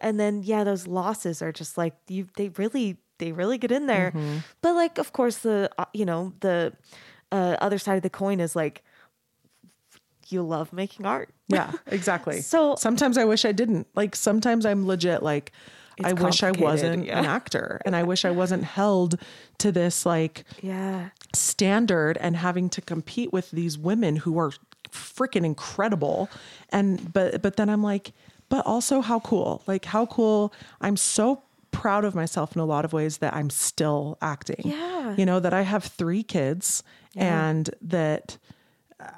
and 0.00 0.18
then 0.20 0.42
yeah, 0.44 0.62
those 0.64 0.86
losses 0.86 1.42
are 1.42 1.52
just 1.52 1.76
like 1.76 1.94
you. 2.08 2.28
They 2.36 2.50
really 2.50 2.98
they 3.18 3.32
really 3.32 3.58
get 3.58 3.72
in 3.72 3.86
there. 3.86 4.12
Mm-hmm. 4.12 4.38
But 4.62 4.74
like 4.74 4.98
of 4.98 5.12
course 5.12 5.38
the 5.38 5.70
uh, 5.76 5.86
you 5.92 6.04
know 6.06 6.32
the 6.40 6.72
uh, 7.32 7.56
other 7.60 7.78
side 7.78 7.96
of 7.96 8.02
the 8.02 8.10
coin 8.10 8.38
is 8.40 8.54
like 8.56 8.82
you 10.28 10.42
love 10.42 10.72
making 10.72 11.06
art. 11.06 11.30
Yeah, 11.48 11.72
exactly. 11.86 12.40
So- 12.40 12.76
sometimes 12.76 13.18
I 13.18 13.24
wish 13.24 13.44
I 13.44 13.50
didn't. 13.52 13.88
Like 13.96 14.14
sometimes 14.14 14.64
I'm 14.64 14.86
legit 14.86 15.22
like 15.22 15.50
I 16.04 16.12
wish 16.12 16.42
I 16.42 16.50
wasn't 16.52 17.06
yeah. 17.06 17.18
an 17.18 17.24
actor 17.24 17.80
and 17.84 17.94
I 17.96 18.02
wish 18.02 18.24
I 18.24 18.30
wasn't 18.30 18.64
held 18.64 19.20
to 19.58 19.72
this 19.72 20.06
like 20.06 20.44
Yeah. 20.62 21.10
standard 21.34 22.16
and 22.18 22.36
having 22.36 22.68
to 22.70 22.80
compete 22.80 23.32
with 23.32 23.50
these 23.50 23.78
women 23.78 24.16
who 24.16 24.38
are 24.38 24.52
freaking 24.90 25.44
incredible. 25.44 26.28
And 26.70 27.12
but 27.12 27.42
but 27.42 27.56
then 27.56 27.68
I'm 27.68 27.82
like, 27.82 28.12
but 28.48 28.66
also 28.66 29.00
how 29.00 29.20
cool. 29.20 29.62
Like 29.66 29.84
how 29.86 30.06
cool. 30.06 30.52
I'm 30.80 30.96
so 30.96 31.42
proud 31.70 32.04
of 32.04 32.14
myself 32.14 32.56
in 32.56 32.60
a 32.60 32.64
lot 32.64 32.84
of 32.84 32.92
ways 32.92 33.18
that 33.18 33.32
I'm 33.34 33.50
still 33.50 34.18
acting. 34.20 34.62
Yeah. 34.64 35.14
You 35.16 35.24
know, 35.24 35.38
that 35.40 35.54
I 35.54 35.62
have 35.62 35.84
three 35.84 36.22
kids 36.22 36.82
and 37.16 37.70
that 37.82 38.38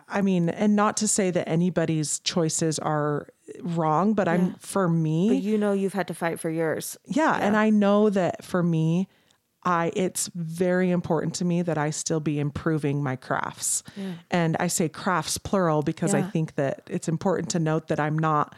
I 0.09 0.23
mean, 0.23 0.49
and 0.49 0.77
not 0.77 0.97
to 0.99 1.09
say 1.09 1.31
that 1.31 1.49
anybody's 1.49 2.21
choices 2.21 2.79
are 2.79 3.29
wrong, 3.61 4.15
but 4.15 4.29
I'm 4.29 4.55
for 4.55 4.89
me, 4.89 5.29
But 5.29 5.43
you 5.43 5.59
know 5.59 5.73
you've 5.73 5.93
had 5.93 6.09
to 6.09 6.15
fight 6.15 6.41
for 6.41 6.51
yours. 6.51 6.97
yeah, 7.07 7.37
and 7.41 7.57
I 7.57 7.71
know 7.71 8.11
that 8.11 8.45
for 8.45 8.63
me, 8.63 9.09
I 9.65 9.93
it's 9.95 10.29
very 10.35 10.91
important 10.91 11.35
to 11.37 11.45
me 11.45 11.63
that 11.63 11.79
I 11.79 11.91
still 11.91 12.21
be 12.21 12.41
improving 12.41 13.03
my 13.03 13.17
crafts. 13.17 13.83
And 14.31 14.57
I 14.59 14.67
say 14.67 14.89
crafts 14.89 15.39
plural 15.39 15.83
because 15.83 16.15
I 16.15 16.23
think 16.23 16.55
that 16.57 16.83
it's 16.89 17.09
important 17.09 17.51
to 17.51 17.59
note 17.59 17.89
that 17.89 18.01
I'm 18.01 18.19
not 18.19 18.55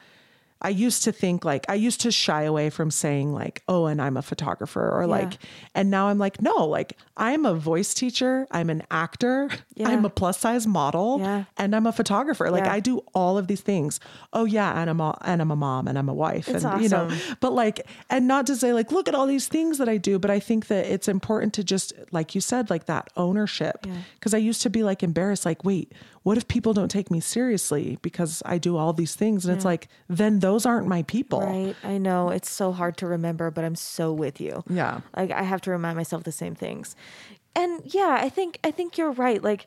I 0.65 0.71
used 0.71 1.05
to 1.05 1.13
think 1.13 1.45
like 1.45 1.67
I 1.69 1.75
used 1.75 2.01
to 2.01 2.11
shy 2.11 2.43
away 2.43 2.71
from 2.71 2.91
saying 2.91 3.33
like, 3.35 3.63
oh, 3.69 3.87
and 3.87 4.01
I'm 4.03 4.17
a 4.17 4.23
photographer 4.23 4.91
or 4.91 5.07
like, 5.07 5.35
and 5.75 5.91
now 5.91 6.09
I'm 6.09 6.19
like, 6.19 6.41
no, 6.41 6.67
like 6.67 6.97
I'm 7.17 7.45
a 7.45 7.55
voice 7.55 7.95
teacher, 7.95 8.47
I'm 8.51 8.71
an 8.71 8.83
actor, 8.91 9.51
Yeah. 9.77 9.89
I'm 9.89 10.05
a 10.05 10.11
plus 10.11 10.39
size 10.39 10.67
model, 10.67 11.19
Yeah. 11.21 11.45
and 11.59 11.77
I'm 11.77 11.87
a 11.87 11.93
photographer. 11.93 12.51
Like 12.51 12.65
Yeah. 12.65 12.73
I 12.73 12.81
do 12.81 13.01
all 13.15 13.37
of 13.39 13.47
these 13.47 13.61
things. 13.61 14.01
Oh 14.33 14.45
yeah, 14.47 14.81
and 14.81 14.89
I'm 14.89 15.01
a, 15.01 15.17
and 15.23 15.43
I'm 15.43 15.51
a 15.51 15.57
mom 15.57 15.87
and 15.89 15.99
I'm 15.99 16.09
a 16.09 16.15
wife, 16.15 16.49
It's 16.49 16.65
and 16.65 16.83
you 16.83 16.89
know, 16.89 17.11
but 17.41 17.53
like, 17.53 17.87
and 18.09 18.27
not 18.27 18.47
to 18.47 18.57
say 18.57 18.73
like, 18.73 18.91
look 18.91 19.07
at 19.09 19.15
all 19.15 19.27
these 19.27 19.47
things 19.49 19.79
that 19.79 19.89
I 19.89 19.99
do, 19.99 20.19
but 20.19 20.31
I 20.31 20.41
think 20.41 20.69
that 20.69 20.87
it's 20.87 21.09
important 21.09 21.53
to 21.55 21.65
just 21.65 21.93
like 22.11 22.35
you 22.35 22.41
said, 22.41 22.71
like 22.71 22.87
that 22.87 23.11
ownership. 23.17 23.87
Because 24.15 24.33
I 24.33 24.39
used 24.39 24.63
to 24.63 24.71
be 24.71 24.83
like 24.83 25.03
embarrassed, 25.03 25.45
like, 25.45 25.63
wait, 25.65 25.93
what 26.25 26.39
if 26.39 26.49
people 26.49 26.73
don't 26.73 26.91
take 26.91 27.11
me 27.11 27.21
seriously 27.21 27.99
because 28.03 28.43
I 28.47 28.59
do 28.59 28.77
all 28.77 28.93
these 28.95 29.15
things? 29.15 29.45
And 29.45 29.55
it's 29.55 29.65
like, 29.65 29.89
then 30.09 30.41
those 30.41 30.65
aren't 30.65 30.89
my 30.89 31.03
people. 31.03 31.41
Right. 31.41 31.77
I 31.85 31.99
know 31.99 32.31
it's 32.31 32.51
so 32.51 32.73
hard 32.73 32.97
to 32.99 33.07
remember, 33.07 33.51
but 33.51 33.63
I'm 33.63 33.77
so 33.77 34.13
with 34.13 34.41
you. 34.41 34.65
Yeah. 34.69 35.03
Like 35.15 35.31
I 35.31 35.43
have 35.43 35.61
to 35.63 35.71
remind 35.71 35.97
myself 35.97 36.25
the 36.25 36.33
same 36.33 36.55
things. 36.55 36.97
And 37.55 37.83
yeah, 37.85 38.17
I 38.19 38.31
think 38.31 38.59
I 38.65 38.71
think 38.71 38.97
you're 38.97 39.13
right. 39.13 39.43
Like 39.43 39.67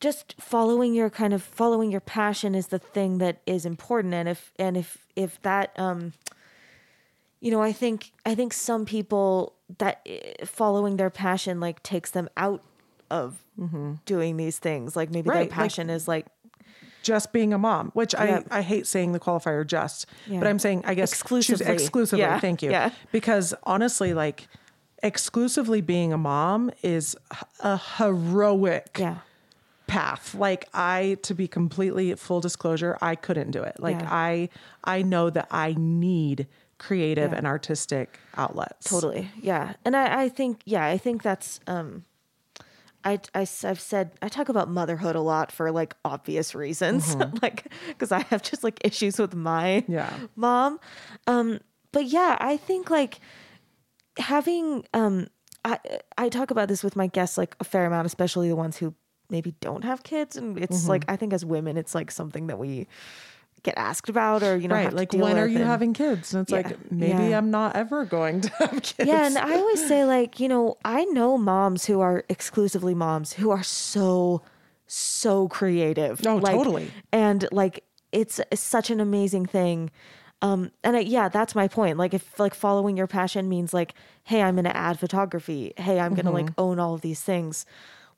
just 0.00 0.34
following 0.40 0.92
your 0.92 1.08
kind 1.08 1.32
of 1.32 1.42
following 1.42 1.90
your 1.92 2.00
passion 2.00 2.54
is 2.54 2.66
the 2.66 2.78
thing 2.78 3.18
that 3.18 3.40
is 3.46 3.64
important 3.64 4.12
and 4.12 4.28
if 4.28 4.52
and 4.58 4.76
if 4.76 5.06
if 5.14 5.40
that 5.42 5.78
um 5.78 6.12
you 7.40 7.50
know, 7.50 7.62
I 7.62 7.72
think 7.72 8.12
I 8.26 8.34
think 8.34 8.52
some 8.52 8.84
people 8.84 9.54
that 9.78 10.00
eh, 10.04 10.44
following 10.44 10.96
their 10.96 11.10
passion 11.10 11.60
like 11.60 11.82
takes 11.82 12.10
them 12.10 12.28
out 12.36 12.62
of 13.10 13.42
doing 14.06 14.36
these 14.36 14.58
things. 14.58 14.96
Like 14.96 15.10
maybe 15.10 15.28
Mm-hmm. 15.28 15.30
Right, 15.30 15.34
their 15.34 15.42
like- 15.44 15.50
passion 15.50 15.90
is 15.90 16.08
like 16.08 16.26
just 17.02 17.32
being 17.32 17.52
a 17.54 17.58
mom, 17.58 17.90
which 17.94 18.12
Yep. 18.14 18.48
I, 18.50 18.58
I 18.58 18.62
hate 18.62 18.86
saying 18.86 19.12
the 19.12 19.20
qualifier 19.20 19.66
just, 19.66 20.06
Yeah. 20.26 20.38
but 20.38 20.46
I'm 20.48 20.58
saying, 20.58 20.82
I 20.84 20.94
guess, 20.94 21.12
Exclusively. 21.12 21.66
exclusively. 21.66 22.20
Yeah, 22.22 22.38
Thank 22.40 22.62
you. 22.62 22.70
yeah. 22.70 22.90
Because 23.10 23.54
honestly, 23.62 24.12
like 24.12 24.48
exclusively 25.02 25.80
being 25.80 26.12
a 26.12 26.18
mom 26.18 26.70
is 26.82 27.16
a 27.60 27.78
heroic 27.96 28.96
yeah. 28.98 29.18
path. 29.86 30.34
Like 30.34 30.68
I, 30.74 31.16
to 31.22 31.34
be 31.34 31.48
completely 31.48 32.14
full 32.16 32.40
disclosure, 32.40 32.98
I 33.00 33.14
couldn't 33.14 33.50
do 33.50 33.62
it. 33.62 33.76
Like 33.78 34.00
Yeah. 34.00 34.08
I, 34.12 34.48
I 34.84 35.00
know 35.02 35.30
that 35.30 35.48
I 35.50 35.74
need 35.78 36.46
creative 36.76 37.32
and 37.32 37.46
artistic 37.46 38.18
outlets. 38.36 38.90
Totally. 38.90 39.30
Yeah. 39.40 39.72
And 39.86 39.96
I, 39.96 40.24
I 40.24 40.28
think, 40.28 40.60
yeah, 40.66 40.84
I 40.86 40.98
think 40.98 41.22
that's, 41.22 41.60
um, 41.66 42.04
I, 43.04 43.18
I, 43.34 43.46
have 43.62 43.80
said, 43.80 44.12
I 44.20 44.28
talk 44.28 44.48
about 44.48 44.68
motherhood 44.68 45.16
a 45.16 45.20
lot 45.20 45.50
for 45.52 45.70
like 45.70 45.94
obvious 46.04 46.54
reasons, 46.54 47.16
like, 47.42 47.72
cause 47.98 48.12
I 48.12 48.20
have 48.24 48.42
just 48.42 48.62
like 48.62 48.80
issues 48.84 49.18
with 49.18 49.34
my 49.34 49.84
Yeah. 49.88 50.18
mom. 50.36 50.78
Um, 51.26 51.60
but 51.92 52.06
yeah, 52.06 52.36
I 52.40 52.56
think 52.56 52.90
like 52.90 53.20
having, 54.18 54.84
um, 54.94 55.28
I, 55.64 55.78
I 56.16 56.28
talk 56.28 56.50
about 56.50 56.68
this 56.68 56.82
with 56.84 56.96
my 56.96 57.06
guests 57.06 57.36
like 57.36 57.56
a 57.60 57.64
fair 57.64 57.86
amount, 57.86 58.06
especially 58.06 58.48
the 58.48 58.56
ones 58.56 58.76
who 58.76 58.94
maybe 59.30 59.54
don't 59.60 59.84
have 59.84 60.02
kids. 60.02 60.36
And 60.36 60.58
it's 60.58 60.88
like, 60.88 61.04
I 61.08 61.16
think 61.16 61.32
as 61.32 61.44
women, 61.44 61.76
it's 61.76 61.94
like 61.94 62.10
something 62.10 62.48
that 62.48 62.58
we 62.58 62.86
get 63.62 63.74
asked 63.76 64.08
about 64.08 64.42
or, 64.42 64.56
you 64.56 64.68
know, 64.68 64.74
Right. 64.74 64.92
Like 64.92 65.12
when 65.12 65.38
are 65.38 65.46
you 65.46 65.58
and- 65.58 65.66
having 65.66 65.92
kids? 65.92 66.32
And 66.34 66.42
it's 66.42 66.50
Yeah. 66.52 66.58
like, 66.58 66.90
maybe 66.92 67.24
Yeah. 67.30 67.38
I'm 67.38 67.50
not 67.50 67.76
ever 67.76 68.04
going 68.04 68.40
to 68.42 68.50
have 68.58 68.70
kids. 68.82 68.94
Yeah, 69.06 69.26
and 69.26 69.36
I 69.38 69.56
always 69.56 69.86
say 69.86 70.04
like, 70.04 70.40
you 70.40 70.48
know, 70.48 70.76
I 70.84 71.04
know 71.06 71.36
moms 71.38 71.86
who 71.86 72.00
are 72.00 72.24
exclusively 72.28 72.94
moms 72.94 73.34
who 73.34 73.50
are 73.50 73.62
so 73.62 74.42
so 74.86 75.46
creative. 75.48 76.20
Oh, 76.26 76.36
Like, 76.36 76.54
totally. 76.56 76.90
And 77.12 77.46
like 77.52 77.84
it's, 78.12 78.40
it's 78.50 78.60
such 78.62 78.90
an 78.90 78.98
amazing 79.00 79.46
thing. 79.46 79.90
Um 80.42 80.70
and 80.82 80.96
I, 80.96 81.00
yeah, 81.00 81.28
that's 81.28 81.54
my 81.54 81.68
point. 81.68 81.96
Like 81.98 82.14
if 82.14 82.38
like 82.40 82.54
following 82.54 82.96
your 82.96 83.06
passion 83.06 83.48
means 83.48 83.72
like, 83.74 83.94
hey, 84.24 84.42
I'm 84.42 84.54
going 84.56 84.64
to 84.64 84.76
add 84.76 84.98
photography. 84.98 85.74
Hey, 85.76 86.00
I'm 86.00 86.14
going 86.14 86.24
to 86.26 86.32
like 86.32 86.46
Mm-hmm. 86.46 86.60
own 86.60 86.78
all 86.80 86.94
of 86.94 87.02
these 87.02 87.20
things. 87.20 87.66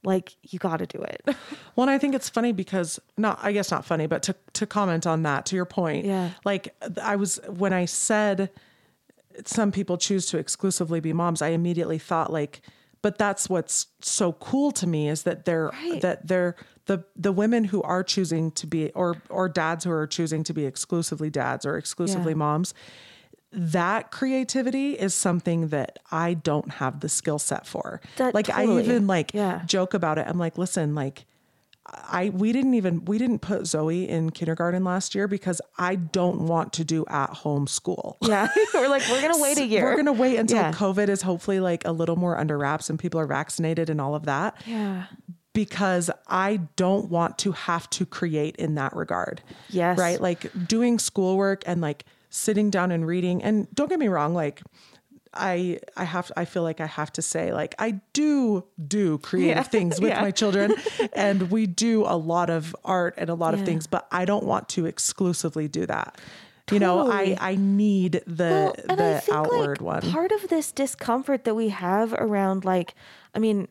Like 0.04 0.34
you 0.42 0.58
got 0.58 0.78
to 0.78 0.86
do 0.86 0.98
it. 1.02 1.22
Well, 1.74 1.84
and 1.88 1.90
I 1.90 1.96
think 1.96 2.14
it's 2.14 2.28
funny 2.28 2.52
because 2.52 3.00
not, 3.16 3.38
I 3.42 3.52
guess 3.52 3.70
not 3.70 3.84
funny, 3.86 4.06
but 4.06 4.22
to 4.24 4.34
to 4.54 4.66
comment 4.66 5.06
on 5.06 5.22
that, 5.22 5.46
to 5.46 5.56
your 5.56 5.64
point, 5.64 6.04
Yeah. 6.04 6.30
Like 6.44 6.74
I 7.02 7.16
was 7.16 7.40
when 7.48 7.72
I 7.72 7.86
said 7.86 8.50
some 9.46 9.72
people 9.72 9.96
choose 9.96 10.26
to 10.26 10.38
exclusively 10.38 11.00
be 11.00 11.12
moms, 11.14 11.40
I 11.40 11.48
immediately 11.48 11.98
thought 11.98 12.30
like, 12.30 12.60
but 13.00 13.16
that's 13.16 13.48
what's 13.48 13.86
so 14.02 14.32
cool 14.34 14.70
to 14.72 14.86
me 14.86 15.08
is 15.08 15.22
that 15.22 15.46
they're 15.46 15.70
Right. 15.70 16.02
that 16.02 16.26
they're 16.28 16.56
the 16.86 17.04
the 17.16 17.32
women 17.32 17.64
who 17.64 17.80
are 17.82 18.02
choosing 18.04 18.50
to 18.52 18.66
be 18.66 18.90
or 18.90 19.16
or 19.30 19.48
dads 19.48 19.84
who 19.84 19.90
are 19.92 20.06
choosing 20.06 20.44
to 20.44 20.52
be 20.52 20.66
exclusively 20.66 21.30
dads 21.30 21.64
or 21.64 21.78
exclusively 21.78 22.32
Yeah. 22.32 22.36
moms. 22.38 22.74
That 23.52 24.10
creativity 24.10 24.92
is 24.94 25.14
something 25.14 25.68
that 25.68 25.98
I 26.10 26.34
don't 26.34 26.70
have 26.74 27.00
the 27.00 27.08
skill 27.08 27.38
set 27.38 27.66
for. 27.66 28.00
That- 28.16 28.34
like 28.34 28.48
I 28.50 28.64
even 28.64 29.06
like 29.06 29.34
Yeah. 29.34 29.62
joke 29.66 29.94
about 29.94 30.18
it. 30.18 30.26
I'm 30.28 30.38
like, 30.38 30.56
listen, 30.58 30.94
like 30.94 31.26
I 31.84 32.30
we 32.32 32.52
didn't 32.52 32.74
even 32.74 33.04
we 33.04 33.18
didn't 33.18 33.40
put 33.40 33.66
Zoe 33.66 34.08
in 34.08 34.30
kindergarten 34.30 34.84
last 34.84 35.14
year 35.14 35.26
because 35.28 35.60
I 35.78 35.96
don't 35.96 36.46
want 36.46 36.72
to 36.74 36.84
do 36.84 37.04
at 37.08 37.30
home 37.30 37.66
school. 37.66 38.16
yeah. 38.22 38.48
We're 38.74 38.88
like 38.88 39.02
we're 39.10 39.20
going 39.20 39.34
to 39.34 39.42
wait 39.42 39.58
a 39.58 39.66
year. 39.66 39.84
We're 39.84 39.96
gonna 39.96 40.12
wait 40.12 40.38
until 40.38 40.58
Yeah. 40.58 40.72
COVID 40.72 41.08
is 41.08 41.22
hopefully 41.22 41.60
like 41.60 41.84
a 41.84 41.92
little 41.92 42.16
more 42.16 42.38
under 42.38 42.56
wraps 42.56 42.88
and 42.88 42.98
people 42.98 43.18
are 43.20 43.26
vaccinated 43.26 43.90
and 43.90 44.00
all 44.00 44.14
of 44.14 44.24
that. 44.26 44.54
Yeah. 44.64 45.06
Because 45.54 46.08
I 46.28 46.60
don't 46.76 47.10
want 47.10 47.36
to 47.38 47.52
have 47.52 47.90
to 47.90 48.06
create 48.06 48.56
in 48.56 48.76
that 48.76 48.94
regard. 48.96 49.42
Yes. 49.68 49.98
Right. 49.98 50.20
Like 50.20 50.50
doing 50.66 50.98
schoolwork 50.98 51.62
and 51.66 51.80
like 51.82 52.04
sitting 52.32 52.70
down 52.70 52.90
and 52.90 53.06
reading. 53.06 53.42
And 53.42 53.68
don't 53.74 53.88
get 53.88 53.98
me 54.00 54.08
wrong, 54.08 54.34
like 54.34 54.62
I 55.34 55.78
I 55.96 56.04
have 56.04 56.32
I 56.36 56.44
feel 56.44 56.62
like 56.62 56.80
I 56.80 56.86
have 56.86 57.12
to 57.12 57.22
say 57.22 57.52
like 57.52 57.74
I 57.78 58.00
do 58.12 58.64
do 58.88 59.18
creative 59.18 59.56
Yeah. 59.56 59.62
things 59.76 60.00
with 60.00 60.10
Yeah. 60.10 60.20
my 60.22 60.30
children 60.30 60.74
and 61.14 61.50
we 61.50 61.66
do 61.66 62.04
a 62.04 62.16
lot 62.16 62.50
of 62.50 62.74
art 62.84 63.14
and 63.16 63.30
a 63.30 63.34
lot 63.34 63.54
Yeah. 63.54 63.60
of 63.60 63.66
things 63.66 63.86
but 63.86 64.06
I 64.10 64.24
don't 64.24 64.44
want 64.44 64.68
to 64.70 64.86
exclusively 64.86 65.68
do 65.68 65.86
that. 65.86 66.18
You 66.70 66.78
know. 66.78 67.10
I 67.10 67.36
I 67.40 67.54
need 67.56 68.22
the 68.26 68.72
Well, 68.88 68.96
the 68.96 69.22
outward 69.32 69.80
like, 69.82 70.02
one. 70.02 70.12
Part 70.12 70.32
of 70.32 70.48
this 70.48 70.72
discomfort 70.72 71.44
that 71.44 71.54
we 71.54 71.68
have 71.70 72.12
around, 72.14 72.64
like, 72.64 72.94
I 73.34 73.38
mean, 73.40 73.68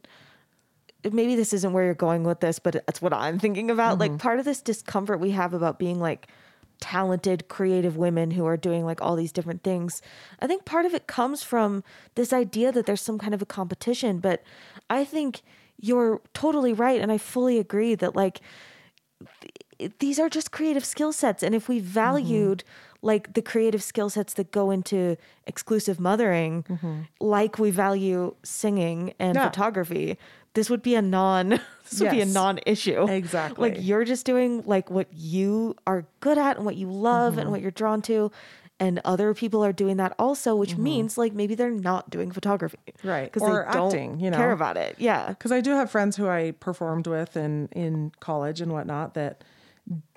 maybe 1.03 1.36
this 1.36 1.53
isn't 1.53 1.74
where 1.74 1.86
you're 1.86 1.93
going 1.95 2.24
with 2.24 2.41
this, 2.41 2.59
but 2.59 2.74
that's 2.74 3.01
what 3.01 3.14
I'm 3.14 3.39
thinking 3.39 3.72
about. 3.72 3.93
Mm-hmm. 3.93 4.14
Like, 4.14 4.18
part 4.20 4.39
of 4.39 4.45
this 4.45 4.62
discomfort 4.62 5.20
we 5.20 5.32
have 5.32 5.53
about 5.53 5.80
being 5.80 5.99
like 5.99 6.28
talented, 6.82 7.48
creative 7.48 7.96
women 7.96 8.32
who 8.32 8.46
are 8.46 8.58
doing 8.58 8.84
like 8.84 9.02
all 9.02 9.16
these 9.16 9.32
different 9.32 9.64
things. 9.64 10.02
I 10.42 10.48
think 10.48 10.66
part 10.66 10.86
of 10.86 10.94
it 10.94 11.08
comes 11.08 11.44
from 11.44 11.84
this 12.16 12.34
idea 12.34 12.74
that 12.74 12.86
there's 12.86 13.02
some 13.02 13.18
kind 13.18 13.34
of 13.34 13.42
a 13.42 13.46
competition, 13.46 14.20
but 14.20 14.44
I 14.90 15.06
think 15.06 15.42
you're 15.80 16.20
totally 16.34 16.74
right. 16.74 17.00
And 17.00 17.12
I 17.12 17.18
fully 17.18 17.58
agree 17.58 17.96
that, 17.96 18.16
like, 18.16 18.42
th- 19.80 19.92
these 20.00 20.20
are 20.20 20.30
just 20.30 20.52
creative 20.52 20.86
skill 20.86 21.12
sets 21.12 21.42
and 21.42 21.56
if 21.56 21.68
we 21.68 21.80
valued 21.80 22.60
mm-hmm. 22.60 23.08
like 23.08 23.34
the 23.34 23.42
creative 23.42 23.82
skill 23.82 24.10
sets 24.10 24.34
that 24.36 24.52
go 24.52 24.70
into 24.70 25.18
exclusive 25.48 26.00
mothering 26.00 26.64
mm-hmm. 26.70 27.02
like 27.20 27.58
we 27.58 27.72
value 27.72 28.36
singing 28.44 29.14
and 29.18 29.36
Yeah. 29.36 29.50
photography 29.50 30.18
this 30.54 30.70
would 30.70 30.82
be 30.82 30.95
a 30.95 31.02
non 31.02 31.49
this 31.89 31.99
would 32.02 32.12
be 32.12 32.22
a 32.22 32.26
non-issue 32.26 33.08
Exactly. 33.08 33.70
like 33.72 33.80
you're 33.82 34.04
just 34.06 34.26
doing 34.26 34.64
like 34.66 34.89
what 34.89 35.08
you 35.14 35.76
are 35.88 36.06
good 36.20 36.38
at 36.38 36.58
and 36.58 36.66
what 36.66 36.76
you 36.76 36.89
love 36.91 37.34
Mm-hmm. 37.34 37.39
and 37.41 37.52
what 37.52 37.62
you're 37.62 37.72
drawn 37.72 38.02
to 38.04 38.32
and 38.80 38.99
other 39.06 39.34
people 39.36 39.64
are 39.64 39.72
doing 39.74 39.97
that 39.97 40.14
also 40.18 40.56
which 40.56 40.76
means 40.78 41.18
like 41.18 41.34
maybe 41.34 41.54
they're 41.56 41.70
not 41.70 42.10
doing 42.10 42.32
photography 42.32 42.78
Mm-hmm. 42.88 43.08
Right. 43.08 43.32
because 43.32 43.43
Or 43.43 43.66
they 43.68 43.74
don't 43.74 43.88
acting, 43.88 44.20
you 44.20 44.30
know. 44.32 44.38
care 44.38 44.52
about 44.52 44.78
it 44.78 44.95
yeah 44.99 45.30
because 45.30 45.52
I 45.52 45.62
do 45.62 45.72
have 45.72 45.89
friends 45.91 46.16
who 46.18 46.28
I 46.28 46.52
performed 46.60 47.08
with 47.08 47.36
in 47.38 47.68
in 47.74 48.12
college 48.20 48.60
and 48.62 48.72
whatnot 48.72 49.14
that 49.16 49.43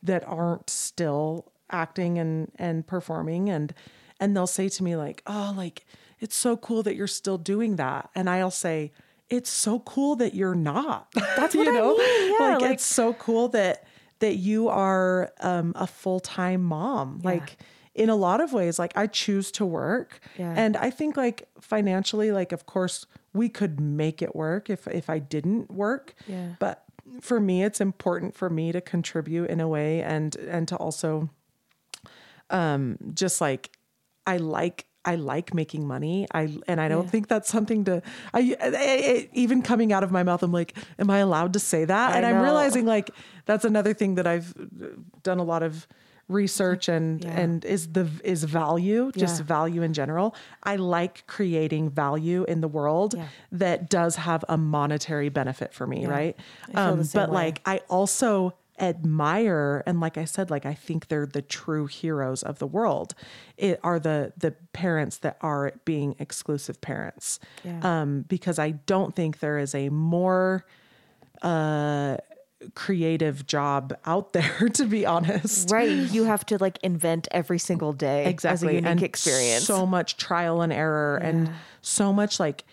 that 0.02 0.26
aren't 0.26 0.68
still 0.70 1.50
acting 1.70 2.18
and 2.18 2.50
and 2.56 2.86
performing 2.86 3.48
and 3.50 3.74
and 4.20 4.36
they'll 4.36 4.46
say 4.46 4.68
to 4.68 4.84
me 4.84 4.96
like 4.96 5.22
oh 5.26 5.52
like 5.56 5.84
it's 6.20 6.36
so 6.36 6.56
cool 6.56 6.82
that 6.82 6.94
you're 6.94 7.06
still 7.06 7.38
doing 7.38 7.76
that 7.76 8.08
and 8.14 8.30
I'll 8.30 8.50
say 8.50 8.92
it's 9.30 9.50
so 9.50 9.80
cool 9.80 10.16
that 10.16 10.34
you're 10.34 10.54
not. 10.54 11.08
That's 11.14 11.54
what 11.54 11.66
you 11.66 11.72
I 11.72 11.74
know? 11.78 11.96
mean, 11.96 12.32
yeah, 12.40 12.46
like, 12.52 12.60
like- 12.62 12.70
it's 12.72 12.86
so 12.86 13.14
cool 13.14 13.48
that 13.48 13.84
that 14.20 14.36
you 14.36 14.68
are 14.68 15.32
um, 15.40 15.72
a 15.76 15.86
full-time 15.86 16.62
mom. 16.62 17.20
Like 17.24 17.56
in 17.94 18.08
a 18.10 18.16
lot 18.16 18.40
of 18.40 18.52
ways 18.52 18.78
like 18.78 18.96
I 18.96 19.06
choose 19.06 19.50
to 19.52 19.64
work. 19.66 20.20
Yeah. 20.38 20.52
and 20.56 20.76
I 20.76 20.90
think 20.90 21.16
like 21.16 21.48
financially 21.60 22.32
like 22.32 22.50
of 22.52 22.66
course 22.66 23.06
we 23.32 23.48
could 23.48 23.78
make 23.80 24.20
it 24.22 24.34
work 24.34 24.68
if 24.70 24.86
if 24.88 25.08
I 25.10 25.18
didn't 25.20 25.70
work. 25.70 26.14
Yeah. 26.26 26.54
but 26.58 26.82
for 27.20 27.38
me 27.38 27.62
it's 27.62 27.80
important 27.80 28.34
for 28.34 28.48
me 28.50 28.72
to 28.72 28.80
contribute 28.80 29.48
in 29.50 29.60
a 29.60 29.68
way 29.68 30.02
and 30.02 30.34
and 30.36 30.66
to 30.68 30.76
also 30.76 31.28
um 32.50 32.98
just 33.14 33.40
like 33.40 33.70
I 34.26 34.38
like 34.38 34.86
I 35.04 35.16
like 35.16 35.52
making 35.54 35.86
money. 35.86 36.26
I 36.32 36.56
and 36.66 36.80
I 36.80 36.88
don't 36.88 37.04
Yeah. 37.04 37.10
think 37.10 37.28
that's 37.28 37.48
something 37.48 37.84
to. 37.84 38.02
I, 38.32 38.56
I- 38.60 38.68
I- 38.76 39.28
even 39.32 39.62
coming 39.62 39.92
out 39.92 40.02
of 40.02 40.10
my 40.10 40.22
mouth, 40.22 40.42
I'm 40.42 40.52
like, 40.52 40.74
am 40.98 41.10
I 41.10 41.18
allowed 41.18 41.52
to 41.54 41.58
say 41.58 41.84
that? 41.84 42.16
And 42.16 42.24
I'm 42.26 42.40
realizing 42.42 42.86
like 42.86 43.10
that's 43.46 43.64
another 43.64 43.92
thing 43.94 44.14
that 44.16 44.26
I've 44.26 44.54
done 45.22 45.38
a 45.38 45.44
lot 45.44 45.62
of 45.62 45.86
research 46.26 46.88
and 46.88 47.22
Yeah. 47.22 47.38
and 47.38 47.64
is 47.66 47.88
the 47.92 48.08
is 48.24 48.44
value 48.44 49.12
just 49.14 49.40
Yeah. 49.40 49.44
value 49.46 49.82
in 49.82 49.92
general 49.92 50.34
i 50.62 50.76
like 50.76 51.26
creating 51.26 51.90
value 51.90 52.44
in 52.48 52.62
the 52.62 52.66
world 52.68 53.12
Yeah. 53.14 53.26
that 53.52 53.90
does 53.90 54.16
have 54.16 54.42
a 54.48 54.56
monetary 54.56 55.28
benefit 55.28 55.74
for 55.74 55.86
me 55.86 56.06
right 56.06 56.34
Um, 56.68 56.76
I 56.76 56.86
feel 56.86 56.96
the 56.96 57.04
same 57.04 57.20
but 57.20 57.28
way. 57.28 57.34
like 57.34 57.60
i 57.66 57.82
also 57.90 58.54
admire 58.80 59.82
and 59.86 60.00
like 60.00 60.18
i 60.18 60.24
said 60.24 60.50
like 60.50 60.66
i 60.66 60.74
think 60.74 61.06
they're 61.08 61.26
the 61.26 61.42
true 61.42 61.86
heroes 61.86 62.42
of 62.42 62.58
the 62.58 62.66
world 62.66 63.14
it 63.56 63.78
are 63.84 64.00
the 64.00 64.32
the 64.36 64.50
parents 64.72 65.18
that 65.18 65.36
are 65.40 65.72
being 65.84 66.14
exclusive 66.18 66.80
parents 66.80 67.38
Yeah. 67.62 67.78
um 67.82 68.22
because 68.22 68.58
i 68.58 68.72
don't 68.72 69.14
think 69.14 69.38
there 69.38 69.58
is 69.58 69.74
a 69.74 69.88
more 69.90 70.64
uh 71.42 72.16
creative 72.74 73.46
job 73.46 73.94
out 74.06 74.32
there 74.36 74.68
to 74.70 74.86
be 74.86 75.04
honest 75.06 75.70
Right. 75.70 75.88
You 75.90 76.24
have 76.24 76.46
to 76.46 76.56
like 76.58 76.78
invent 76.82 77.28
every 77.30 77.58
single 77.58 77.92
day 77.92 78.24
exactly 78.26 78.68
as 78.68 78.72
a 78.72 78.74
unique 78.76 78.90
and 78.90 79.02
experience. 79.02 79.64
so 79.66 79.86
much 79.86 80.16
trial 80.16 80.62
and 80.62 80.72
error 80.72 81.16
and 81.18 81.50
so 81.82 82.12
much 82.12 82.40
like 82.40 82.64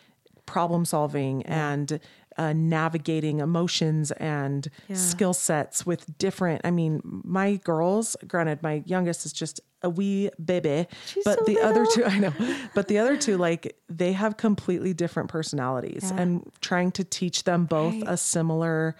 problem 0.45 0.85
solving 0.85 1.43
and 1.43 1.99
uh, 2.41 2.53
navigating 2.53 3.39
emotions 3.39 4.11
and 4.13 4.61
Yeah. 4.87 4.95
skill 4.95 5.33
sets 5.33 5.85
with 5.89 6.01
different 6.17 6.59
i 6.69 6.71
mean 6.79 6.93
my 7.39 7.49
girls 7.71 8.05
granted 8.31 8.57
my 8.69 8.75
youngest 8.93 9.25
is 9.27 9.33
just 9.41 9.55
a 9.83 9.89
wee 9.97 10.29
baby 10.51 10.77
She's 11.05 11.23
but 11.27 11.37
so 11.39 11.45
the 11.49 11.57
other 11.67 11.83
two 11.93 12.03
i 12.13 12.17
know 12.23 12.33
but 12.77 12.85
the 12.87 12.97
other 13.01 13.15
two 13.25 13.35
like 13.47 13.63
they 14.01 14.13
have 14.13 14.33
completely 14.47 14.93
different 15.03 15.29
personalities 15.37 16.05
Yeah. 16.11 16.21
and 16.21 16.29
trying 16.69 16.91
to 16.99 17.03
teach 17.17 17.37
them 17.49 17.65
both 17.65 17.97
Right. 18.01 18.13
a 18.13 18.17
similar 18.17 18.95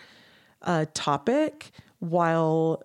uh, 0.72 0.86
topic 0.94 1.72
while 2.00 2.82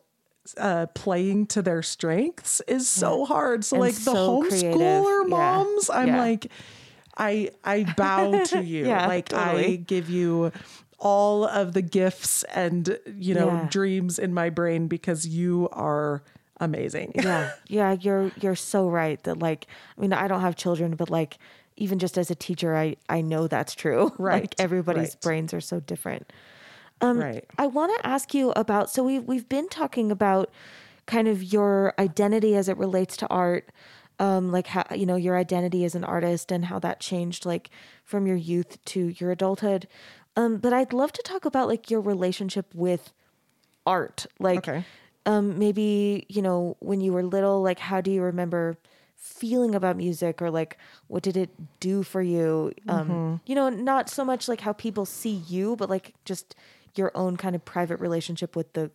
uh, 0.69 0.87
playing 0.95 1.47
to 1.55 1.61
their 1.69 1.83
strengths 1.83 2.63
is 2.69 2.89
so 2.89 3.25
hard. 3.33 3.65
So 3.65 3.77
And 3.77 3.81
like 3.87 3.95
the 3.97 4.13
so 4.19 4.41
creative. 4.43 4.81
homeschooler 4.81 5.23
Yeah. 5.25 5.37
moms, 5.37 5.91
I'm 5.91 6.09
Yeah. 6.09 6.19
like, 6.27 6.43
I 7.17 7.51
I 7.64 7.85
bow 7.85 8.39
to 8.47 8.62
you. 8.62 8.87
Yeah, 8.87 9.07
like 9.07 9.33
I 9.33 9.77
give 9.87 10.09
you 10.09 10.53
all 10.99 11.45
of 11.45 11.73
the 11.75 11.83
gifts 11.83 12.43
and 12.45 12.99
you 13.19 13.35
know 13.35 13.51
Yeah. 13.51 13.69
dreams 13.69 14.19
in 14.19 14.33
my 14.33 14.49
brain 14.51 14.89
because 14.89 15.27
you 15.27 15.69
are 15.73 16.23
amazing. 16.59 17.12
yeah 17.23 17.51
yeah 17.69 17.93
you're 18.01 18.33
you're 18.41 18.55
so 18.57 18.89
right 18.89 19.23
that 19.25 19.39
like 19.39 19.67
i 19.97 20.01
mean 20.01 20.11
i 20.14 20.27
don't 20.27 20.41
have 20.41 20.57
children 20.57 20.97
but 20.97 21.11
like 21.11 21.37
even 21.77 21.99
just 21.99 22.17
as 22.17 22.31
a 22.31 22.35
teacher 22.35 22.75
i 22.75 22.97
i 23.11 23.21
know 23.21 23.47
that's 23.47 23.75
true 23.75 24.11
Right, 24.19 24.43
like 24.43 24.55
everybody's 24.59 25.14
right. 25.14 25.21
brains 25.21 25.53
are 25.53 25.61
so 25.61 25.81
different 25.81 26.33
um 27.03 27.19
Right. 27.19 27.45
i 27.59 27.67
want 27.67 27.95
to 27.99 28.07
ask 28.07 28.33
you 28.33 28.53
about 28.57 28.89
so 28.89 29.05
we've 29.05 29.23
we've 29.25 29.47
been 29.51 29.69
talking 29.69 30.11
about 30.11 30.51
kind 31.05 31.29
of 31.29 31.43
your 31.43 31.93
identity 31.99 32.57
as 32.57 32.71
it 32.71 32.79
relates 32.79 33.19
to 33.19 33.27
art 33.29 33.69
um 34.19 34.51
like 34.51 34.69
how 34.69 34.85
you 34.95 35.07
know 35.07 35.17
your 35.17 35.37
identity 35.37 35.85
as 35.85 35.95
an 35.95 36.05
artist 36.05 36.51
and 36.53 36.64
how 36.67 36.79
that 36.79 37.01
changed 37.01 37.45
like 37.45 37.71
from 38.05 38.27
your 38.27 38.37
youth 38.37 38.83
to 38.87 39.09
your 39.19 39.31
adulthood. 39.31 39.87
Um 40.37 40.57
but 40.59 40.73
i'd 40.73 40.93
love 40.93 41.12
to 41.12 41.23
talk 41.23 41.45
about 41.45 41.69
like 41.69 41.91
your 41.91 42.01
relationship 42.01 42.75
with 42.75 43.12
art. 43.87 44.27
Like 44.39 44.59
Okay. 44.59 44.85
um 45.27 45.59
maybe 45.59 46.25
you 46.29 46.43
know 46.43 46.77
when 46.81 47.01
you 47.01 47.12
were 47.12 47.23
little 47.23 47.62
like 47.62 47.79
how 47.79 48.01
do 48.01 48.11
you 48.11 48.23
remember 48.23 48.77
feeling 49.17 49.75
about 49.75 49.97
music 49.97 50.41
or 50.43 50.51
like 50.51 50.77
what 51.09 51.23
did 51.23 51.37
it 51.37 51.51
do 51.81 52.03
for 52.03 52.23
you? 52.23 52.73
Um 52.89 53.39
you 53.47 53.55
know 53.55 53.69
not 53.69 54.09
so 54.09 54.25
much 54.25 54.49
like 54.49 54.61
how 54.61 54.73
people 54.73 55.05
see 55.07 55.43
you 55.49 55.77
but 55.77 55.89
like 55.91 56.14
just 56.25 56.55
your 56.95 57.12
own 57.14 57.37
kind 57.37 57.55
of 57.55 57.64
private 57.64 58.01
relationship 58.01 58.57
with 58.57 58.73
the 58.73 58.91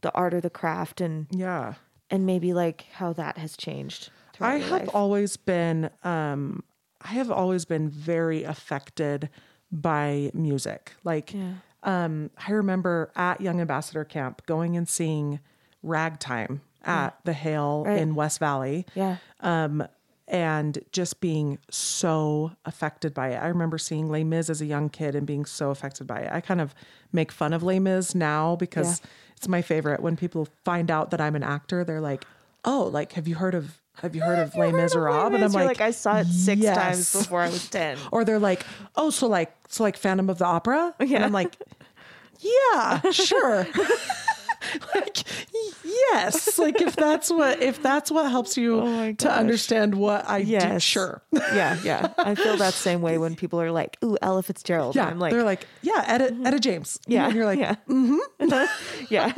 the 0.00 0.12
art 0.14 0.34
or 0.34 0.40
the 0.40 0.50
craft 0.50 1.00
and 1.00 1.26
Yeah. 1.30 1.74
and 2.10 2.26
maybe 2.26 2.52
like 2.52 2.86
how 2.94 3.12
that 3.14 3.38
has 3.38 3.56
changed 3.56 4.10
I 4.40 4.58
have 4.58 4.70
life. 4.82 4.90
always 4.94 5.36
been 5.36 5.90
um 6.02 6.62
I 7.00 7.08
have 7.08 7.30
always 7.30 7.64
been 7.64 7.88
very 7.90 8.44
affected 8.44 9.28
by 9.70 10.30
music. 10.34 10.92
Like 11.04 11.32
Yeah. 11.34 11.54
um 11.82 12.30
I 12.48 12.52
remember 12.52 13.10
at 13.16 13.40
Young 13.40 13.60
Ambassador 13.60 14.04
Camp 14.04 14.44
going 14.46 14.76
and 14.76 14.88
seeing 14.88 15.40
Ragtime 15.82 16.60
at 16.84 17.18
the 17.24 17.32
Hale 17.32 17.84
Right. 17.86 17.98
in 17.98 18.14
West 18.14 18.38
Valley. 18.38 18.86
yeah 18.94 19.16
Um 19.40 19.86
and 20.26 20.78
just 20.90 21.20
being 21.20 21.58
so 21.70 22.52
affected 22.64 23.12
by 23.12 23.28
it. 23.28 23.36
I 23.42 23.48
remember 23.48 23.76
seeing 23.76 24.08
Les 24.08 24.24
Mis 24.24 24.48
as 24.48 24.62
a 24.62 24.66
young 24.66 24.88
kid 24.88 25.14
and 25.14 25.26
being 25.26 25.44
so 25.44 25.68
affected 25.70 26.06
by 26.06 26.20
it. 26.20 26.32
I 26.32 26.40
kind 26.40 26.62
of 26.62 26.74
make 27.12 27.30
fun 27.30 27.52
of 27.52 27.62
Les 27.62 27.78
Mis 27.78 28.14
now 28.14 28.56
because 28.56 29.00
Yeah. 29.02 29.06
it's 29.36 29.48
my 29.48 29.60
favorite. 29.60 30.00
When 30.00 30.16
people 30.16 30.48
find 30.64 30.90
out 30.90 31.10
that 31.10 31.20
I'm 31.20 31.36
an 31.36 31.42
actor, 31.42 31.84
they're 31.84 32.00
like, 32.00 32.24
"Oh, 32.64 32.84
like 32.90 33.12
have 33.12 33.28
you 33.28 33.34
heard 33.34 33.54
of 33.54 33.82
have 34.02 34.14
you 34.14 34.22
heard 34.22 34.38
of 34.38 34.54
Les 34.56 34.72
Miserables?" 34.72 35.34
And 35.34 35.44
I'm 35.44 35.52
You're 35.52 35.64
like, 35.64 35.80
I 35.80 35.90
saw 35.90 36.18
it 36.18 36.26
six 36.26 36.60
"Yes." 36.62 36.76
times 36.76 37.12
before 37.12 37.40
I 37.40 37.48
was 37.48 37.68
10 37.68 37.98
Or 38.12 38.24
they're 38.24 38.38
like, 38.38 38.64
"Oh, 38.96 39.10
so 39.10 39.26
like 39.26 39.54
so 39.68 39.82
like 39.82 39.96
Phantom 39.96 40.28
of 40.30 40.38
the 40.38 40.46
Opera?" 40.46 40.94
Yeah. 41.00 41.16
And 41.16 41.24
I'm 41.24 41.32
like, 41.32 41.56
"Yeah, 42.40 43.00
sure." 43.10 43.66
like 44.94 45.22
yes, 45.84 46.58
like 46.58 46.80
if 46.80 46.96
that's 46.96 47.30
what 47.30 47.62
if 47.62 47.82
that's 47.82 48.10
what 48.10 48.30
helps 48.30 48.56
you 48.56 48.80
Oh 48.80 49.12
to 49.12 49.30
understand 49.30 49.94
what 49.94 50.28
I 50.28 50.42
do, 50.42 50.78
sure. 50.80 51.22
yeah 51.32 51.78
yeah 51.84 52.08
i 52.18 52.34
feel 52.34 52.56
that 52.56 52.74
same 52.74 53.00
way 53.02 53.18
when 53.18 53.34
people 53.42 53.60
are 53.60 53.70
like 53.70 53.96
ooh 54.04 54.16
ella 54.22 54.42
fitzgerald 54.42 54.94
Yeah, 54.96 55.06
i'm 55.08 55.18
like 55.18 55.32
they're 55.32 55.42
like, 55.44 55.66
yeah, 55.82 56.04
Etta, 56.06 56.36
Etta 56.44 56.58
James. 56.60 56.98
Yeah. 57.06 57.26
and 57.26 57.34
you're 57.34 57.44
like, 57.44 57.58
yeah. 57.58 57.76
yeah. 59.10 59.32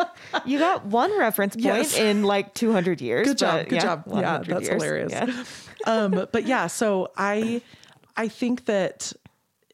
You 0.45 0.59
got 0.59 0.87
one 0.87 1.17
reference 1.19 1.55
point 1.55 1.65
Yes. 1.65 1.99
in 1.99 2.23
like 2.23 2.55
200 2.55 3.01
years. 3.01 3.27
good 3.27 3.39
job, 3.39 3.65
good 3.69 3.77
yeah, 3.77 3.81
job. 3.83 4.03
Yeah, 4.07 4.15
100 4.15 4.47
that's 4.55 4.69
years. 4.69 4.83
hilarious. 4.83 5.13
Yeah. 5.13 5.45
um, 5.87 6.29
but 6.33 6.47
yeah, 6.47 6.67
so 6.69 7.11
I, 7.17 7.63
I 8.17 8.29
think 8.29 8.67
that 8.67 9.13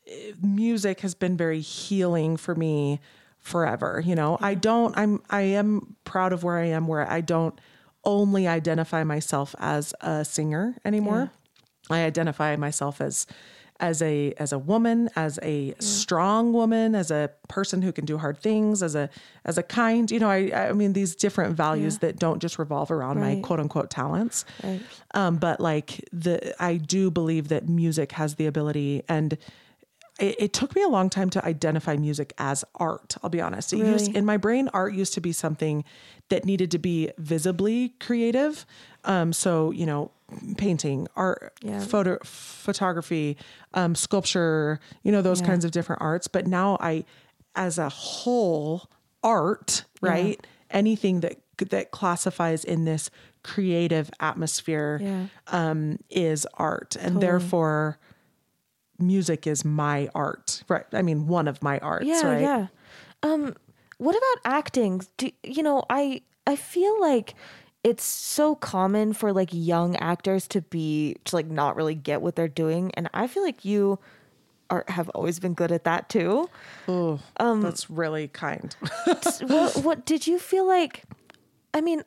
uh, 0.09 0.13
music 0.43 1.01
has 1.01 1.15
been 1.15 1.37
very 1.37 1.61
healing 1.61 2.37
for 2.37 2.55
me 2.55 3.01
forever. 3.43 4.03
You 4.05 4.15
know, 4.15 4.39
I 4.41 4.55
don't. 4.55 4.97
I'm. 4.97 5.23
I 5.29 5.43
am 5.43 5.97
proud 6.05 6.33
of 6.33 6.43
where 6.43 6.59
I 6.59 6.67
am. 6.67 6.87
Where 6.87 7.09
I 7.09 7.21
don't 7.21 7.61
only 8.05 8.49
identify 8.49 9.05
myself 9.05 9.55
as 9.59 9.95
a 10.01 10.25
singer 10.25 10.77
anymore. 10.85 11.31
I 11.91 12.05
identify 12.05 12.57
myself 12.57 13.01
as 13.01 13.27
as 13.83 14.01
a 14.01 14.33
as 14.39 14.53
a 14.53 14.59
woman, 14.59 15.11
as 15.17 15.41
a 15.43 15.75
strong 15.81 16.53
woman, 16.53 16.95
as 16.95 17.11
a 17.11 17.31
person 17.49 17.83
who 17.83 17.93
can 17.93 18.05
do 18.05 18.17
hard 18.17 18.39
things, 18.39 18.83
as 18.83 18.95
a 18.95 19.11
as 19.45 19.59
a 19.59 19.63
kind, 19.63 20.11
you 20.11 20.21
know, 20.21 20.31
I 20.31 20.69
I 20.69 20.73
mean 20.73 20.93
these 20.93 21.17
different 21.17 21.57
values 21.57 21.99
that 21.99 22.19
don't 22.19 22.41
just 22.41 22.59
revolve 22.61 22.93
around 22.93 23.19
my 23.19 23.41
quote 23.43 23.59
unquote 23.59 23.91
talents. 23.91 24.45
Right. 24.63 24.81
Um, 25.15 25.37
but 25.37 25.61
like 25.61 26.09
the 26.13 26.55
I 26.63 26.77
do 26.77 27.11
believe 27.11 27.49
that 27.49 27.69
music 27.69 28.13
has 28.13 28.37
the 28.37 28.47
ability 28.47 29.03
and 29.09 29.37
it, 30.23 30.37
it 30.39 30.53
took 30.53 30.75
me 30.77 30.83
a 30.83 30.89
long 30.89 31.11
time 31.11 31.29
to 31.31 31.45
identify 31.45 31.97
music 31.97 32.33
as 32.39 32.65
art. 32.77 33.17
I'll 33.23 33.31
be 33.31 33.41
honest. 33.41 33.73
It 33.73 33.79
used 33.79 34.07
Really? 34.07 34.19
in 34.19 34.25
my 34.25 34.37
brain, 34.37 34.69
art 34.73 34.95
used 34.95 35.15
to 35.15 35.21
be 35.21 35.33
something 35.33 35.85
that 36.31 36.45
needed 36.45 36.71
to 36.71 36.79
be 36.79 37.11
visibly 37.19 37.91
creative. 38.01 38.65
Um, 39.05 39.33
so 39.33 39.71
you 39.73 39.85
know, 39.85 40.11
painting, 40.57 41.09
art, 41.17 41.53
Yeah. 41.63 41.81
photo, 41.85 42.19
photography, 42.23 43.37
um, 43.75 43.95
sculpture, 43.95 44.81
you 45.03 45.13
know, 45.13 45.23
those 45.23 45.41
Yeah. 45.41 45.47
kinds 45.49 45.65
of 45.65 45.71
different 45.73 46.01
arts. 46.01 46.29
But 46.29 46.47
now 46.47 46.79
I, 46.81 47.05
as 47.55 47.79
a 47.79 47.89
whole, 47.89 48.89
art, 49.23 49.85
right? 50.01 50.45
Anything 50.71 51.21
that 51.21 51.39
that 51.71 51.91
classifies 51.93 52.65
in 52.65 52.87
this 52.87 53.09
creative 53.45 54.11
atmosphere 54.19 54.99
Yeah. 55.01 55.27
um, 55.49 55.99
is 56.11 56.47
art, 56.55 56.97
and 56.99 57.21
therefore 57.21 57.99
music 59.07 59.47
is 59.47 59.65
my 59.65 60.09
art, 60.15 60.63
right? 60.69 60.85
I 60.93 61.03
mean, 61.03 61.27
one 61.27 61.49
of 61.49 61.63
my 61.63 61.79
arts, 61.79 62.07
Yeah, 62.07 62.27
right? 62.27 62.41
yeah. 62.43 62.67
Um, 63.23 63.55
what 63.99 64.17
about 64.17 64.53
acting? 64.53 65.03
Do 65.17 65.31
you 65.43 65.63
know? 65.63 65.85
I 65.91 66.23
I 66.47 66.57
feel 66.57 67.01
like 67.01 67.35
it's 67.85 68.05
so 68.05 68.55
common 68.55 69.13
for 69.13 69.33
like 69.33 69.51
young 69.53 69.97
actors 69.97 70.49
to 70.49 70.61
be 70.63 71.17
to 71.27 71.37
like 71.37 71.47
not 71.47 71.77
really 71.77 71.95
get 71.95 72.23
what 72.23 72.35
they're 72.37 72.49
doing, 72.49 72.91
and 72.95 73.09
I 73.15 73.27
feel 73.27 73.43
like 73.45 73.65
you 73.65 73.99
are 74.71 74.85
have 74.89 75.09
always 75.11 75.39
been 75.39 75.55
good 75.55 75.71
at 75.71 75.85
that 75.85 76.09
too. 76.09 76.49
Oh, 76.89 77.21
Um, 77.37 77.61
that's 77.61 77.91
really 77.91 78.27
kind. 78.29 78.75
what 79.43 79.77
what 79.85 80.05
did 80.07 80.27
you 80.27 80.39
feel 80.39 80.67
like? 80.67 81.05
I 81.75 81.81
mean, 81.81 82.03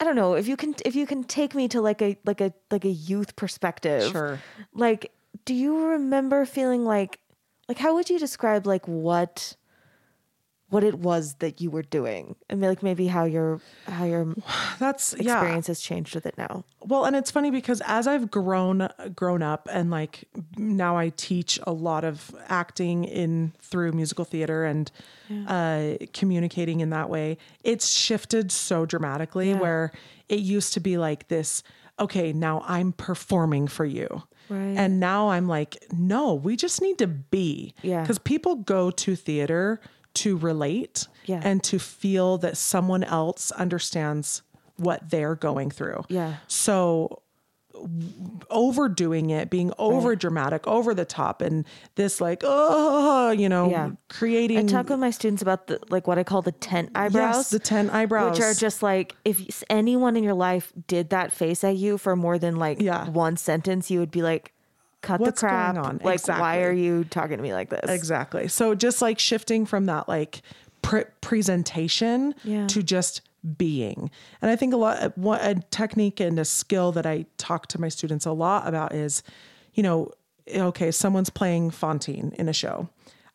I 0.00 0.04
don't 0.04 0.16
know 0.16 0.34
if 0.34 0.46
you 0.48 0.56
can 0.56 0.74
if 0.84 0.94
you 0.94 1.06
can 1.06 1.24
take 1.24 1.54
me 1.54 1.68
to 1.68 1.80
like 1.80 2.02
a 2.02 2.18
like 2.26 2.40
a 2.42 2.52
like 2.70 2.84
a 2.84 2.90
youth 2.90 3.34
perspective. 3.36 4.10
Sure. 4.10 4.40
Like, 4.74 5.12
do 5.44 5.54
you 5.54 5.86
remember 5.86 6.44
feeling 6.44 6.84
like 6.84 7.20
like 7.68 7.78
how 7.78 7.94
would 7.94 8.08
you 8.10 8.18
describe 8.18 8.66
like 8.66 8.86
what 8.86 9.56
what 10.70 10.82
it 10.82 10.98
was 10.98 11.34
that 11.34 11.60
you 11.60 11.70
were 11.70 11.82
doing 11.82 12.34
and 12.50 12.60
like 12.60 12.82
maybe 12.82 13.06
how 13.06 13.24
your 13.24 13.60
how 13.86 14.04
your 14.04 14.34
That's 14.80 15.14
yeah. 15.20 15.34
experience 15.36 15.66
has 15.68 15.80
changed 15.80 16.14
with 16.16 16.26
it 16.26 16.36
now. 16.36 16.64
Well, 16.80 17.04
and 17.04 17.14
it's 17.14 17.30
funny 17.30 17.52
because 17.52 17.80
as 17.86 18.08
I've 18.08 18.28
grown 18.30 18.88
grown 19.14 19.40
up 19.42 19.68
and 19.70 19.90
like 19.90 20.24
now 20.56 20.96
I 20.96 21.10
teach 21.10 21.60
a 21.64 21.72
lot 21.72 22.02
of 22.02 22.34
acting 22.48 23.04
in 23.04 23.52
through 23.60 23.92
musical 23.92 24.24
theater 24.24 24.64
and 24.64 24.90
uh, 25.46 25.92
communicating 26.12 26.80
in 26.80 26.90
that 26.90 27.08
way, 27.08 27.38
it's 27.62 27.88
shifted 27.90 28.50
so 28.50 28.84
dramatically 28.84 29.50
Yeah. 29.50 29.60
where 29.60 29.92
it 30.28 30.40
used 30.40 30.72
to 30.74 30.80
be 30.80 30.98
like 30.98 31.28
this, 31.28 31.62
okay, 32.00 32.32
now 32.32 32.64
I'm 32.66 32.92
performing 32.92 33.68
for 33.68 33.84
you. 33.84 34.24
Right. 34.48 34.76
And 34.76 35.00
now 35.00 35.30
I'm 35.30 35.48
like, 35.48 35.76
no, 35.92 36.34
we 36.34 36.56
just 36.56 36.80
need 36.82 36.98
to 36.98 37.06
be. 37.06 37.74
Yeah. 37.82 38.02
Because 38.02 38.18
people 38.18 38.56
go 38.56 38.90
to 38.90 39.16
theater 39.16 39.80
to 40.14 40.36
relate 40.36 41.08
Yeah. 41.26 41.40
and 41.42 41.62
to 41.64 41.78
feel 41.78 42.38
that 42.38 42.56
someone 42.56 43.02
else 43.04 43.50
understands 43.52 44.42
what 44.76 45.10
they're 45.10 45.34
going 45.34 45.70
through. 45.70 46.04
Yeah. 46.08 46.36
So 46.46 47.22
overdoing 48.50 49.30
it, 49.30 49.50
being 49.50 49.72
over 49.78 50.14
dramatic, 50.16 50.66
over 50.66 50.94
the 50.94 51.04
top, 51.04 51.40
and 51.40 51.64
this 51.96 52.20
like, 52.20 52.42
oh, 52.44 53.30
you 53.30 53.48
know, 53.48 53.70
Yeah. 53.70 53.90
creating 54.08 54.58
I 54.58 54.62
talk 54.62 54.88
with 54.88 54.98
my 54.98 55.10
students 55.10 55.42
about 55.42 55.66
the 55.66 55.78
like 55.90 56.06
what 56.06 56.18
I 56.18 56.24
call 56.24 56.42
the 56.42 56.52
tent 56.52 56.90
eyebrows. 56.94 57.36
yes, 57.36 57.50
the 57.50 57.58
tent 57.58 57.92
eyebrows, 57.92 58.38
Which 58.38 58.44
are 58.44 58.54
just 58.54 58.82
like 58.82 59.14
if 59.24 59.62
anyone 59.70 60.16
in 60.16 60.24
your 60.24 60.34
life 60.34 60.72
did 60.86 61.10
that 61.10 61.32
face 61.32 61.64
at 61.64 61.76
you 61.76 61.98
for 61.98 62.16
more 62.16 62.38
than 62.38 62.56
like 62.56 62.80
Yeah. 62.80 63.08
one 63.10 63.36
sentence, 63.36 63.90
you 63.90 63.98
would 64.00 64.10
be 64.10 64.22
like, 64.22 64.52
"Cut 65.02 65.20
What's 65.20 65.40
the 65.40 65.46
crap!" 65.48 65.74
going 65.74 65.86
on? 65.86 66.00
Like, 66.02 66.26
why 66.26 66.62
are 66.62 66.72
you 66.72 67.04
talking 67.04 67.36
to 67.36 67.42
me 67.42 67.52
like 67.52 67.70
this? 67.70 67.90
Exactly. 67.90 68.48
So 68.48 68.74
just 68.74 69.02
like 69.02 69.18
shifting 69.18 69.66
from 69.66 69.86
that 69.86 70.08
like 70.08 70.42
pre- 70.82 71.04
presentation 71.20 72.34
Yeah. 72.44 72.66
to 72.68 72.82
just 72.82 73.20
being. 73.58 74.10
And 74.40 74.50
I 74.50 74.56
think 74.56 74.72
a 74.72 74.76
lot 74.76 75.16
what 75.18 75.40
a 75.44 75.56
technique 75.70 76.20
and 76.20 76.38
a 76.38 76.44
skill 76.44 76.92
that 76.92 77.06
I 77.06 77.26
talk 77.36 77.66
to 77.68 77.80
my 77.80 77.88
students 77.88 78.24
a 78.26 78.32
lot 78.32 78.66
about 78.66 78.94
is, 78.94 79.22
you 79.74 79.82
know, 79.82 80.10
okay, 80.54 80.90
someone's 80.90 81.30
playing 81.30 81.70
Fantine 81.70 82.32
in 82.38 82.48
a 82.48 82.52
show. 82.52 82.88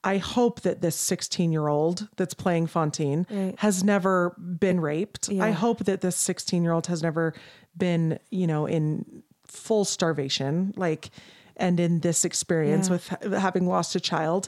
I 0.04 0.18
hope 0.18 0.62
that 0.62 0.82
this 0.82 0.96
16 0.96 1.52
year 1.52 1.68
old 1.68 2.08
that's 2.16 2.34
playing 2.34 2.68
Fantine 2.68 3.28
Right. 3.30 3.54
has 3.60 3.84
never 3.84 4.30
been 4.40 4.80
raped. 4.80 5.28
Yeah. 5.30 5.44
I 5.44 5.52
hope 5.52 5.86
that 5.86 6.02
this 6.02 6.16
16 6.16 6.64
year 6.64 6.72
old 6.72 6.88
has 6.88 7.04
never 7.04 7.34
been, 7.78 8.18
you 8.32 8.48
know, 8.48 8.66
in 8.66 9.24
full 9.46 9.84
starvation, 9.84 10.74
like, 10.78 11.10
and 11.58 11.80
in 11.80 12.00
this 12.00 12.24
experience 12.24 12.88
Yeah. 12.88 12.94
with 12.94 13.08
ha- 13.10 13.40
having 13.40 13.68
lost 13.68 13.96
a 13.96 14.00
child 14.00 14.48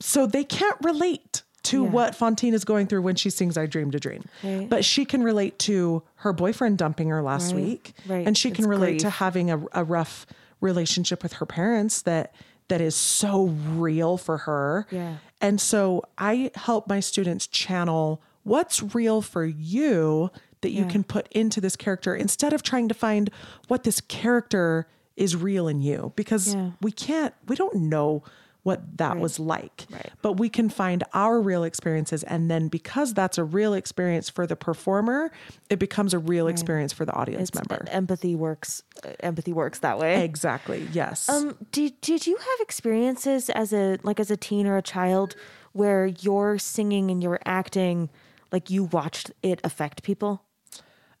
so 0.00 0.26
they 0.26 0.44
can't 0.44 0.76
relate 0.82 1.42
to 1.64 1.84
Yeah. 1.84 1.90
what 1.90 2.14
Fantine 2.14 2.54
is 2.54 2.64
going 2.64 2.86
through 2.88 3.02
when 3.02 3.14
she 3.16 3.30
sings 3.30 3.56
I 3.56 3.66
Dreamed 3.66 3.94
a 3.94 4.00
Dream. 4.00 4.24
Right. 4.42 4.68
But 4.68 4.84
she 4.84 5.04
can 5.04 5.22
relate 5.22 5.58
to 5.60 6.02
her 6.16 6.32
boyfriend 6.32 6.78
dumping 6.78 7.08
her 7.08 7.22
last 7.22 7.52
Right. 7.54 7.62
week. 7.64 7.94
Right. 8.06 8.26
And 8.26 8.36
she 8.36 8.50
can 8.50 8.64
It's 8.64 8.68
relate 8.68 8.98
to 9.00 9.10
having 9.10 9.50
a, 9.50 9.62
a 9.72 9.84
rough 9.84 10.26
relationship 10.60 11.22
with 11.22 11.34
her 11.34 11.46
parents 11.46 12.02
that 12.02 12.34
that 12.68 12.80
is 12.80 12.94
so 12.94 13.46
real 13.76 14.16
for 14.16 14.38
her. 14.38 14.86
Yeah. 14.90 15.16
And 15.40 15.60
so 15.60 16.04
I 16.16 16.50
help 16.54 16.88
my 16.88 17.00
students 17.00 17.46
channel 17.46 18.22
what's 18.44 18.94
real 18.94 19.20
for 19.20 19.44
you 19.44 20.30
that 20.62 20.70
you 20.70 20.84
Yeah. 20.84 20.88
can 20.90 21.04
put 21.04 21.28
into 21.32 21.60
this 21.60 21.76
character 21.76 22.14
instead 22.14 22.52
of 22.52 22.62
trying 22.62 22.88
to 22.88 22.94
find 22.94 23.30
what 23.68 23.82
this 23.82 24.00
character 24.00 24.86
is 25.16 25.36
real 25.36 25.68
in 25.68 25.82
you 25.82 26.12
because 26.16 26.54
Yeah. 26.54 26.70
we 26.80 26.90
can't 26.92 27.34
we 27.46 27.56
don't 27.56 27.74
know 27.74 28.22
what 28.64 28.80
that 28.98 29.18
was 29.18 29.38
like 29.40 29.86
Right. 29.90 30.10
but 30.22 30.34
we 30.34 30.48
can 30.48 30.68
find 30.68 31.02
our 31.14 31.40
real 31.40 31.64
experiences 31.64 32.22
and 32.22 32.50
then 32.50 32.68
because 32.68 33.12
that's 33.12 33.36
a 33.38 33.44
real 33.44 33.74
experience 33.74 34.28
for 34.30 34.46
the 34.46 34.54
performer 34.56 35.32
it 35.68 35.78
becomes 35.78 36.14
a 36.14 36.18
real 36.18 36.46
experience 36.46 36.92
for 36.92 37.04
the 37.04 37.12
audience 37.12 37.48
It's- 37.48 37.68
member 37.68 37.84
Empathy 37.90 38.34
works. 38.34 38.82
uh, 39.04 39.10
Empathy 39.20 39.52
works 39.52 39.80
that 39.80 39.98
way. 39.98 40.22
exactly 40.24 40.88
yes 40.92 41.28
Um, 41.28 41.56
did 41.72 42.00
did 42.00 42.26
you 42.26 42.36
have 42.36 42.60
experiences 42.60 43.50
as 43.50 43.72
a 43.72 43.98
like 44.02 44.20
as 44.20 44.30
a 44.30 44.36
teen 44.36 44.66
or 44.66 44.76
a 44.76 44.82
child 44.82 45.34
where 45.72 46.06
your 46.06 46.58
singing 46.58 47.10
and 47.10 47.22
your 47.22 47.40
acting, 47.46 48.10
like 48.52 48.68
you 48.70 48.84
watched 48.84 49.30
it 49.42 49.58
affect 49.64 50.02
people? 50.02 50.44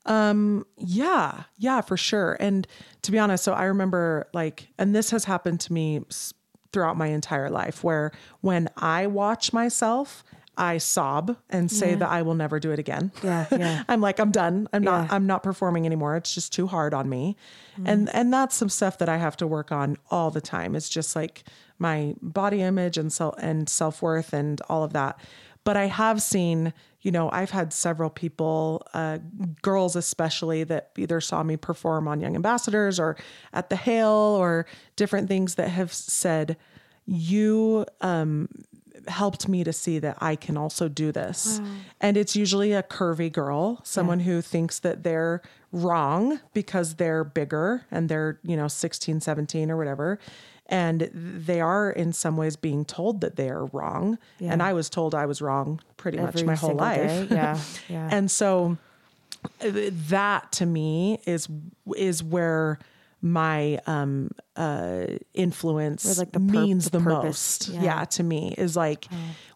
Um, 0.04 0.66
yeah, 0.76 1.44
yeah, 1.56 1.80
for 1.80 1.96
sure. 1.96 2.36
And 2.40 2.66
to 3.02 3.12
be 3.12 3.18
honest, 3.18 3.44
so 3.44 3.52
I 3.54 3.64
remember 3.64 4.28
like, 4.34 4.68
and 4.78 4.94
this 4.94 5.10
has 5.10 5.24
happened 5.24 5.60
to 5.60 5.72
me 5.72 6.02
throughout 6.72 6.96
my 6.96 7.08
entire 7.08 7.50
life 7.50 7.84
where 7.84 8.12
when 8.40 8.68
I 8.76 9.06
watch 9.06 9.52
myself, 9.52 10.24
I 10.56 10.76
sob 10.78 11.36
and 11.48 11.70
say 11.70 11.90
Yeah. 11.90 11.96
that 11.96 12.08
I 12.10 12.22
will 12.22 12.34
never 12.34 12.60
do 12.60 12.72
it 12.72 12.78
again. 12.78 13.10
Yeah, 13.22 13.46
yeah. 13.50 13.84
I'm 13.88 14.00
like, 14.02 14.18
I'm 14.18 14.30
done. 14.30 14.68
I'm 14.72 14.82
not, 14.82 15.02
Yeah. 15.04 15.08
Mm. 15.08 15.12
I'm 15.12 15.26
not 15.26 15.42
performing 15.42 15.86
anymore. 15.86 16.14
It's 16.16 16.34
just 16.34 16.52
too 16.52 16.66
hard 16.66 16.92
on 16.92 17.08
me. 17.08 17.36
And, 17.86 18.10
and 18.14 18.30
that's 18.30 18.54
some 18.54 18.68
stuff 18.68 18.98
that 18.98 19.08
I 19.08 19.16
have 19.16 19.34
to 19.38 19.46
work 19.46 19.72
on 19.72 19.96
all 20.10 20.30
the 20.30 20.42
time. 20.42 20.76
It's 20.76 20.90
just 20.90 21.16
like 21.16 21.44
my 21.78 22.14
body 22.20 22.60
image 22.60 22.98
and 22.98 23.10
self 23.10 23.34
and 23.38 23.66
self-worth 23.66 24.34
and 24.34 24.60
all 24.68 24.84
of 24.84 24.92
that. 24.92 25.18
But 25.64 25.76
I 25.76 25.86
have 25.86 26.20
seen, 26.20 26.72
you 27.02 27.10
know, 27.12 27.30
I've 27.30 27.50
had 27.50 27.72
several 27.72 28.10
people, 28.10 28.86
uh, 28.94 29.18
girls 29.62 29.94
especially, 29.96 30.64
that 30.64 30.90
either 30.96 31.20
saw 31.20 31.42
me 31.42 31.56
perform 31.56 32.08
on 32.08 32.20
Young 32.20 32.34
Ambassadors 32.34 32.98
or 32.98 33.16
at 33.52 33.70
the 33.70 33.76
Hale 33.76 34.08
or 34.08 34.66
different 34.96 35.28
things 35.28 35.54
that 35.54 35.68
have 35.68 35.92
said, 35.92 36.56
you 37.06 37.86
um, 38.00 38.48
helped 39.08 39.48
me 39.48 39.64
to 39.64 39.72
see 39.72 39.98
that 39.98 40.18
I 40.20 40.36
can 40.36 40.56
also 40.56 40.88
do 40.88 41.12
this. 41.12 41.60
And 42.00 42.16
it's 42.16 42.36
usually 42.36 42.72
a 42.72 42.82
curvy 42.82 43.32
girl, 43.32 43.80
someone 43.84 44.20
who 44.20 44.40
thinks 44.42 44.78
that 44.80 45.02
they're 45.02 45.42
wrong 45.72 46.40
because 46.52 46.96
they're 46.96 47.24
bigger 47.24 47.86
and 47.90 48.08
they're, 48.08 48.38
you 48.42 48.56
know, 48.56 48.68
16, 48.68 49.20
17 49.20 49.70
or 49.70 49.76
whatever. 49.76 50.18
And 50.66 51.10
they 51.12 51.60
are 51.60 51.90
in 51.90 52.12
some 52.12 52.36
ways 52.36 52.56
being 52.56 52.84
told 52.84 53.20
that 53.20 53.36
they 53.36 53.50
are 53.50 53.66
wrong. 53.66 54.18
And 54.40 54.62
I 54.62 54.72
was 54.72 54.88
told 54.88 55.14
I 55.14 55.26
was 55.26 55.42
wrong 55.42 55.80
pretty 55.96 56.18
much 56.18 56.44
my 56.44 56.54
whole 56.54 56.74
life. 56.74 57.28
day. 57.28 57.34
Yeah, 57.34 57.60
yeah. 57.88 58.08
and 58.12 58.30
so 58.30 58.78
uh, 59.60 59.70
that 60.08 60.52
to 60.52 60.66
me 60.66 61.18
is 61.26 61.48
is 61.96 62.22
where 62.22 62.78
my 63.24 63.78
um 63.86 64.28
uh 64.56 65.06
influence 65.32 66.18
like, 66.18 66.32
the 66.32 66.40
pur- 66.40 66.44
means 66.60 66.90
the 66.90 66.98
the, 66.98 67.04
most 67.04 67.68
Yeah. 67.68 67.82
yeah. 67.82 68.04
to 68.06 68.22
me 68.24 68.52
is 68.58 68.76
like 68.76 69.06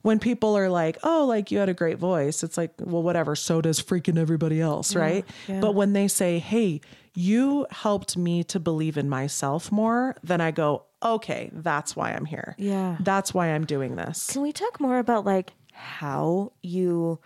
when 0.02 0.20
people 0.20 0.56
are 0.56 0.68
like 0.70 0.98
oh 1.02 1.26
like 1.26 1.50
you 1.50 1.58
had 1.58 1.68
a 1.68 1.74
great 1.74 1.98
voice 1.98 2.44
it's 2.44 2.56
like 2.56 2.72
well 2.78 3.02
whatever 3.02 3.34
so 3.34 3.60
does 3.60 3.82
freaking 3.82 4.18
everybody 4.18 4.60
else 4.60 4.94
right 4.94 5.24
yeah. 5.48 5.58
but 5.60 5.74
when 5.74 5.92
they 5.94 6.06
say 6.06 6.38
hey 6.38 6.80
you 7.14 7.66
helped 7.72 8.16
me 8.16 8.44
to 8.44 8.60
believe 8.60 8.96
in 8.96 9.08
myself 9.08 9.72
more 9.72 10.14
then 10.22 10.40
i 10.40 10.52
go 10.52 10.84
okay 11.02 11.50
that's 11.52 11.96
why 11.96 12.12
i'm 12.12 12.24
here 12.24 12.54
Yeah. 12.58 12.96
that's 13.00 13.34
why 13.34 13.48
i'm 13.48 13.64
doing 13.66 13.96
this 13.96 14.28
Can 14.30 14.42
we 14.42 14.52
talk 14.52 14.78
more 14.78 14.98
about 14.98 15.24
like 15.24 15.52
how 15.72 16.52
you 16.62 17.18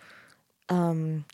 um 0.69 1.25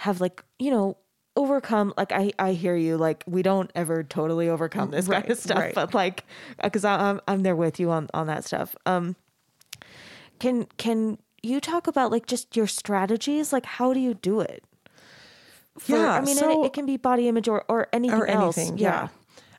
have 0.00 0.20
like, 0.20 0.44
you 0.58 0.70
know, 0.70 0.96
overcome 1.36 1.92
like 1.96 2.12
I 2.12 2.32
I 2.38 2.52
hear 2.52 2.74
you 2.76 2.96
like 2.96 3.22
we 3.26 3.42
don't 3.42 3.70
ever 3.74 4.02
totally 4.02 4.48
overcome 4.48 4.90
this 4.90 5.06
kind 5.06 5.30
of 5.30 5.38
stuff 5.38 5.58
right. 5.58 5.74
but 5.74 5.92
like 5.94 6.24
cuz 6.72 6.84
I'm 6.84 7.20
I'm 7.28 7.42
there 7.42 7.56
with 7.56 7.78
you 7.78 7.90
on 7.90 8.08
on 8.14 8.26
that 8.26 8.44
stuff. 8.44 8.74
Um 8.86 9.16
can 10.38 10.66
can 10.76 11.18
you 11.42 11.60
talk 11.60 11.86
about 11.86 12.10
like 12.10 12.26
just 12.26 12.56
your 12.56 12.66
strategies 12.66 13.52
like 13.52 13.66
how 13.66 13.92
do 13.92 14.00
you 14.00 14.14
do 14.14 14.40
it? 14.40 14.64
For- 15.78 15.96
Yeah, 15.96 16.14
I 16.14 16.20
mean 16.22 16.36
so- 16.36 16.62
it, 16.62 16.66
it 16.66 16.72
can 16.72 16.86
be 16.86 16.96
body 16.96 17.28
image 17.28 17.48
or 17.48 17.64
or 17.68 17.88
anything 17.92 18.18
or 18.18 18.26
else. 18.26 18.58
anything. 18.58 18.78
Yeah. 18.78 19.08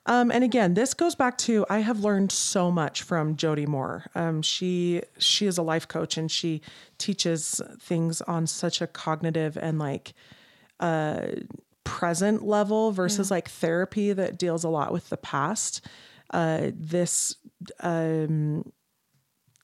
Um, 0.09 0.31
and 0.31 0.41
again, 0.41 0.73
this 0.73 0.93
goes 0.93 1.15
back 1.15 1.37
to 1.39 1.65
I 1.69 1.79
have 1.79 1.99
learned 1.99 2.31
so 2.31 2.71
much 2.71 3.03
from 3.03 3.35
Jody 3.35 3.65
Moore. 3.65 4.05
Um, 4.15 4.41
she 4.41 5.01
she 5.17 5.47
is 5.47 5.57
a 5.57 5.61
life 5.61 5.85
coach 5.87 6.17
and 6.17 6.31
she 6.31 6.61
teaches 6.97 7.61
things 7.81 8.21
on 8.21 8.47
such 8.47 8.81
a 8.81 8.87
cognitive 8.87 9.57
and 9.57 9.77
like 9.79 10.13
uh, 10.79 11.27
present 11.87 12.43
level 12.43 12.91
versus 12.91 13.31
like 13.31 13.49
therapy 13.49 14.13
that 14.13 14.37
deals 14.37 14.63
a 14.63 14.69
lot 14.69 14.91
with 14.91 15.09
the 15.09 15.17
past. 15.17 15.85
Uh, 16.31 16.71
this 16.75 17.35
um, 17.79 18.69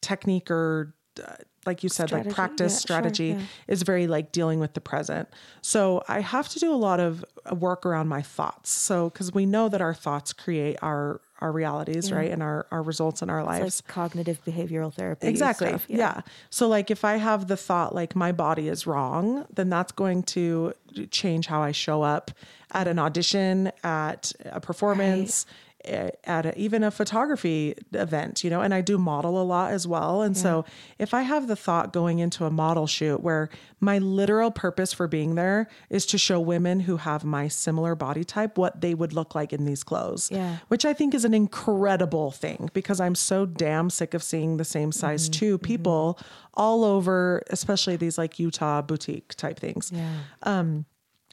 technique 0.01 0.49
or 0.49 0.95
uh, 1.21 1.36
like 1.65 1.84
you 1.84 1.89
said, 1.89 2.07
Strategy, 2.07 2.30
like 2.30 2.36
practice 2.36 2.74
yeah, 2.74 2.78
sure, 2.78 2.80
strategy 2.80 3.28
yeah. 3.28 3.41
is 3.67 3.84
very 3.84 4.07
like 4.07 4.32
dealing 4.32 4.59
with 4.59 4.74
the 4.74 4.82
present. 4.82 5.30
So 5.61 6.03
I 6.07 6.21
have 6.21 6.49
to 6.49 6.59
do 6.59 6.74
a 6.74 6.76
lot 6.76 6.99
of 6.99 7.24
work 7.51 7.86
around 7.86 8.07
my 8.07 8.21
thoughts. 8.21 8.69
So 8.69 9.09
because 9.09 9.34
we 9.34 9.45
know 9.45 9.69
that 9.69 9.82
our 9.82 9.93
thoughts 9.93 10.34
create 10.34 10.78
our 10.82 11.21
our 11.41 11.51
realities, 11.51 12.11
right, 12.11 12.31
and 12.31 12.41
our 12.41 12.65
our 12.71 12.81
results 12.81 13.21
in 13.21 13.29
our 13.29 13.39
It's 13.39 13.47
lives. 13.47 13.81
like 13.86 13.93
cognitive 13.93 14.39
behavioral 14.45 14.93
therapy 14.93 15.27
Exactly. 15.27 15.67
stuff. 15.69 15.86
yeah. 15.89 16.21
So 16.49 16.67
like 16.67 16.89
if 16.91 17.03
I 17.03 17.17
have 17.17 17.47
the 17.47 17.57
thought 17.57 17.93
like 17.93 18.15
my 18.15 18.31
body 18.31 18.69
is 18.69 18.88
wrong, 18.88 19.45
then 19.53 19.69
that's 19.69 19.91
going 19.91 20.23
to 20.23 20.73
change 21.11 21.47
how 21.47 21.61
I 21.61 21.71
show 21.71 22.01
up 22.01 22.31
at 22.71 22.88
an 22.88 22.97
audition, 22.99 23.71
at 23.84 24.31
a 24.45 24.59
performance, 24.59 25.45
eh, 25.49 25.53
at 25.86 26.45
a, 26.45 26.57
even 26.59 26.84
a 26.84 26.91
photography 26.91 27.75
event, 27.91 28.43
you 28.43 28.49
know, 28.49 28.61
and 28.61 28.73
I 28.73 28.81
do 28.81 28.97
model 28.97 29.41
a 29.41 29.43
lot 29.43 29.71
as 29.71 29.86
well. 29.88 30.21
And 30.21 30.38
so 30.38 30.63
if 30.97 31.13
I 31.13 31.23
have 31.23 31.47
the 31.47 31.55
thought 31.55 31.91
going 31.91 32.19
into 32.19 32.45
a 32.45 32.49
model 32.49 32.88
shoot 32.88 33.21
where 33.21 33.49
my 33.79 33.97
literal 33.97 34.49
purpose 34.49 34.93
for 34.93 35.07
being 35.07 35.36
there 35.36 35.67
is 35.89 36.05
to 36.07 36.17
show 36.17 36.39
women 36.39 36.79
who 36.81 36.97
have 36.97 37.25
my 37.25 37.47
similar 37.47 37.95
body 37.95 38.23
type 38.23 38.57
what 38.57 38.79
they 38.81 38.93
would 38.93 39.11
look 39.13 39.36
like 39.36 39.51
in 39.51 39.65
these 39.65 39.84
clothes, 39.84 40.29
Yeah. 40.31 40.57
which 40.69 40.86
I 40.86 40.93
think 40.93 41.13
is 41.13 41.25
an 41.25 41.34
incredible 41.34 42.31
thing 42.31 42.69
because 42.73 42.99
I'm 42.99 43.15
so 43.15 43.45
damn 43.45 43.89
sick 43.89 44.13
of 44.13 44.23
seeing 44.23 44.57
the 44.57 44.65
same 44.65 44.91
size 44.91 45.27
two 45.29 45.57
people 45.57 46.17
all 46.53 46.84
over, 46.84 47.43
especially 47.49 47.95
these 47.97 48.17
like 48.17 48.39
Utah 48.39 48.81
boutique 48.81 49.36
type 49.36 49.59
things. 49.59 49.91
Yeah. 49.93 50.09
Um, 50.43 50.86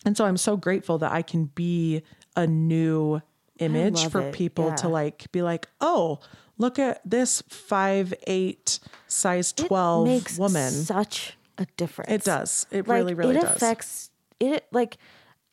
And 0.06 0.16
so 0.16 0.24
I'm 0.24 0.38
so 0.38 0.56
grateful 0.56 0.96
that 0.98 1.12
I 1.12 1.20
can 1.22 1.44
be 1.54 2.02
a 2.34 2.46
new 2.46 3.20
image 3.60 4.06
for 4.08 4.22
it. 4.22 4.34
people 4.34 4.72
to 4.74 4.88
like 4.88 5.30
be 5.32 5.42
like, 5.42 5.68
oh, 5.80 6.18
look 6.58 6.78
at 6.78 7.00
this 7.08 7.42
five 7.48 8.12
eight 8.26 8.80
size 9.06 9.52
twelve 9.52 10.06
makes 10.06 10.38
woman. 10.38 10.70
such 10.70 11.36
a 11.58 11.66
difference. 11.76 12.10
it 12.10 12.24
does. 12.24 12.66
It 12.70 12.88
like 12.88 12.96
really, 12.98 13.14
really 13.14 13.36
it 13.36 13.42
does. 13.42 13.56
affects 13.56 14.10
it 14.40 14.66
like 14.72 14.96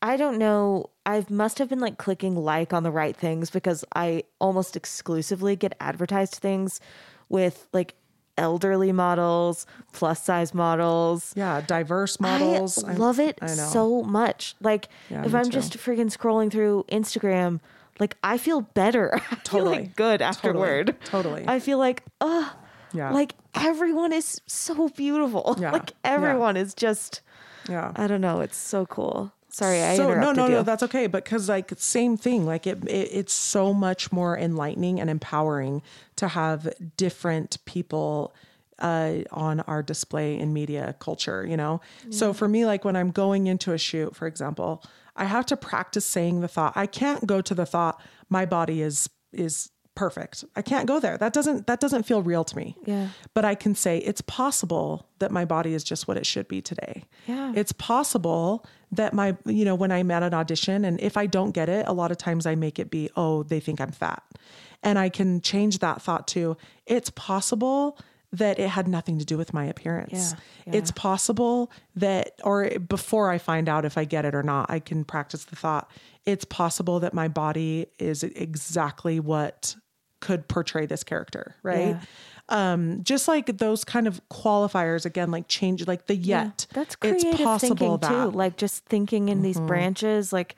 i 0.00 0.16
don't 0.16 0.38
know 0.38 0.88
i 1.04 1.22
must 1.28 1.58
have 1.58 1.68
been 1.68 1.80
like 1.80 1.98
clicking 1.98 2.34
like 2.36 2.72
on 2.72 2.84
the 2.84 2.90
right 2.90 3.14
things 3.16 3.50
because 3.50 3.84
i 3.96 4.22
almost 4.40 4.76
exclusively 4.76 5.56
get 5.56 5.74
advertised 5.80 6.36
things 6.36 6.80
with 7.28 7.66
like 7.74 7.94
elderly 8.38 8.92
models 8.92 9.66
plus 9.92 10.22
size 10.24 10.54
models 10.54 11.34
yeah, 11.36 11.60
diverse 11.66 12.18
models. 12.20 12.82
i 12.84 12.90
I'm- 12.92 12.98
love 12.98 13.18
it 13.20 13.38
I 13.42 13.48
so 13.48 14.02
much 14.04 14.54
like 14.62 14.88
Yeah, 15.10 15.24
if 15.26 15.34
i'm 15.34 15.44
too. 15.46 15.50
just 15.50 15.76
freaking 15.76 16.16
scrolling 16.16 16.50
through 16.50 16.86
instagram 16.90 17.60
like 17.98 18.16
i 18.22 18.38
feel 18.38 18.60
better 18.62 19.14
i 19.16 19.18
feel 19.20 19.38
Totally. 19.44 19.76
like 19.78 19.96
good 19.96 20.22
afterward 20.22 20.96
Totally. 21.04 21.44
i 21.46 21.58
feel 21.60 21.78
like 21.78 22.02
oh 22.20 22.54
Yeah. 22.92 23.10
like 23.10 23.34
everyone 23.54 24.12
is 24.12 24.40
so 24.46 24.88
beautiful 24.88 25.56
Yeah. 25.60 25.72
like 25.72 25.90
Yeah. 26.04 26.12
everyone 26.14 26.56
is 26.56 26.74
just 26.74 27.20
yeah. 27.68 27.92
I 27.96 28.06
don't 28.06 28.22
know. 28.22 28.40
It's 28.40 28.56
so 28.56 28.86
cool. 28.86 29.30
Sorry, 29.50 29.82
I 29.82 29.94
so 29.96 30.14
no 30.14 30.32
no 30.32 30.46
you. 30.46 30.52
no 30.52 30.62
that's 30.62 30.82
okay 30.84 31.06
but 31.06 31.22
because 31.24 31.50
like 31.50 31.70
same 31.76 32.16
thing 32.16 32.46
like 32.46 32.66
it, 32.66 32.82
it 32.88 33.08
it's 33.12 33.32
so 33.34 33.74
much 33.74 34.10
more 34.10 34.38
enlightening 34.38 34.98
and 35.00 35.10
empowering 35.10 35.82
to 36.16 36.28
have 36.28 36.72
different 36.96 37.58
people 37.66 38.34
uh, 38.78 39.16
on 39.32 39.60
our 39.60 39.82
display 39.82 40.38
in 40.38 40.54
media 40.54 40.94
culture 40.98 41.44
you 41.46 41.56
know 41.58 41.80
so 42.10 42.32
for 42.32 42.48
me 42.48 42.64
like 42.64 42.84
when 42.86 42.96
i'm 42.96 43.10
going 43.10 43.48
into 43.48 43.72
a 43.72 43.78
shoot 43.78 44.14
for 44.16 44.26
example 44.26 44.82
i 45.18 45.24
have 45.24 45.44
to 45.46 45.56
practice 45.56 46.06
saying 46.06 46.40
the 46.40 46.48
thought. 46.48 46.72
I 46.76 46.86
can't 46.86 47.26
go 47.26 47.40
to 47.40 47.54
the 47.54 47.66
thought 47.66 48.00
my 48.28 48.46
body 48.46 48.82
is 48.82 49.10
is 49.32 49.70
perfect. 49.94 50.44
I 50.54 50.62
can't 50.62 50.86
go 50.86 51.00
there. 51.00 51.18
That 51.18 51.32
doesn't 51.32 51.66
that 51.66 51.80
doesn't 51.80 52.04
feel 52.04 52.22
real 52.22 52.44
to 52.44 52.56
me. 52.56 52.76
Yeah. 52.86 53.08
but 53.34 53.44
i 53.44 53.54
can 53.54 53.74
say 53.74 53.98
it's 53.98 54.20
possible 54.20 55.08
that 55.18 55.32
my 55.32 55.44
body 55.44 55.74
is 55.74 55.82
just 55.82 56.06
what 56.06 56.16
it 56.16 56.24
should 56.24 56.46
be 56.46 56.62
today. 56.62 57.04
Yeah. 57.26 57.52
it's 57.54 57.72
possible 57.72 58.64
that 58.92 59.12
my 59.12 59.36
you 59.44 59.64
know 59.64 59.74
when 59.74 59.90
i'm 59.90 60.10
at 60.10 60.22
an 60.22 60.34
audition 60.34 60.84
and 60.84 61.00
if 61.00 61.16
i 61.16 61.26
don't 61.26 61.50
get 61.50 61.68
it 61.68 61.86
a 61.88 61.92
lot 61.92 62.10
of 62.12 62.16
times 62.16 62.46
i 62.46 62.54
make 62.54 62.78
it 62.78 62.90
be 62.90 63.10
oh 63.16 63.42
they 63.42 63.60
think 63.60 63.80
i'm 63.80 63.90
fat. 63.90 64.22
And 64.84 64.98
i 64.98 65.08
can 65.08 65.40
change 65.40 65.80
that 65.80 66.00
thought 66.00 66.28
to 66.28 66.56
it's 66.86 67.10
possible 67.10 67.98
that 68.32 68.58
it 68.58 68.68
had 68.68 68.86
nothing 68.86 69.18
to 69.18 69.24
do 69.24 69.38
with 69.38 69.54
my 69.54 69.64
appearance 69.64 70.34
Yeah, 70.66 70.74
it's 70.76 70.90
possible 70.90 71.70
that 71.96 72.32
or 72.44 72.68
before 72.78 73.30
i 73.30 73.38
find 73.38 73.68
out 73.68 73.84
if 73.84 73.96
i 73.96 74.04
get 74.04 74.24
it 74.24 74.34
or 74.34 74.42
not 74.42 74.70
i 74.70 74.78
can 74.80 75.04
practice 75.04 75.44
the 75.44 75.56
thought 75.56 75.90
it's 76.26 76.44
possible 76.44 77.00
that 77.00 77.14
my 77.14 77.28
body 77.28 77.86
is 77.98 78.22
exactly 78.22 79.18
what 79.20 79.74
could 80.20 80.46
portray 80.48 80.84
this 80.84 81.04
character 81.04 81.54
right 81.62 81.96
Yeah. 81.96 82.72
um 82.72 83.02
just 83.04 83.28
like 83.28 83.58
those 83.58 83.84
kind 83.84 84.06
of 84.06 84.20
qualifiers 84.28 85.06
again 85.06 85.30
like 85.30 85.48
change 85.48 85.86
like 85.86 86.06
the 86.06 86.16
yet 86.16 86.66
That's 86.74 86.96
it's 87.02 87.22
creative 87.22 87.46
possible 87.46 87.98
thinking 87.98 88.08
too. 88.08 88.14
that 88.14 88.26
Mm-hmm. 88.28 88.36
Like 88.36 88.56
just 88.56 88.84
thinking 88.86 89.28
in 89.28 89.42
these 89.42 89.60
branches, 89.60 90.32
like 90.32 90.56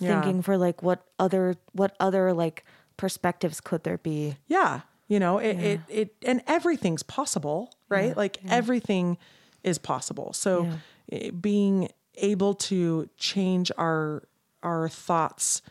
Yeah. 0.00 0.20
thinking 0.20 0.42
for 0.42 0.58
like 0.58 0.82
what 0.82 1.04
other 1.18 1.54
what 1.72 1.94
other 2.00 2.32
like 2.34 2.64
perspectives 2.96 3.60
could 3.60 3.84
there 3.84 3.98
be? 3.98 4.36
yeah 4.48 4.80
you 5.08 5.18
know 5.20 5.38
it, 5.38 5.56
it 5.70 5.80
it 5.88 6.14
and 6.26 6.42
everything's 6.46 7.02
possible 7.02 7.72
right? 7.88 8.16
Like 8.16 8.38
everything 8.48 9.16
is 9.62 9.78
possible. 9.78 10.32
So 10.32 10.68
eh, 11.12 11.30
being 11.30 11.88
able 12.16 12.54
to 12.54 13.08
change 13.16 13.70
our 13.78 14.22
our 14.62 14.88
thoughts 14.88 15.62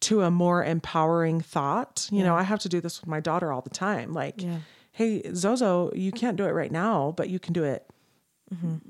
to 0.00 0.22
a 0.22 0.30
more 0.30 0.64
empowering 0.64 1.40
thought 1.40 2.08
you 2.10 2.24
know 2.24 2.34
i 2.34 2.42
have 2.42 2.58
to 2.60 2.68
do 2.68 2.80
this 2.80 3.00
with 3.00 3.08
my 3.08 3.20
daughter 3.20 3.52
all 3.52 3.60
the 3.60 3.70
time. 3.70 4.12
Like 4.12 4.40
Yeah. 4.42 4.58
hey 4.92 5.22
zozo 5.34 5.92
you 5.94 6.10
can't 6.12 6.36
do 6.36 6.44
it 6.44 6.52
right 6.52 6.72
now 6.72 7.12
but 7.16 7.28
you 7.28 7.38
can 7.38 7.52
do 7.52 7.64
it. 7.64 7.86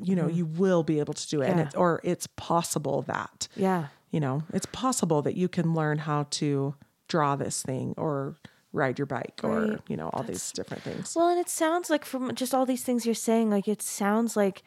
You 0.03 0.17
know 0.17 0.27
you 0.29 0.45
will 0.47 0.83
be 0.83 0.99
able 0.99 1.15
to 1.15 1.29
do 1.29 1.41
it. 1.43 1.49
And 1.51 1.59
Yeah. 1.59 1.67
it, 1.69 1.77
or 1.77 2.01
it's 2.05 2.27
possible 2.37 3.03
that 3.03 3.49
Yeah. 3.57 3.87
you 4.11 4.21
know 4.21 4.43
it's 4.53 4.67
possible 4.67 5.23
that 5.23 5.35
you 5.37 5.49
can 5.49 5.75
learn 5.75 5.99
how 5.99 6.25
to 6.41 6.75
draw 7.09 7.37
this 7.37 7.63
thing 7.63 7.95
or 7.97 8.37
ride 8.73 8.99
your 8.99 9.07
bike 9.07 9.41
or 9.43 9.61
Right. 9.61 9.81
you 9.89 9.97
know 9.97 10.09
all 10.13 10.23
these 10.23 10.51
different 10.53 10.83
things 10.83 11.15
Well, 11.15 11.29
and 11.29 11.39
it 11.39 11.49
sounds 11.49 11.91
like 11.91 12.05
from 12.05 12.35
just 12.35 12.55
all 12.55 12.65
these 12.67 12.83
things 12.85 13.05
you're 13.07 13.15
saying, 13.15 13.51
like 13.51 13.69
it 13.69 13.83
sounds 13.83 14.37
like 14.37 14.63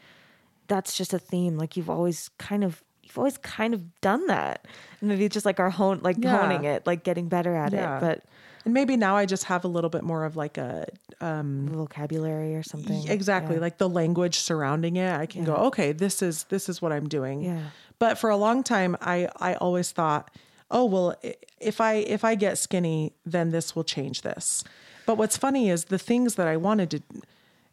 that's 0.68 0.96
just 0.98 1.14
a 1.14 1.20
theme. 1.20 1.58
Like 1.58 1.78
you've 1.78 1.90
always 1.90 2.30
kind 2.38 2.64
of 2.64 2.84
you've 3.04 3.18
always 3.18 3.38
kind 3.38 3.74
of 3.74 3.82
done 4.02 4.26
that. 4.28 4.66
And 5.00 5.10
maybe 5.10 5.30
just 5.30 5.46
like 5.46 5.60
our 5.60 5.70
hone 5.70 6.00
like 6.02 6.18
Yeah. 6.20 6.38
honing 6.38 6.66
it, 6.66 6.86
like 6.88 7.04
getting 7.04 7.28
better 7.28 7.56
at 7.56 7.72
Yeah. 7.74 7.98
it. 7.98 8.00
But 8.02 8.24
and 8.66 8.74
maybe 8.74 8.98
now 8.98 9.16
i 9.16 9.28
just 9.28 9.44
have 9.44 9.64
a 9.64 9.68
little 9.68 9.92
bit 9.92 10.04
more 10.04 10.24
of 10.26 10.36
like 10.36 10.58
a 10.58 10.88
um, 11.22 11.68
vocabulary 11.72 12.56
or 12.56 12.64
something. 12.64 13.08
exactly 13.08 13.56
Yeah. 13.56 13.62
like 13.62 13.78
the 13.78 13.88
language 13.88 14.40
surrounding 14.40 14.96
it 14.96 15.14
i 15.14 15.28
can 15.28 15.44
go 15.44 15.54
okay 15.70 15.92
this 15.92 16.24
is 16.24 16.46
this 16.46 16.68
is 16.68 16.82
what 16.82 16.92
i'm 16.92 17.08
doing 17.08 17.42
Yeah. 17.44 17.60
but 18.00 18.18
for 18.18 18.32
a 18.32 18.36
long 18.38 18.64
time 18.64 18.98
i 19.02 19.30
i 19.38 19.54
always 19.56 19.92
thought 19.92 20.32
oh 20.72 20.86
well 20.86 21.16
if 21.60 21.80
i 21.80 21.94
if 21.94 22.24
i 22.24 22.36
get 22.36 22.58
skinny 22.58 23.14
then 23.26 23.52
this 23.52 23.76
will 23.76 23.84
change 23.84 24.22
this. 24.24 24.64
But 25.06 25.18
what's 25.18 25.38
funny 25.38 25.70
is 25.70 25.86
the 25.86 26.00
things 26.00 26.36
that 26.36 26.48
i 26.48 26.58
wanted 26.58 26.90
to 26.92 27.02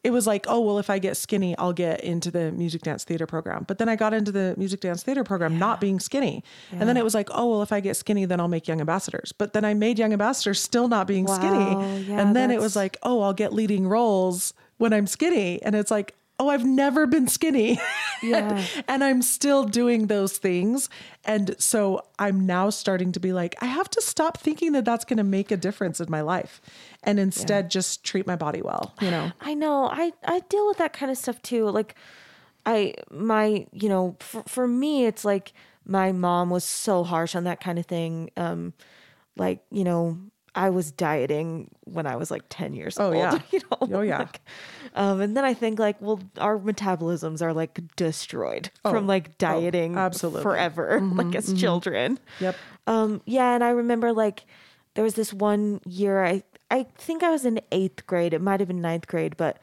it 0.05 0.11
was 0.11 0.27
like 0.27 0.45
oh 0.49 0.61
well 0.61 0.79
if 0.79 0.91
i 0.91 0.99
get 0.99 1.17
skinny 1.17 1.57
i'll 1.59 1.73
get 1.73 2.01
into 2.03 2.31
the 2.31 2.51
music 2.53 2.83
dance 2.83 3.05
theater 3.05 3.27
program. 3.27 3.65
But 3.67 3.79
then 3.79 3.89
i 3.89 3.97
got 3.97 4.13
into 4.13 4.33
the 4.33 4.55
music 4.59 4.81
dance 4.81 5.03
theater 5.03 5.25
program 5.25 5.59
not 5.59 5.81
being 5.81 6.01
skinny. 6.01 6.43
And 6.73 6.89
then 6.89 6.97
it 6.97 7.05
was 7.05 7.15
like 7.15 7.29
oh 7.33 7.49
well 7.51 7.63
if 7.63 7.73
i 7.73 7.81
get 7.81 7.97
skinny 7.97 8.25
then 8.25 8.41
i'll 8.41 8.49
make 8.49 8.67
young 8.69 8.81
ambassadors. 8.81 9.33
But 9.33 9.53
then 9.53 9.65
i 9.65 9.75
made 9.75 9.99
young 9.99 10.13
ambassadors 10.13 10.61
still 10.61 10.89
not 10.89 11.07
being 11.07 11.25
Wow, 11.25 11.37
skinny 11.37 12.09
yeah, 12.09 12.21
and 12.21 12.37
then 12.37 12.51
it 12.51 12.61
was 12.61 12.77
like 12.77 12.99
oh 13.03 13.23
i'll 13.23 13.33
get 13.33 13.53
leading 13.53 13.87
roles 13.89 14.53
when 14.79 14.93
i'm 14.93 15.07
skinny. 15.07 15.63
And 15.63 15.75
it's 15.75 15.91
like 15.91 16.15
oh 16.43 16.49
i've 16.49 16.65
never 16.65 17.07
been 17.07 17.29
skinny 17.29 17.79
Yeah. 18.23 18.65
and 18.89 19.03
i'm 19.03 19.23
still 19.23 19.65
doing 19.65 20.07
those 20.07 20.39
things 20.39 20.89
and 21.25 21.55
so 21.59 22.03
i'm 22.19 22.47
now 22.47 22.71
starting 22.71 23.13
to 23.13 23.21
be 23.21 23.33
like 23.33 23.55
i 23.61 23.67
have 23.67 23.89
to 23.91 24.01
stop 24.03 24.39
thinking 24.39 24.73
that 24.73 24.85
that's 24.85 25.05
going 25.05 25.17
to 25.19 25.25
make 25.25 25.51
a 25.51 25.57
difference 25.57 26.01
in 26.01 26.11
my 26.11 26.21
life 26.21 26.61
and 27.03 27.19
instead 27.19 27.71
just 27.71 28.05
treat 28.05 28.27
my 28.27 28.37
body 28.37 28.63
well 28.63 28.95
you 29.01 29.11
know 29.11 29.33
I 29.41 29.55
know. 29.55 29.87
I 29.87 30.13
I 30.25 30.41
deal 30.49 30.67
with 30.69 30.79
that 30.79 30.93
kind 30.93 31.11
of 31.11 31.19
stuff 31.19 31.41
too. 31.43 31.69
Like 31.69 31.95
I 32.65 32.95
my, 33.11 33.67
you 33.73 33.89
know, 33.89 34.17
for, 34.21 34.43
for 34.47 34.69
me 34.69 35.07
it's 35.07 35.25
like 35.25 35.53
my 35.85 36.13
mom 36.13 36.51
was 36.51 36.65
so 36.65 37.03
harsh 37.05 37.35
on 37.35 37.45
that 37.45 37.61
kind 37.61 37.79
of 37.79 37.87
thing. 37.87 38.31
Um 38.37 38.73
like, 39.37 39.65
you 39.71 39.85
know, 39.85 40.19
I 40.55 40.69
was 40.71 40.93
dieting 40.93 41.71
when 41.85 42.07
I 42.07 42.17
was 42.17 42.31
like 42.31 42.43
10 42.51 42.75
years 42.75 42.99
Oh, 43.01 43.07
old, 43.07 43.15
yeah. 43.17 43.39
you 43.53 43.61
know. 43.61 43.99
Oh, 43.99 44.01
yeah. 44.03 44.19
Like, 44.19 44.41
um 44.95 45.21
and 45.21 45.35
then 45.37 45.45
I 45.45 45.55
think 45.55 45.79
like, 45.79 46.01
well, 46.01 46.21
our 46.39 46.59
metabolisms 46.59 47.41
are 47.41 47.55
like 47.55 47.81
destroyed 47.97 48.71
from 48.83 49.07
like 49.07 49.39
dieting 49.39 49.97
Oh, 49.97 50.01
absolutely. 50.01 50.43
forever 50.43 51.01
like 51.13 51.35
as 51.35 51.53
children. 51.55 52.19
yep 52.41 52.55
Um, 52.87 53.23
yeah, 53.25 53.55
and 53.55 53.65
I 53.65 53.71
remember 53.71 54.13
like 54.13 54.45
there 54.95 55.05
was 55.05 55.15
this 55.15 55.33
one 55.33 55.81
year 55.87 56.23
I 56.25 56.43
I 56.71 56.87
think 56.97 57.23
I 57.23 57.31
was 57.31 57.45
in 57.45 57.61
eighth 57.71 58.07
grade. 58.07 58.33
It 58.35 58.41
might 58.41 58.61
have 58.61 58.69
been 58.69 58.81
ninth 58.81 59.07
grade, 59.07 59.37
but 59.37 59.59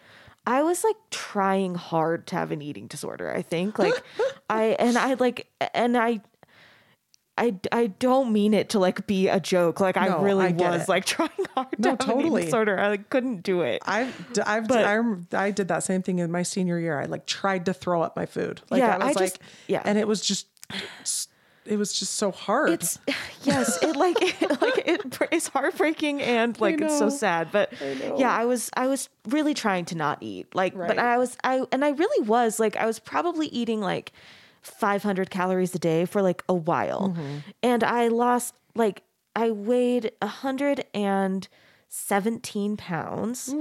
I 0.48 0.64
was 0.64 0.84
like 0.84 0.96
trying 1.12 1.76
hard 1.76 2.26
to 2.28 2.36
have 2.36 2.52
an 2.52 2.62
eating 2.62 2.88
disorder. 2.88 3.32
I 3.36 3.42
think 3.44 3.78
like 3.78 4.02
I 4.50 4.76
and 4.80 4.98
I 4.98 5.14
like 5.16 5.48
and 5.74 5.96
I. 5.98 6.22
I, 7.40 7.56
I 7.72 7.88
don't 7.88 8.32
mean 8.34 8.54
it 8.54 8.70
to 8.70 8.80
like 8.80 9.08
be 9.08 9.28
a 9.30 9.40
joke. 9.40 9.80
Like 9.80 9.98
I 9.98 10.22
really 10.22 10.48
I 10.48 10.52
was 10.52 10.84
it. 10.84 10.90
like 10.90 11.06
trying 11.16 11.30
hard 11.56 11.72
to 11.72 11.82
No, 11.82 11.90
have 11.92 12.00
totally. 12.00 12.44
disorder. 12.46 12.80
I 12.80 12.90
like 12.90 13.10
couldn't 13.10 13.44
do 13.44 13.62
it. 13.62 13.82
I've, 13.88 14.34
d- 14.34 14.42
I've, 14.42 14.68
But- 14.68 14.84
I, 14.86 15.00
I 15.48 15.52
did 15.52 15.70
that 15.70 15.84
same 15.84 16.02
thing 16.04 16.20
in 16.20 16.32
my 16.32 16.44
senior 16.44 16.78
year. 16.80 17.00
I 17.00 17.06
like 17.06 17.26
tried 17.26 17.66
to 17.68 17.74
throw 17.74 18.02
up 18.02 18.16
my 18.16 18.26
food. 18.26 18.62
Like 18.70 18.80
Yeah, 18.80 18.96
I 18.96 18.98
was 18.98 19.04
I 19.18 19.20
like, 19.22 19.30
just- 19.32 19.40
yeah. 19.68 19.82
and 19.86 19.98
it 19.98 20.08
was 20.08 20.22
just, 20.22 20.48
it 21.66 21.78
was 21.78 21.94
just 21.98 22.16
so 22.16 22.32
hard. 22.32 22.70
It's 22.72 23.00
yes, 23.44 23.82
it 23.84 23.96
like 23.96 24.18
it, 24.20 24.62
like 24.62 24.88
it 24.88 25.28
is 25.32 25.48
heartbreaking 25.48 26.22
and 26.22 26.60
like 26.60 26.82
it's 26.82 26.98
so 26.98 27.10
sad. 27.10 27.50
But 27.52 27.72
know. 27.82 28.18
yeah, 28.18 28.32
I 28.32 28.46
was 28.46 28.70
I 28.76 28.88
was 28.88 29.08
really 29.28 29.54
trying 29.54 29.86
to 29.86 29.96
not 29.96 30.18
eat. 30.22 30.54
Like, 30.56 30.76
Right. 30.76 30.88
but 30.88 30.98
I 31.00 31.18
was 31.18 31.38
I 31.44 31.64
and 31.72 31.86
I 31.86 31.90
really 31.90 32.28
was 32.28 32.60
like 32.60 32.76
I 32.76 32.86
was 32.86 33.00
probably 33.00 33.48
eating 33.48 33.82
like 33.82 34.12
500 34.62 35.30
calories 35.30 35.74
a 35.76 35.80
day 35.80 36.05
for 36.05 36.22
like 36.22 36.43
a 36.49 36.53
while, 36.53 37.10
Mm-hmm. 37.10 37.38
and 37.64 37.84
I 37.84 38.07
lost 38.10 38.53
like. 38.76 39.03
I 39.36 39.51
weighed 39.51 40.12
117 40.22 42.78
pounds. 42.78 43.55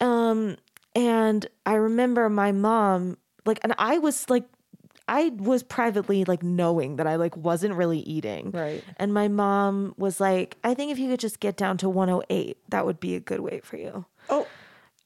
Um, 0.00 0.56
and 0.94 1.46
I 1.64 1.74
remember 1.74 2.28
my 2.28 2.52
mom, 2.52 3.16
like, 3.44 3.58
and 3.62 3.74
I 3.78 3.98
was 3.98 4.28
like, 4.30 4.44
I 5.08 5.28
was 5.36 5.62
privately 5.62 6.24
like 6.24 6.42
knowing 6.42 6.96
that 6.96 7.06
I 7.06 7.14
like 7.16 7.36
wasn't 7.36 7.74
really 7.74 8.00
eating. 8.00 8.50
Right. 8.50 8.82
And 8.96 9.14
my 9.14 9.28
mom 9.28 9.94
was 9.96 10.18
like, 10.20 10.56
I 10.64 10.74
think 10.74 10.90
if 10.90 10.98
you 10.98 11.08
could 11.10 11.20
just 11.20 11.38
get 11.40 11.56
down 11.56 11.76
to 11.78 11.88
108, 11.88 12.58
that 12.70 12.84
would 12.86 12.98
be 12.98 13.14
a 13.14 13.20
good 13.20 13.40
weight 13.40 13.64
for 13.64 13.76
you. 13.76 14.04
Oh, 14.28 14.46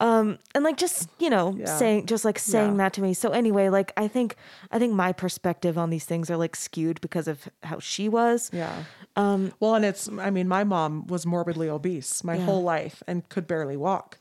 Um, 0.01 0.38
and 0.55 0.64
like 0.64 0.78
just, 0.78 1.09
you 1.18 1.28
know, 1.30 1.55
Yeah. 1.59 1.76
saying 1.78 2.07
just 2.07 2.24
like 2.24 2.38
saying 2.38 2.72
Yeah. 2.72 2.76
that 2.78 2.92
to 2.94 3.03
me. 3.03 3.12
So 3.14 3.30
anyway, 3.30 3.68
like 3.68 3.92
I 3.98 4.09
think 4.09 4.34
I 4.72 4.78
think 4.78 4.94
my 4.94 5.12
perspective 5.12 5.76
on 5.76 5.90
these 5.90 6.07
things 6.07 6.30
are 6.30 6.38
like 6.38 6.57
skewed 6.57 7.01
because 7.03 7.28
of 7.28 7.48
how 7.62 7.78
she 7.80 8.09
was. 8.09 8.51
yeah. 8.53 8.84
Um, 9.16 9.53
well, 9.61 9.74
and 9.74 9.84
it's, 9.84 10.09
I 10.18 10.30
mean, 10.30 10.48
my 10.48 10.64
mom 10.64 11.07
was 11.09 11.26
morbidly 11.26 11.68
obese 11.68 12.24
my 12.24 12.36
Yeah. 12.36 12.44
whole 12.46 12.62
life 12.62 13.03
and 13.07 13.28
could 13.28 13.46
barely 13.46 13.76
walk, 13.76 14.18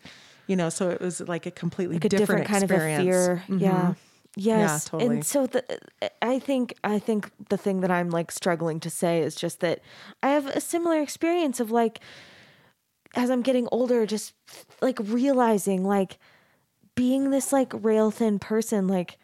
you 0.47 0.55
know, 0.55 0.69
so 0.69 0.89
it 0.89 0.99
was 0.99 1.21
like 1.21 1.45
a 1.45 1.51
completely 1.51 1.95
like 1.95 2.05
a 2.05 2.09
different, 2.09 2.45
different, 2.45 2.47
kind 2.47 2.63
of 2.63 2.71
a 2.71 2.75
experience. 2.75 3.03
fear. 3.05 3.43
Yeah. 3.57 3.93
Yes. 4.35 4.85
totally. 4.85 5.15
And 5.17 5.25
so 5.25 5.47
the 5.47 5.63
I 6.21 6.39
think 6.39 6.73
I 6.83 6.99
think 6.99 7.31
the 7.49 7.57
thing 7.57 7.81
that 7.81 7.91
I'm 7.91 8.09
like 8.09 8.31
struggling 8.31 8.79
to 8.81 8.89
say 8.89 9.21
is 9.21 9.35
just 9.35 9.59
that 9.61 9.79
I 10.21 10.29
have 10.29 10.45
a 10.47 10.59
similar 10.61 11.01
experience 11.01 11.59
of 11.59 11.71
like 11.71 11.99
as 13.15 13.29
I'm 13.29 13.41
getting 13.41 13.67
older 13.71 14.05
just 14.05 14.33
like 14.81 14.97
realizing 15.01 15.83
like 15.83 16.17
being 16.95 17.29
this 17.31 17.51
like 17.51 17.71
rail 17.73 18.11
thin 18.11 18.39
person 18.39 18.87
like 18.87 19.17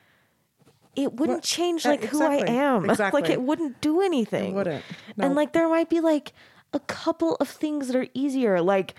it 0.95 1.13
wouldn't 1.13 1.37
What- 1.39 1.43
change 1.43 1.85
like 1.85 2.03
who 2.05 2.23
I 2.23 2.37
am. 2.47 2.89
exactly. 2.89 3.21
like 3.21 3.29
it 3.29 3.41
wouldn't 3.41 3.81
do 3.81 4.01
anything. 4.01 4.53
wouldn't. 4.53 4.83
And 5.17 5.35
like 5.35 5.51
there 5.53 5.67
might 5.67 5.89
be 5.89 5.99
like 5.99 6.31
a 6.73 6.79
couple 6.79 7.35
of 7.35 7.49
things 7.49 7.87
that 7.87 7.95
are 7.95 8.07
easier 8.13 8.61
like 8.61 8.95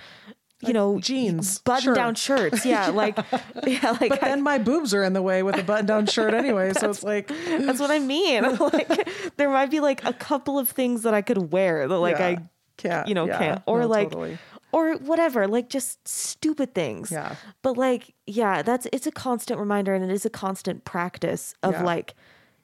you 0.62 0.72
know 0.72 0.98
jeans, 1.00 1.58
button 1.58 1.92
down 1.92 2.14
shirts 2.14 2.64
yeah 2.64 2.88
like 3.02 3.16
yeah 3.66 3.90
like 4.00 4.08
But 4.10 4.22
I- 4.24 4.28
then 4.28 4.42
my 4.42 4.58
boobs 4.58 4.94
are 4.94 5.02
in 5.04 5.12
the 5.14 5.20
way 5.22 5.42
with 5.42 5.56
a 5.58 5.62
button 5.62 5.86
down 5.86 6.06
shirt 6.06 6.32
anyway. 6.34 6.72
So 6.74 6.90
it's 6.90 7.02
like, 7.02 7.28
That's 7.28 7.80
what 7.80 7.90
I 7.90 7.98
mean. 7.98 8.42
like 8.58 9.08
there 9.36 9.50
might 9.50 9.70
be 9.70 9.80
like 9.80 10.04
a 10.04 10.12
couple 10.12 10.58
of 10.58 10.68
things 10.70 11.02
that 11.02 11.12
I 11.14 11.22
could 11.22 11.50
wear 11.52 11.86
that 11.88 11.98
like 11.98 12.18
Yeah. 12.18 12.26
I 12.26 12.38
can't, 12.78 13.08
you 13.08 13.14
know 13.14 13.26
yeah, 13.26 13.38
can't 13.38 13.62
or 13.66 13.80
no, 13.80 13.86
like 13.88 14.08
totally. 14.10 14.38
Or 14.72 14.94
whatever, 14.94 15.46
like 15.48 15.68
just 15.68 16.06
stupid 16.06 16.74
things. 16.74 17.10
Yeah. 17.10 17.36
But 17.62 17.76
like 17.76 18.14
yeah, 18.26 18.62
that's 18.62 18.86
it's 18.92 19.06
a 19.06 19.12
constant 19.12 19.58
reminder 19.60 19.94
and 19.94 20.04
it 20.04 20.10
is 20.10 20.24
a 20.26 20.30
constant 20.30 20.84
practice 20.84 21.54
of 21.62 21.72
Yeah. 21.74 21.82
like 21.84 22.14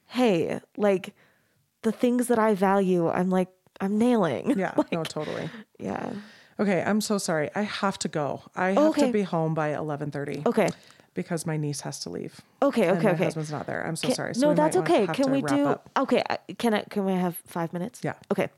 hey, 0.07 0.59
like 0.77 1.13
the 1.81 1.91
things 1.91 2.27
that 2.27 2.37
I 2.39 2.53
value, 2.55 3.09
I'm 3.09 3.29
like 3.29 3.49
I'm 3.81 3.97
nailing. 3.97 4.51
Yeah, 4.57 4.73
Like, 4.77 4.91
no, 4.91 5.03
totally. 5.03 5.49
yeah. 5.79 6.13
Okay, 6.59 6.83
I'm 6.85 7.01
so 7.01 7.17
sorry. 7.17 7.49
I 7.55 7.63
have 7.63 7.97
to 7.99 8.07
go. 8.07 8.43
I 8.55 8.67
have 8.69 8.77
Okay. 8.77 9.07
to 9.07 9.11
be 9.11 9.23
home 9.23 9.53
by 9.55 9.71
11:30 9.71 10.45
Okay. 10.45 10.69
because 11.15 11.47
my 11.47 11.57
niece 11.57 11.81
has 11.81 11.99
to 12.01 12.09
leave. 12.11 12.39
Okay, 12.61 12.91
okay, 12.91 13.03
my 13.07 13.11
okay. 13.13 13.23
husband's 13.25 13.51
not 13.51 13.65
there. 13.65 13.85
I'm 13.87 13.95
so 13.95 14.07
Can- 14.09 14.15
sorry. 14.15 14.35
So 14.35 14.49
no, 14.49 14.53
that's 14.53 14.77
okay. 14.77 15.07
Can 15.07 15.31
we 15.31 15.41
do? 15.41 15.65
up. 15.67 15.89
Okay, 15.97 16.21
can 16.59 16.73
I? 16.75 16.83
Can 16.89 17.05
we 17.05 17.13
have 17.13 17.35
five 17.47 17.73
minutes? 17.73 18.01
Yeah. 18.03 18.13
Okay. 18.31 18.49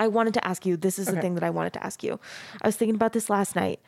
I 0.00 0.08
wanted 0.08 0.34
to 0.34 0.46
ask 0.46 0.64
you. 0.64 0.76
This 0.78 0.98
is 0.98 1.06
the 1.06 1.20
thing 1.20 1.34
that 1.34 1.44
I 1.44 1.50
wanted 1.50 1.74
to 1.74 1.84
ask 1.84 2.02
you. 2.02 2.18
I 2.62 2.66
was 2.66 2.74
thinking 2.74 2.94
about 2.94 3.12
this 3.12 3.28
last 3.28 3.54
night. 3.54 3.80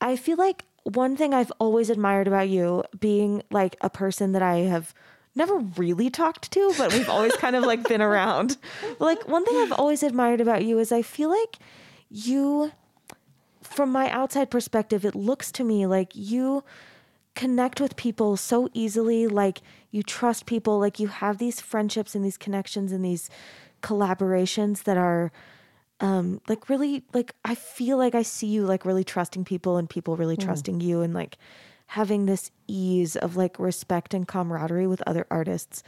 I 0.00 0.16
feel 0.16 0.36
like 0.36 0.64
one 0.82 1.16
thing 1.16 1.32
I've 1.32 1.52
always 1.60 1.88
admired 1.88 2.26
about 2.26 2.48
you, 2.48 2.82
being 2.98 3.42
like 3.50 3.76
a 3.80 3.88
person 3.88 4.32
that 4.32 4.42
I 4.42 4.56
have 4.56 4.92
never 5.36 5.58
really 5.76 6.10
talked 6.10 6.50
to, 6.50 6.74
but 6.76 6.92
we've 6.92 7.08
always 7.08 7.34
kind 7.36 7.54
of 7.54 7.62
like 7.62 7.88
been 7.88 8.02
around. 8.02 8.56
But 8.98 9.04
like 9.04 9.28
one 9.28 9.44
thing 9.44 9.56
I've 9.56 9.72
always 9.72 10.02
admired 10.02 10.40
about 10.40 10.64
you 10.64 10.80
is 10.80 10.90
I 10.90 11.02
feel 11.02 11.30
like 11.30 11.58
you 12.10 12.72
from 13.62 13.92
my 13.92 14.10
outside 14.10 14.50
perspective, 14.50 15.04
it 15.04 15.14
looks 15.14 15.52
to 15.52 15.64
me 15.64 15.86
like 15.86 16.10
you 16.14 16.64
connect 17.34 17.80
with 17.80 17.94
people 17.96 18.36
so 18.36 18.68
easily. 18.74 19.28
Like 19.28 19.62
you 19.92 20.02
trust 20.02 20.46
people, 20.46 20.80
like 20.80 20.98
you 20.98 21.06
have 21.06 21.38
these 21.38 21.60
friendships 21.60 22.16
and 22.16 22.24
these 22.24 22.36
connections 22.36 22.90
and 22.90 23.04
these 23.04 23.30
collaborations 23.80 24.82
that 24.84 24.96
are 24.96 25.32
um 26.02 26.40
like 26.48 26.68
really 26.68 27.02
like 27.14 27.34
I 27.44 27.54
feel 27.54 27.96
like 27.96 28.14
I 28.14 28.22
see 28.22 28.48
you 28.48 28.66
like 28.66 28.84
really 28.84 29.04
trusting 29.04 29.44
people 29.46 29.78
and 29.78 29.88
people 29.88 30.16
really 30.16 30.36
trusting 30.36 30.80
you 30.80 31.00
and 31.00 31.14
like 31.14 31.38
having 31.86 32.26
this 32.26 32.50
ease 32.66 33.16
of 33.16 33.36
like 33.36 33.58
respect 33.58 34.12
and 34.14 34.26
camaraderie 34.26 34.86
with 34.86 35.02
other 35.06 35.26
artists. 35.30 35.82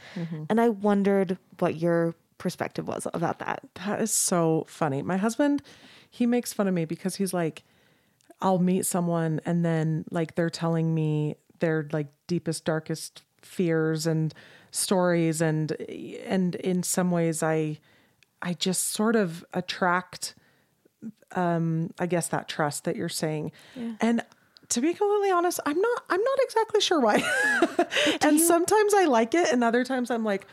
And 0.49 0.61
I 0.61 0.69
wondered 0.69 1.37
what 1.59 1.77
your 1.77 2.15
perspective 2.37 2.87
was 2.87 3.07
about 3.13 3.39
that. 3.39 3.61
That 3.85 4.01
is 4.01 4.11
so 4.11 4.65
funny. 4.67 5.01
My 5.01 5.17
husband, 5.17 5.61
he 6.09 6.25
makes 6.25 6.53
fun 6.53 6.67
of 6.67 6.73
me 6.73 6.85
because 6.85 7.15
he's 7.15 7.33
like, 7.33 7.63
I'll 8.41 8.59
meet 8.59 8.85
someone 8.85 9.41
and 9.45 9.65
then 9.65 10.05
like 10.11 10.35
they're 10.35 10.49
telling 10.51 10.93
me 10.93 11.35
their 11.59 11.87
like 11.91 12.07
deepest, 12.27 12.65
darkest 12.65 13.23
fears 13.41 14.05
and 14.05 14.33
stories 14.71 15.41
and 15.41 15.71
and 16.25 16.55
in 16.55 16.83
some 16.83 17.09
ways 17.09 17.41
I 17.41 17.79
I 18.45 18.53
just 18.53 18.91
sort 18.91 19.17
of 19.17 19.43
attract 19.53 20.35
um 21.31 21.91
I 21.99 22.05
guess 22.05 22.29
that 22.29 22.47
trust 22.47 22.85
that 22.85 22.95
you're 22.95 23.09
saying. 23.09 23.51
And 23.99 24.21
to 24.69 24.81
be 24.81 24.93
completely 24.93 25.31
honest, 25.31 25.59
I'm 25.65 25.79
not 25.79 26.03
I'm 26.09 26.21
not 26.21 26.37
exactly 26.43 26.79
sure 26.79 27.01
why. 27.01 27.15
and 28.21 28.39
sometimes 28.39 28.93
I 28.93 29.05
like 29.05 29.33
it 29.33 29.51
and 29.51 29.63
other 29.63 29.83
times 29.83 30.11
I'm 30.11 30.23
like, 30.23 30.47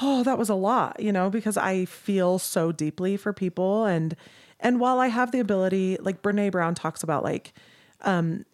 "Oh, 0.00 0.22
that 0.22 0.38
was 0.38 0.48
a 0.48 0.54
lot," 0.54 1.00
you 1.00 1.12
know, 1.12 1.28
because 1.28 1.56
I 1.56 1.84
feel 1.84 2.38
so 2.38 2.72
deeply 2.72 3.16
for 3.16 3.32
people 3.32 3.84
and 3.84 4.16
and 4.60 4.78
while 4.78 5.00
I 5.00 5.08
have 5.08 5.32
the 5.32 5.40
ability, 5.40 5.98
like 6.00 6.22
Brené 6.22 6.50
Brown 6.50 6.74
talks 6.74 7.02
about 7.02 7.24
like 7.24 7.52
um 8.02 8.44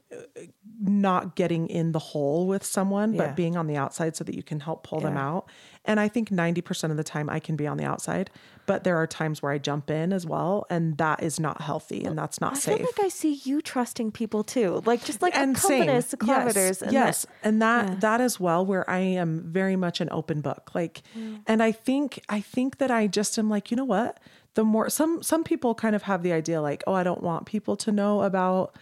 not 0.80 1.34
getting 1.34 1.66
in 1.68 1.92
the 1.92 1.98
hole 1.98 2.46
with 2.46 2.64
someone, 2.64 3.12
Yeah. 3.12 3.26
but 3.26 3.36
being 3.36 3.56
on 3.56 3.66
the 3.66 3.76
outside 3.76 4.16
so 4.16 4.24
that 4.24 4.34
you 4.34 4.42
can 4.42 4.60
help 4.60 4.84
pull 4.84 5.00
them 5.00 5.16
out. 5.16 5.46
And 5.84 5.98
I 5.98 6.06
think 6.08 6.30
90% 6.30 6.90
of 6.90 6.96
the 6.96 7.04
time 7.04 7.28
I 7.30 7.40
can 7.40 7.56
be 7.56 7.66
on 7.66 7.78
the 7.78 7.84
outside, 7.84 8.30
but 8.66 8.84
there 8.84 8.96
are 8.96 9.06
times 9.06 9.42
where 9.42 9.50
I 9.50 9.58
jump 9.58 9.90
in 9.90 10.12
as 10.12 10.26
well. 10.26 10.66
And 10.68 10.96
that 10.98 11.22
is 11.22 11.40
not 11.40 11.62
healthy 11.62 12.04
and 12.04 12.16
that's 12.16 12.40
not 12.40 12.52
I 12.52 12.58
safe. 12.58 12.74
I 12.74 12.76
feel 12.78 12.86
like 12.86 13.04
I 13.04 13.08
see 13.08 13.40
you 13.44 13.60
trusting 13.60 14.12
people 14.12 14.44
too, 14.44 14.82
like 14.84 15.04
just 15.04 15.22
like 15.22 15.34
and 15.34 15.56
same. 15.56 15.82
accompanist, 15.82 16.18
collaborators. 16.18 16.80
Yes, 16.80 16.82
and 16.82 16.92
yes. 16.92 17.22
that- 17.22 17.48
and 17.48 17.62
that 17.62 17.88
yeah. 17.88 17.94
that 18.00 18.20
as 18.20 18.38
well, 18.38 18.64
where 18.64 18.88
I 18.88 18.98
am 18.98 19.50
very 19.50 19.76
much 19.76 20.00
an 20.00 20.08
open 20.12 20.42
book. 20.42 20.70
Like, 20.74 21.02
mm. 21.18 21.40
and 21.46 21.62
I 21.62 21.72
think 21.72 22.22
I 22.28 22.40
think 22.40 22.78
that 22.78 22.90
I 22.90 23.06
just 23.06 23.38
am 23.38 23.48
like, 23.48 23.70
you 23.70 23.76
know 23.76 23.84
what? 23.84 24.20
The 24.54 24.64
more 24.64 24.90
some 24.90 25.22
some 25.22 25.42
people 25.42 25.74
kind 25.74 25.96
of 25.96 26.02
have 26.02 26.22
the 26.22 26.32
idea 26.32 26.60
like, 26.60 26.84
oh, 26.86 26.92
I 26.92 27.02
don't 27.02 27.22
want 27.22 27.46
people 27.46 27.76
to 27.76 27.90
know 27.90 28.22
about 28.22 28.76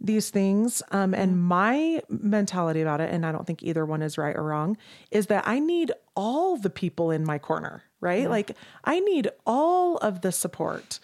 these 0.00 0.30
things. 0.30 0.82
Um, 0.92 1.12
and 1.14 1.42
my 1.42 2.02
mentality 2.08 2.80
about 2.80 3.00
it, 3.00 3.12
and 3.12 3.24
I 3.26 3.32
don't 3.32 3.46
think 3.46 3.62
either 3.62 3.84
one 3.84 4.02
is 4.02 4.16
right 4.18 4.34
or 4.34 4.42
wrong, 4.44 4.76
is 5.10 5.26
that 5.26 5.46
I 5.46 5.58
need 5.58 5.92
all 6.16 6.56
the 6.56 6.70
people 6.70 7.10
in 7.10 7.24
my 7.24 7.38
corner, 7.38 7.82
right? 8.00 8.28
Like 8.28 8.56
I 8.84 9.00
need 9.00 9.28
all 9.46 9.96
of 9.98 10.22
the 10.22 10.32
support 10.32 11.00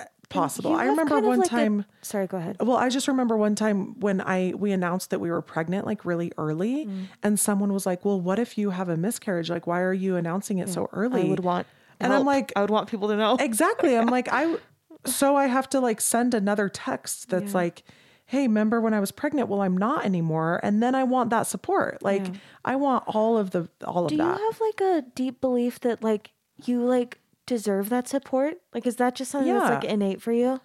uh, 0.00 0.04
possible. 0.30 0.74
I 0.74 0.86
remember 0.86 1.20
one 1.20 1.40
like 1.40 1.46
a- 1.46 1.50
time. 1.50 1.84
sorry, 2.02 2.26
go 2.26 2.38
ahead. 2.38 2.56
Well, 2.60 2.76
I 2.76 2.88
just 2.88 3.06
remember 3.08 3.36
one 3.36 3.54
time 3.54 3.98
when 4.00 4.20
I 4.20 4.54
we 4.56 4.72
announced 4.72 5.10
that 5.10 5.20
we 5.20 5.30
were 5.30 5.42
pregnant 5.42 5.86
like 5.86 6.04
really 6.04 6.32
early 6.38 6.86
Mm. 6.86 7.06
and 7.22 7.38
someone 7.40 7.72
was 7.72 7.84
like, 7.86 8.04
"Well, 8.04 8.20
what 8.20 8.38
if 8.38 8.56
you 8.58 8.70
have 8.70 8.88
a 8.88 8.96
miscarriage? 8.96 9.50
Like 9.50 9.66
why 9.66 9.80
are 9.80 9.92
you 9.92 10.16
announcing 10.16 10.58
it 10.58 10.68
so 10.68 10.88
early?" 10.92 11.22
I 11.22 11.28
would 11.28 11.40
want, 11.40 11.66
And 12.00 12.12
I'm 12.12 12.24
like 12.24 12.52
I 12.56 12.60
would 12.62 12.70
want 12.70 12.88
people 12.88 13.08
to 13.08 13.16
know. 13.16 13.36
Exactly. 13.38 13.96
I'm 13.96 14.06
like 14.06 14.28
I 14.30 14.56
so 15.04 15.36
I 15.36 15.46
have 15.46 15.68
to 15.70 15.80
like 15.80 16.00
send 16.00 16.34
another 16.34 16.68
text 16.68 17.30
that's 17.30 17.54
like, 17.54 17.84
"Hey, 18.28 18.42
remember 18.42 18.80
when 18.80 18.94
I 18.94 19.00
was 19.00 19.10
pregnant? 19.10 19.48
Well, 19.48 19.60
I'm 19.60 19.76
not 19.76 20.04
anymore." 20.04 20.60
And 20.62 20.82
then 20.82 20.94
I 20.94 21.02
want 21.04 21.30
that 21.30 21.46
support. 21.46 22.02
Like 22.02 22.26
Yeah. 22.28 22.34
I 22.64 22.76
want 22.76 23.04
all 23.08 23.36
of 23.36 23.50
the 23.50 23.68
all 23.84 24.04
of 24.04 24.10
that. 24.10 24.16
Do 24.16 24.22
you 24.22 24.46
have 24.50 24.60
like 24.60 24.80
a 24.80 25.04
deep 25.14 25.40
belief 25.40 25.80
that 25.80 26.02
like 26.02 26.30
you 26.64 26.84
like 26.84 27.18
deserve 27.46 27.88
that 27.88 28.06
support? 28.08 28.60
Like, 28.74 28.86
is 28.86 28.96
that 28.96 29.14
just 29.14 29.30
something 29.30 29.52
that's 29.52 29.82
like 29.82 29.90
innate 29.92 30.22
for 30.22 30.32
you? 30.32 30.60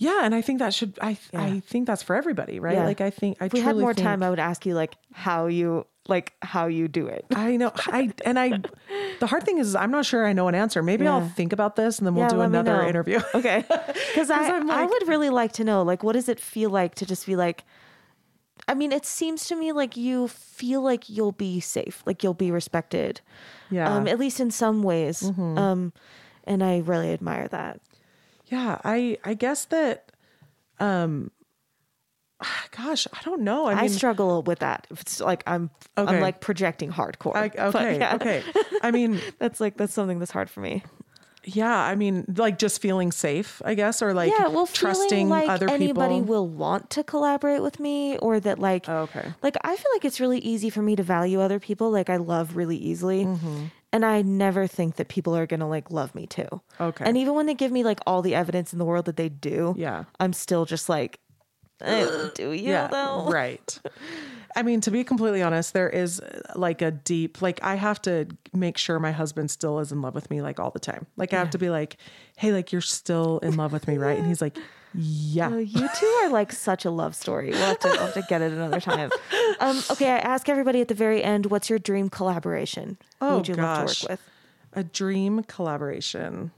yeah, 0.00 0.20
and 0.22 0.32
I 0.34 0.42
think 0.42 0.60
that 0.60 0.72
should 0.72 0.96
I 1.02 1.18
I 1.34 1.60
think 1.60 1.86
that's 1.86 2.02
for 2.04 2.14
everybody, 2.14 2.60
right? 2.60 2.76
Yeah. 2.76 2.84
Like 2.84 3.00
I 3.00 3.10
think 3.10 3.38
I 3.40 3.46
If 3.46 3.52
we 3.52 3.60
had 3.60 3.76
more 3.76 3.92
think, 3.94 4.06
time, 4.06 4.22
I 4.22 4.30
would 4.30 4.38
ask 4.38 4.64
you 4.64 4.74
like 4.74 4.94
how 5.12 5.46
you 5.46 5.86
like 6.08 6.32
how 6.42 6.66
you 6.66 6.88
do 6.88 7.06
it. 7.06 7.24
I 7.34 7.56
know. 7.56 7.70
I 7.86 8.10
and 8.24 8.38
I. 8.38 8.60
The 9.20 9.26
hard 9.26 9.44
thing 9.44 9.58
is, 9.58 9.74
I'm 9.76 9.90
not 9.90 10.06
sure 10.06 10.26
I 10.26 10.32
know 10.32 10.48
an 10.48 10.54
answer. 10.54 10.82
Maybe 10.82 11.06
I'll 11.06 11.28
think 11.28 11.52
about 11.52 11.76
this, 11.76 11.98
and 11.98 12.06
then 12.06 12.14
we'll 12.14 12.24
Yeah, 12.24 12.30
do 12.30 12.40
another 12.40 12.82
interview. 12.82 13.20
Okay, 13.34 13.64
because 13.68 14.30
I 14.38 14.48
I'm 14.50 14.70
I 14.70 14.84
would 14.84 15.06
really 15.08 15.30
like 15.30 15.52
to 15.52 15.64
know 15.64 15.82
like 15.82 16.02
what 16.02 16.14
does 16.14 16.28
it 16.28 16.40
feel 16.40 16.70
like 16.70 16.94
to 16.96 17.06
just 17.06 17.26
be 17.26 17.36
like. 17.36 17.64
I 18.66 18.74
mean, 18.74 18.92
it 18.92 19.06
seems 19.06 19.46
to 19.46 19.56
me 19.56 19.72
like 19.72 19.96
you 19.96 20.28
feel 20.28 20.82
like 20.82 21.08
you'll 21.08 21.32
be 21.32 21.58
safe, 21.60 22.02
like 22.04 22.22
you'll 22.22 22.34
be 22.34 22.50
respected. 22.50 23.20
Yeah. 23.70 23.90
Um, 23.94 24.06
at 24.08 24.18
least 24.18 24.40
in 24.40 24.50
some 24.50 24.82
ways. 24.82 25.22
Um, 25.38 25.92
and 26.44 26.62
I 26.62 26.78
really 26.78 27.12
admire 27.12 27.48
that. 27.48 27.80
yeah. 28.46 28.78
I. 28.84 29.16
I 29.24 29.34
guess 29.34 29.64
that. 29.66 30.10
Um. 30.80 31.30
Gosh, 32.76 33.06
I 33.12 33.20
don't 33.24 33.42
know. 33.42 33.66
I 33.66 33.72
I, 33.72 33.80
mean, 33.82 33.90
struggle 33.90 34.42
with 34.42 34.60
that. 34.60 34.86
If 34.90 35.00
It's 35.00 35.20
like 35.20 35.42
I'm 35.46 35.70
Okay. 35.96 36.14
I'm 36.16 36.20
like 36.20 36.40
projecting 36.40 36.90
hardcore. 36.92 37.34
I, 37.34 37.50
okay. 37.68 37.98
yeah, 37.98 38.14
Okay. 38.14 38.42
I 38.82 38.90
mean, 38.90 39.20
That's 39.38 39.60
like 39.60 39.76
that's 39.76 39.92
something 39.92 40.18
that's 40.18 40.30
hard 40.30 40.48
for 40.50 40.60
me. 40.60 40.82
yeah, 41.44 41.74
I 41.76 41.94
mean, 41.94 42.24
like 42.36 42.58
just 42.58 42.80
feeling 42.82 43.10
safe, 43.10 43.62
I 43.64 43.74
guess, 43.74 44.02
or 44.02 44.12
like 44.12 44.30
yeah, 44.30 44.48
well, 44.48 44.66
trusting 44.66 45.28
like 45.30 45.48
other 45.48 45.68
anybody 45.70 46.16
people. 46.16 46.26
will 46.26 46.48
want 46.48 46.90
to 46.90 47.02
collaborate 47.02 47.62
with 47.62 47.80
me, 47.80 48.18
or 48.18 48.38
that 48.40 48.58
like, 48.58 48.88
Oh, 48.88 49.02
okay. 49.08 49.32
like 49.42 49.56
I 49.64 49.74
feel 49.76 49.90
like 49.94 50.04
it's 50.04 50.20
really 50.20 50.38
easy 50.40 50.68
for 50.70 50.82
me 50.82 50.94
to 50.96 51.02
value 51.02 51.40
other 51.40 51.58
people. 51.58 51.90
Like 51.90 52.10
I 52.10 52.16
love 52.18 52.54
really 52.56 52.76
easily, 52.76 53.24
Mm-hmm. 53.24 53.64
and 53.92 54.04
I 54.04 54.20
never 54.22 54.66
think 54.66 54.96
that 54.96 55.08
people 55.08 55.34
are 55.36 55.46
gonna 55.46 55.68
like 55.68 55.90
love 55.90 56.14
me 56.14 56.26
too. 56.26 56.48
Okay. 56.80 57.04
and 57.06 57.16
even 57.16 57.34
when 57.34 57.46
they 57.46 57.54
give 57.54 57.72
me 57.72 57.82
like 57.82 58.00
all 58.06 58.20
the 58.20 58.34
evidence 58.34 58.72
in 58.74 58.78
the 58.78 58.84
world 58.84 59.06
that 59.06 59.16
they 59.16 59.28
do, 59.30 59.74
Yeah. 59.78 60.04
I'm 60.20 60.34
still 60.34 60.66
just 60.66 60.88
like, 60.90 61.18
"Eh, 61.18 61.27
do 62.34 62.52
you 62.52 62.70
yeah, 62.72 62.88
though? 62.88 63.26
right. 63.30 63.80
I 64.56 64.62
mean, 64.62 64.80
to 64.80 64.90
be 64.90 65.04
completely 65.04 65.42
honest, 65.42 65.72
there 65.72 65.88
is 65.88 66.20
uh, 66.20 66.40
like 66.56 66.82
a 66.82 66.90
deep, 66.90 67.40
like 67.42 67.62
I 67.62 67.76
have 67.76 68.00
to 68.02 68.26
make 68.52 68.78
sure 68.78 68.98
my 68.98 69.12
husband 69.12 69.50
still 69.50 69.78
is 69.78 69.92
in 69.92 70.02
love 70.02 70.14
with 70.14 70.30
me 70.30 70.42
like 70.42 70.58
all 70.58 70.70
the 70.70 70.80
time. 70.80 71.06
Like 71.16 71.32
I 71.32 71.36
have 71.38 71.50
to 71.50 71.58
be 71.58 71.70
like, 71.70 71.96
hey, 72.36 72.52
like 72.52 72.72
you're 72.72 72.80
still 72.80 73.38
in 73.40 73.56
love 73.56 73.72
with 73.72 73.86
me, 73.86 73.98
right? 73.98 74.18
And 74.18 74.26
he's 74.26 74.40
like, 74.40 74.56
yeah. 74.94 75.50
Oh, 75.52 75.58
you 75.58 75.88
two 76.00 76.06
are 76.24 76.30
like 76.30 76.50
such 76.50 76.84
a 76.84 76.90
love 76.90 77.14
story. 77.14 77.50
We'll 77.50 77.60
have 77.60 77.78
to, 77.80 77.88
we'll 77.88 77.98
have 78.06 78.14
to 78.14 78.24
get 78.28 78.42
it 78.42 78.52
another 78.52 78.80
time. 78.80 79.10
Um, 79.60 79.82
okay, 79.90 80.10
I 80.10 80.18
ask 80.18 80.48
everybody 80.48 80.80
at 80.82 80.88
the 80.88 80.94
very 80.94 81.24
end, 81.24 81.46
what's 81.46 81.68
your 81.68 81.80
dream 81.80 82.10
collaboration? 82.10 82.96
Who 83.18 83.26
Oh, 83.26 83.36
would 83.38 83.48
you 83.48 83.54
love 83.54 83.86
gosh. 83.86 84.00
to 84.00 84.04
work 84.04 84.10
with? 84.10 84.20
A 84.74 84.84
dream 84.84 85.42
collaboration. 85.42 86.52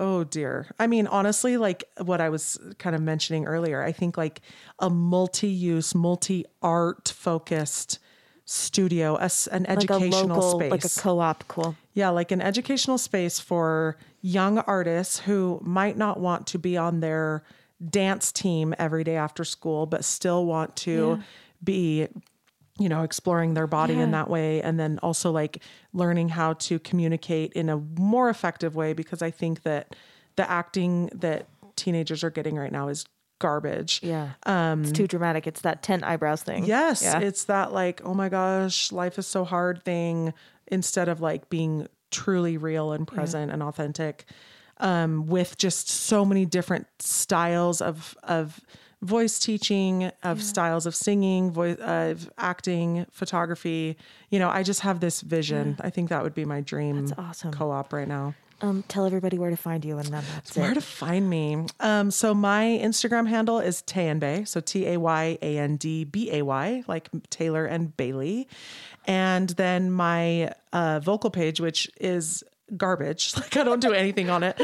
Oh 0.00 0.22
dear. 0.22 0.68
I 0.78 0.86
mean, 0.86 1.08
honestly, 1.08 1.56
like 1.56 1.84
what 2.00 2.20
I 2.20 2.28
was 2.28 2.58
kind 2.78 2.94
of 2.94 3.02
mentioning 3.02 3.46
earlier, 3.46 3.82
I 3.82 3.90
think 3.92 4.16
like 4.16 4.40
a 4.78 4.88
multi-use, 4.88 5.92
multi-art 5.94 7.08
focused 7.16 7.98
studio, 8.44 9.16
a 9.16 9.28
an 9.52 9.64
Like 9.64 9.68
a 9.68 9.70
educational 9.72 10.36
local, 10.40 10.60
space. 10.60 10.70
like 10.70 10.84
a 10.84 10.88
co-op. 11.00 11.48
Cool. 11.48 11.74
Yeah, 11.94 12.10
like 12.10 12.30
an 12.30 12.40
educational 12.40 12.96
space 12.96 13.40
for 13.40 13.96
young 14.22 14.58
artists 14.60 15.18
who 15.18 15.60
might 15.64 15.96
not 15.98 16.20
want 16.20 16.46
to 16.48 16.58
be 16.58 16.76
on 16.76 17.00
their 17.00 17.42
dance 17.90 18.30
team 18.32 18.74
every 18.78 19.02
day 19.04 19.16
after 19.16 19.44
school, 19.44 19.84
but 19.86 20.04
still 20.04 20.46
want 20.46 20.76
to 20.76 21.20
be, 21.62 22.06
you 22.78 22.88
know, 22.88 23.02
exploring 23.02 23.54
their 23.54 23.66
body 23.66 23.94
in 23.98 24.12
that 24.12 24.30
way. 24.30 24.62
And 24.62 24.78
then 24.78 24.98
also 25.02 25.30
like 25.32 25.62
learning 25.92 26.28
how 26.28 26.52
to 26.54 26.78
communicate 26.78 27.52
in 27.54 27.68
a 27.68 27.76
more 27.98 28.28
effective 28.30 28.76
way 28.76 28.92
because 28.92 29.20
I 29.22 29.30
think 29.30 29.62
that 29.64 29.96
the 30.36 30.48
acting 30.48 31.10
that 31.14 31.48
teenagers 31.76 32.22
are 32.22 32.30
getting 32.30 32.56
right 32.56 32.70
now 32.72 32.88
is 32.88 33.04
garbage. 33.40 34.00
Yeah. 34.02 34.30
Um, 34.46 34.82
it's 34.82 34.92
too 34.92 35.06
dramatic. 35.06 35.46
It's 35.46 35.60
that 35.62 35.82
tent 35.82 36.04
eyebrows 36.04 36.42
thing. 36.42 36.64
Yes, 36.64 37.02
Yeah. 37.02 37.20
it's 37.20 37.44
that 37.44 37.72
like, 37.72 38.00
oh 38.04 38.14
my 38.14 38.28
gosh, 38.28 38.92
life 38.92 39.18
is 39.18 39.26
so 39.26 39.44
hard 39.44 39.82
thing 39.84 40.32
instead 40.66 41.08
of 41.08 41.20
like 41.20 41.48
being 41.48 41.88
truly 42.10 42.56
real 42.56 42.92
and 42.92 43.06
present 43.06 43.50
and 43.52 43.62
authentic. 43.62 44.24
Um, 44.80 45.26
with 45.26 45.58
just 45.58 45.88
so 45.88 46.24
many 46.24 46.46
different 46.46 46.86
styles 47.00 47.80
of 47.80 48.16
of 48.22 48.60
voice 49.02 49.38
teaching, 49.38 50.10
of 50.22 50.42
styles 50.42 50.86
of 50.86 50.94
singing, 50.94 51.50
voice 51.50 51.76
of 51.78 52.30
acting, 52.36 53.06
photography. 53.10 53.96
You 54.30 54.38
know, 54.38 54.48
I 54.48 54.62
just 54.62 54.80
have 54.80 55.00
this 55.00 55.20
vision. 55.20 55.76
I 55.80 55.90
think 55.90 56.08
that 56.10 56.22
would 56.22 56.34
be 56.34 56.44
my 56.44 56.60
dream 56.60 57.06
That's 57.06 57.18
awesome. 57.18 57.52
co-op 57.52 57.92
right 57.92 58.08
now. 58.08 58.34
Um, 58.60 58.82
tell 58.88 59.06
everybody 59.06 59.38
where 59.38 59.50
to 59.50 59.56
find 59.56 59.84
you, 59.84 59.98
and 59.98 60.08
then 60.08 60.24
that's 60.34 60.56
it. 60.56 60.60
Where 60.60 60.72
it. 60.72 60.74
to 60.74 60.80
find 60.80 61.30
me? 61.30 61.66
Um, 61.78 62.10
so 62.10 62.34
my 62.34 62.64
Instagram 62.82 63.28
handle 63.28 63.60
is 63.60 63.82
Tayandbay, 63.82 64.48
so 64.48 64.60
T 64.60 64.84
A 64.88 64.96
Y 64.98 65.38
A 65.40 65.58
N 65.58 65.76
D 65.76 66.02
B 66.02 66.28
A 66.32 66.42
Y, 66.42 66.82
like 66.88 67.08
Taylor 67.30 67.66
and 67.66 67.96
Bailey, 67.96 68.48
and 69.06 69.50
then 69.50 69.92
my 69.92 70.52
uh, 70.72 70.98
vocal 70.98 71.30
page, 71.30 71.60
which 71.60 71.88
is 72.00 72.42
garbage. 72.76 73.32
Like 73.38 73.56
I 73.56 73.64
don't 73.64 73.80
do 73.80 73.92
anything 73.92 74.28
on 74.30 74.42
it. 74.42 74.56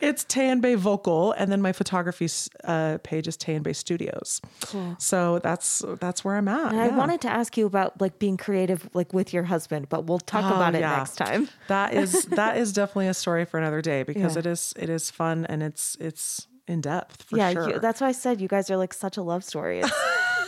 It's 0.00 0.24
Tayandbay 0.24 0.76
Vocal, 0.76 1.32
and 1.32 1.50
then 1.52 1.60
my 1.60 1.72
photography 1.72 2.28
uh, 2.64 2.98
page 3.02 3.28
is 3.28 3.36
Tayandbay 3.36 3.74
Studios. 3.76 4.40
Cool. 4.62 4.96
So 4.98 5.40
that's 5.40 5.82
that's 6.00 6.24
where 6.24 6.36
I'm 6.36 6.48
at. 6.48 6.72
And 6.72 6.80
I 6.80 6.88
wanted 6.88 7.20
to 7.22 7.28
ask 7.28 7.56
you 7.58 7.66
about 7.66 8.00
like 8.00 8.18
being 8.18 8.36
creative, 8.36 8.88
like 8.94 9.12
with 9.12 9.32
your 9.34 9.42
husband, 9.44 9.88
but 9.88 10.06
we'll 10.06 10.18
talk 10.20 10.44
Oh, 10.44 10.56
about 10.56 10.74
it 10.74 10.80
yeah. 10.80 10.96
next 10.96 11.16
time. 11.16 11.48
That 11.68 11.92
is 11.94 12.24
that 12.26 12.56
is 12.56 12.72
definitely 12.72 13.08
a 13.08 13.14
story 13.14 13.44
for 13.44 13.58
another 13.58 13.82
day 13.82 14.02
because 14.04 14.34
Yeah. 14.36 14.40
it 14.40 14.46
is 14.46 14.72
it 14.78 14.88
is 14.88 15.10
fun 15.10 15.44
and 15.46 15.62
it's 15.62 15.96
it's 16.00 16.46
in 16.66 16.80
depth 16.80 17.24
for 17.24 17.36
yeah, 17.36 17.52
sure. 17.52 17.68
you, 17.70 17.78
that's 17.80 18.00
why 18.00 18.08
I 18.08 18.12
said 18.12 18.40
you 18.40 18.48
guys 18.48 18.70
are 18.70 18.76
like 18.76 18.94
such 18.94 19.16
a 19.16 19.22
love 19.22 19.42
story. 19.44 19.82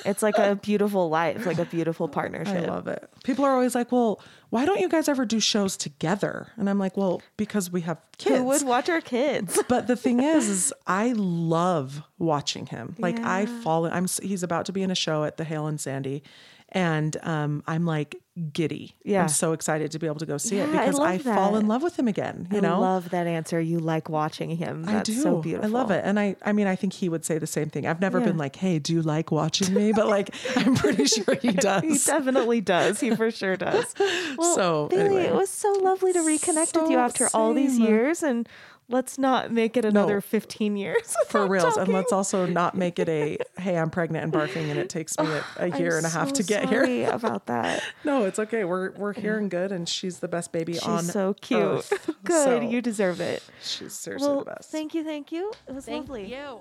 It's, 0.04 0.22
like 0.22 0.38
a 0.38 0.56
beautiful 0.56 1.08
life, 1.08 1.44
like 1.46 1.58
a 1.58 1.64
beautiful 1.64 2.08
partnership. 2.08 2.56
I 2.56 2.66
love 2.66 2.86
it. 2.88 3.08
People 3.24 3.44
are 3.44 3.52
always 3.52 3.74
like, 3.74 3.92
"Well, 3.92 4.20
why 4.50 4.64
don't 4.64 4.80
you 4.80 4.88
guys 4.88 5.08
ever 5.08 5.24
do 5.24 5.40
shows 5.40 5.76
together?" 5.76 6.48
And 6.56 6.68
I'm 6.70 6.78
like, 6.78 6.96
"Well, 6.96 7.22
because 7.36 7.70
we 7.70 7.80
have 7.82 7.98
kids." 8.18 8.36
Who 8.36 8.44
would 8.44 8.62
watch 8.62 8.88
our 8.88 9.00
kids? 9.00 9.58
but 9.68 9.86
the 9.86 9.96
thing 9.96 10.20
is, 10.20 10.48
is 10.48 10.72
I 10.86 11.12
love 11.16 12.02
watching 12.18 12.66
him. 12.66 12.96
Like 12.98 13.18
I 13.20 13.40
Yeah. 13.42 13.60
fall. 13.62 13.86
I'm. 13.86 14.06
He's 14.22 14.42
about 14.42 14.66
to 14.66 14.72
be 14.72 14.82
in 14.82 14.90
a 14.90 14.94
show 14.94 15.24
at 15.24 15.36
the 15.36 15.44
Hale 15.44 15.66
and 15.66 15.80
Sandy, 15.80 16.22
and 16.70 17.16
um, 17.22 17.62
I'm 17.66 17.84
like 17.84 18.16
giddy. 18.52 18.96
Yeah. 19.04 19.22
I'm 19.22 19.28
so 19.28 19.52
excited 19.52 19.90
to 19.92 19.98
be 19.98 20.06
able 20.06 20.18
to 20.20 20.26
go 20.26 20.38
see 20.38 20.56
it 20.58 20.68
Yeah, 20.72 20.80
I 20.80 20.86
because 20.86 20.98
I, 20.98 21.12
love 21.16 21.22
fall 21.22 21.56
in 21.56 21.66
love 21.68 21.82
with 21.82 21.98
him 21.98 22.08
again. 22.08 22.48
You 22.50 22.60
know? 22.62 22.68
I 22.68 22.74
know, 22.76 22.80
love 22.80 23.10
that 23.10 23.26
answer. 23.26 23.60
You 23.60 23.78
like 23.78 24.08
watching 24.08 24.56
him. 24.56 24.84
That's 24.84 25.10
I 25.10 25.12
do. 25.12 25.20
so 25.20 25.36
beautiful. 25.42 25.66
I 25.66 25.70
love 25.80 25.90
it, 25.90 26.02
and 26.04 26.18
I. 26.18 26.36
I 26.42 26.52
mean, 26.52 26.66
I 26.66 26.74
think 26.76 26.94
he 26.94 27.08
would 27.10 27.24
say 27.24 27.38
the 27.38 27.46
same 27.46 27.68
thing. 27.68 27.86
I've 27.86 28.00
never 28.00 28.18
Yeah. 28.20 28.24
been 28.26 28.38
like, 28.38 28.56
"Hey, 28.56 28.78
do 28.78 28.94
you 28.94 29.02
like 29.02 29.30
watching 29.30 29.74
me?" 29.74 29.92
But 29.92 30.08
like, 30.08 30.34
I'm 30.56 30.74
pretty 30.74 31.04
sure 31.04 31.34
he 31.34 31.52
does. 31.52 31.82
He 31.82 31.98
definitely 31.98 32.60
does. 32.62 33.00
He 33.00 33.14
for 33.14 33.30
sure 33.30 33.56
does. 33.56 33.94
Well, 34.38 34.54
So, 34.54 34.88
Bailey, 34.88 35.04
anyway. 35.04 35.24
it 35.26 35.34
was 35.34 35.50
so 35.50 35.70
lovely 35.82 36.12
to 36.14 36.20
reconnect 36.20 36.80
with 36.80 36.90
you 36.90 36.96
So 36.96 36.98
after 37.00 37.28
all 37.34 37.52
these 37.52 37.78
years, 37.78 38.22
and 38.22 38.48
let's 38.92 39.18
not 39.18 39.50
make 39.50 39.76
it 39.76 39.84
another 39.84 40.14
No. 40.16 40.20
15 40.20 40.76
years. 40.76 41.16
for 41.28 41.40
without 41.46 41.50
reals 41.50 41.76
and 41.76 41.92
let's 41.92 42.12
also 42.12 42.46
not 42.60 42.74
make 42.76 42.98
it 42.98 43.08
a 43.08 43.38
hey 43.58 43.76
i'm 43.76 43.90
pregnant 43.90 44.24
and 44.24 44.32
barfing 44.32 44.68
and 44.70 44.78
it 44.78 44.88
takes 44.88 45.18
me 45.18 45.26
a, 45.26 45.44
a 45.56 45.78
year 45.78 45.92
I'm 45.92 45.98
and 45.98 46.06
a 46.06 46.10
half 46.10 46.28
so 46.28 46.34
to 46.34 46.42
get 46.42 46.68
here 46.68 47.08
about 47.10 47.46
that. 47.46 47.82
no 48.04 48.24
it's 48.24 48.38
okay 48.38 48.64
we're 48.64 48.92
we're 48.92 49.12
here 49.14 49.38
and 49.38 49.50
good 49.50 49.72
and 49.72 49.88
she's 49.88 50.18
the 50.20 50.28
best 50.28 50.52
baby 50.52 50.74
on. 50.74 50.80
She's 50.80 50.88
on 50.88 51.04
so 51.04 51.34
cute. 51.34 51.60
earth. 51.62 52.10
Good. 52.24 52.44
So, 52.44 52.60
You 52.60 52.80
deserve 52.82 53.20
it. 53.20 53.42
she's 53.62 53.92
seriously 53.94 54.28
Well, 54.28 54.38
the 54.40 54.44
best 54.46 54.70
thank 54.70 54.94
you. 54.94 55.02
Thank 55.04 55.32
you. 55.32 55.52
It 55.66 55.74
was 55.74 55.84
Thank 55.86 56.08
lovely. 56.08 56.30
you. 56.32 56.60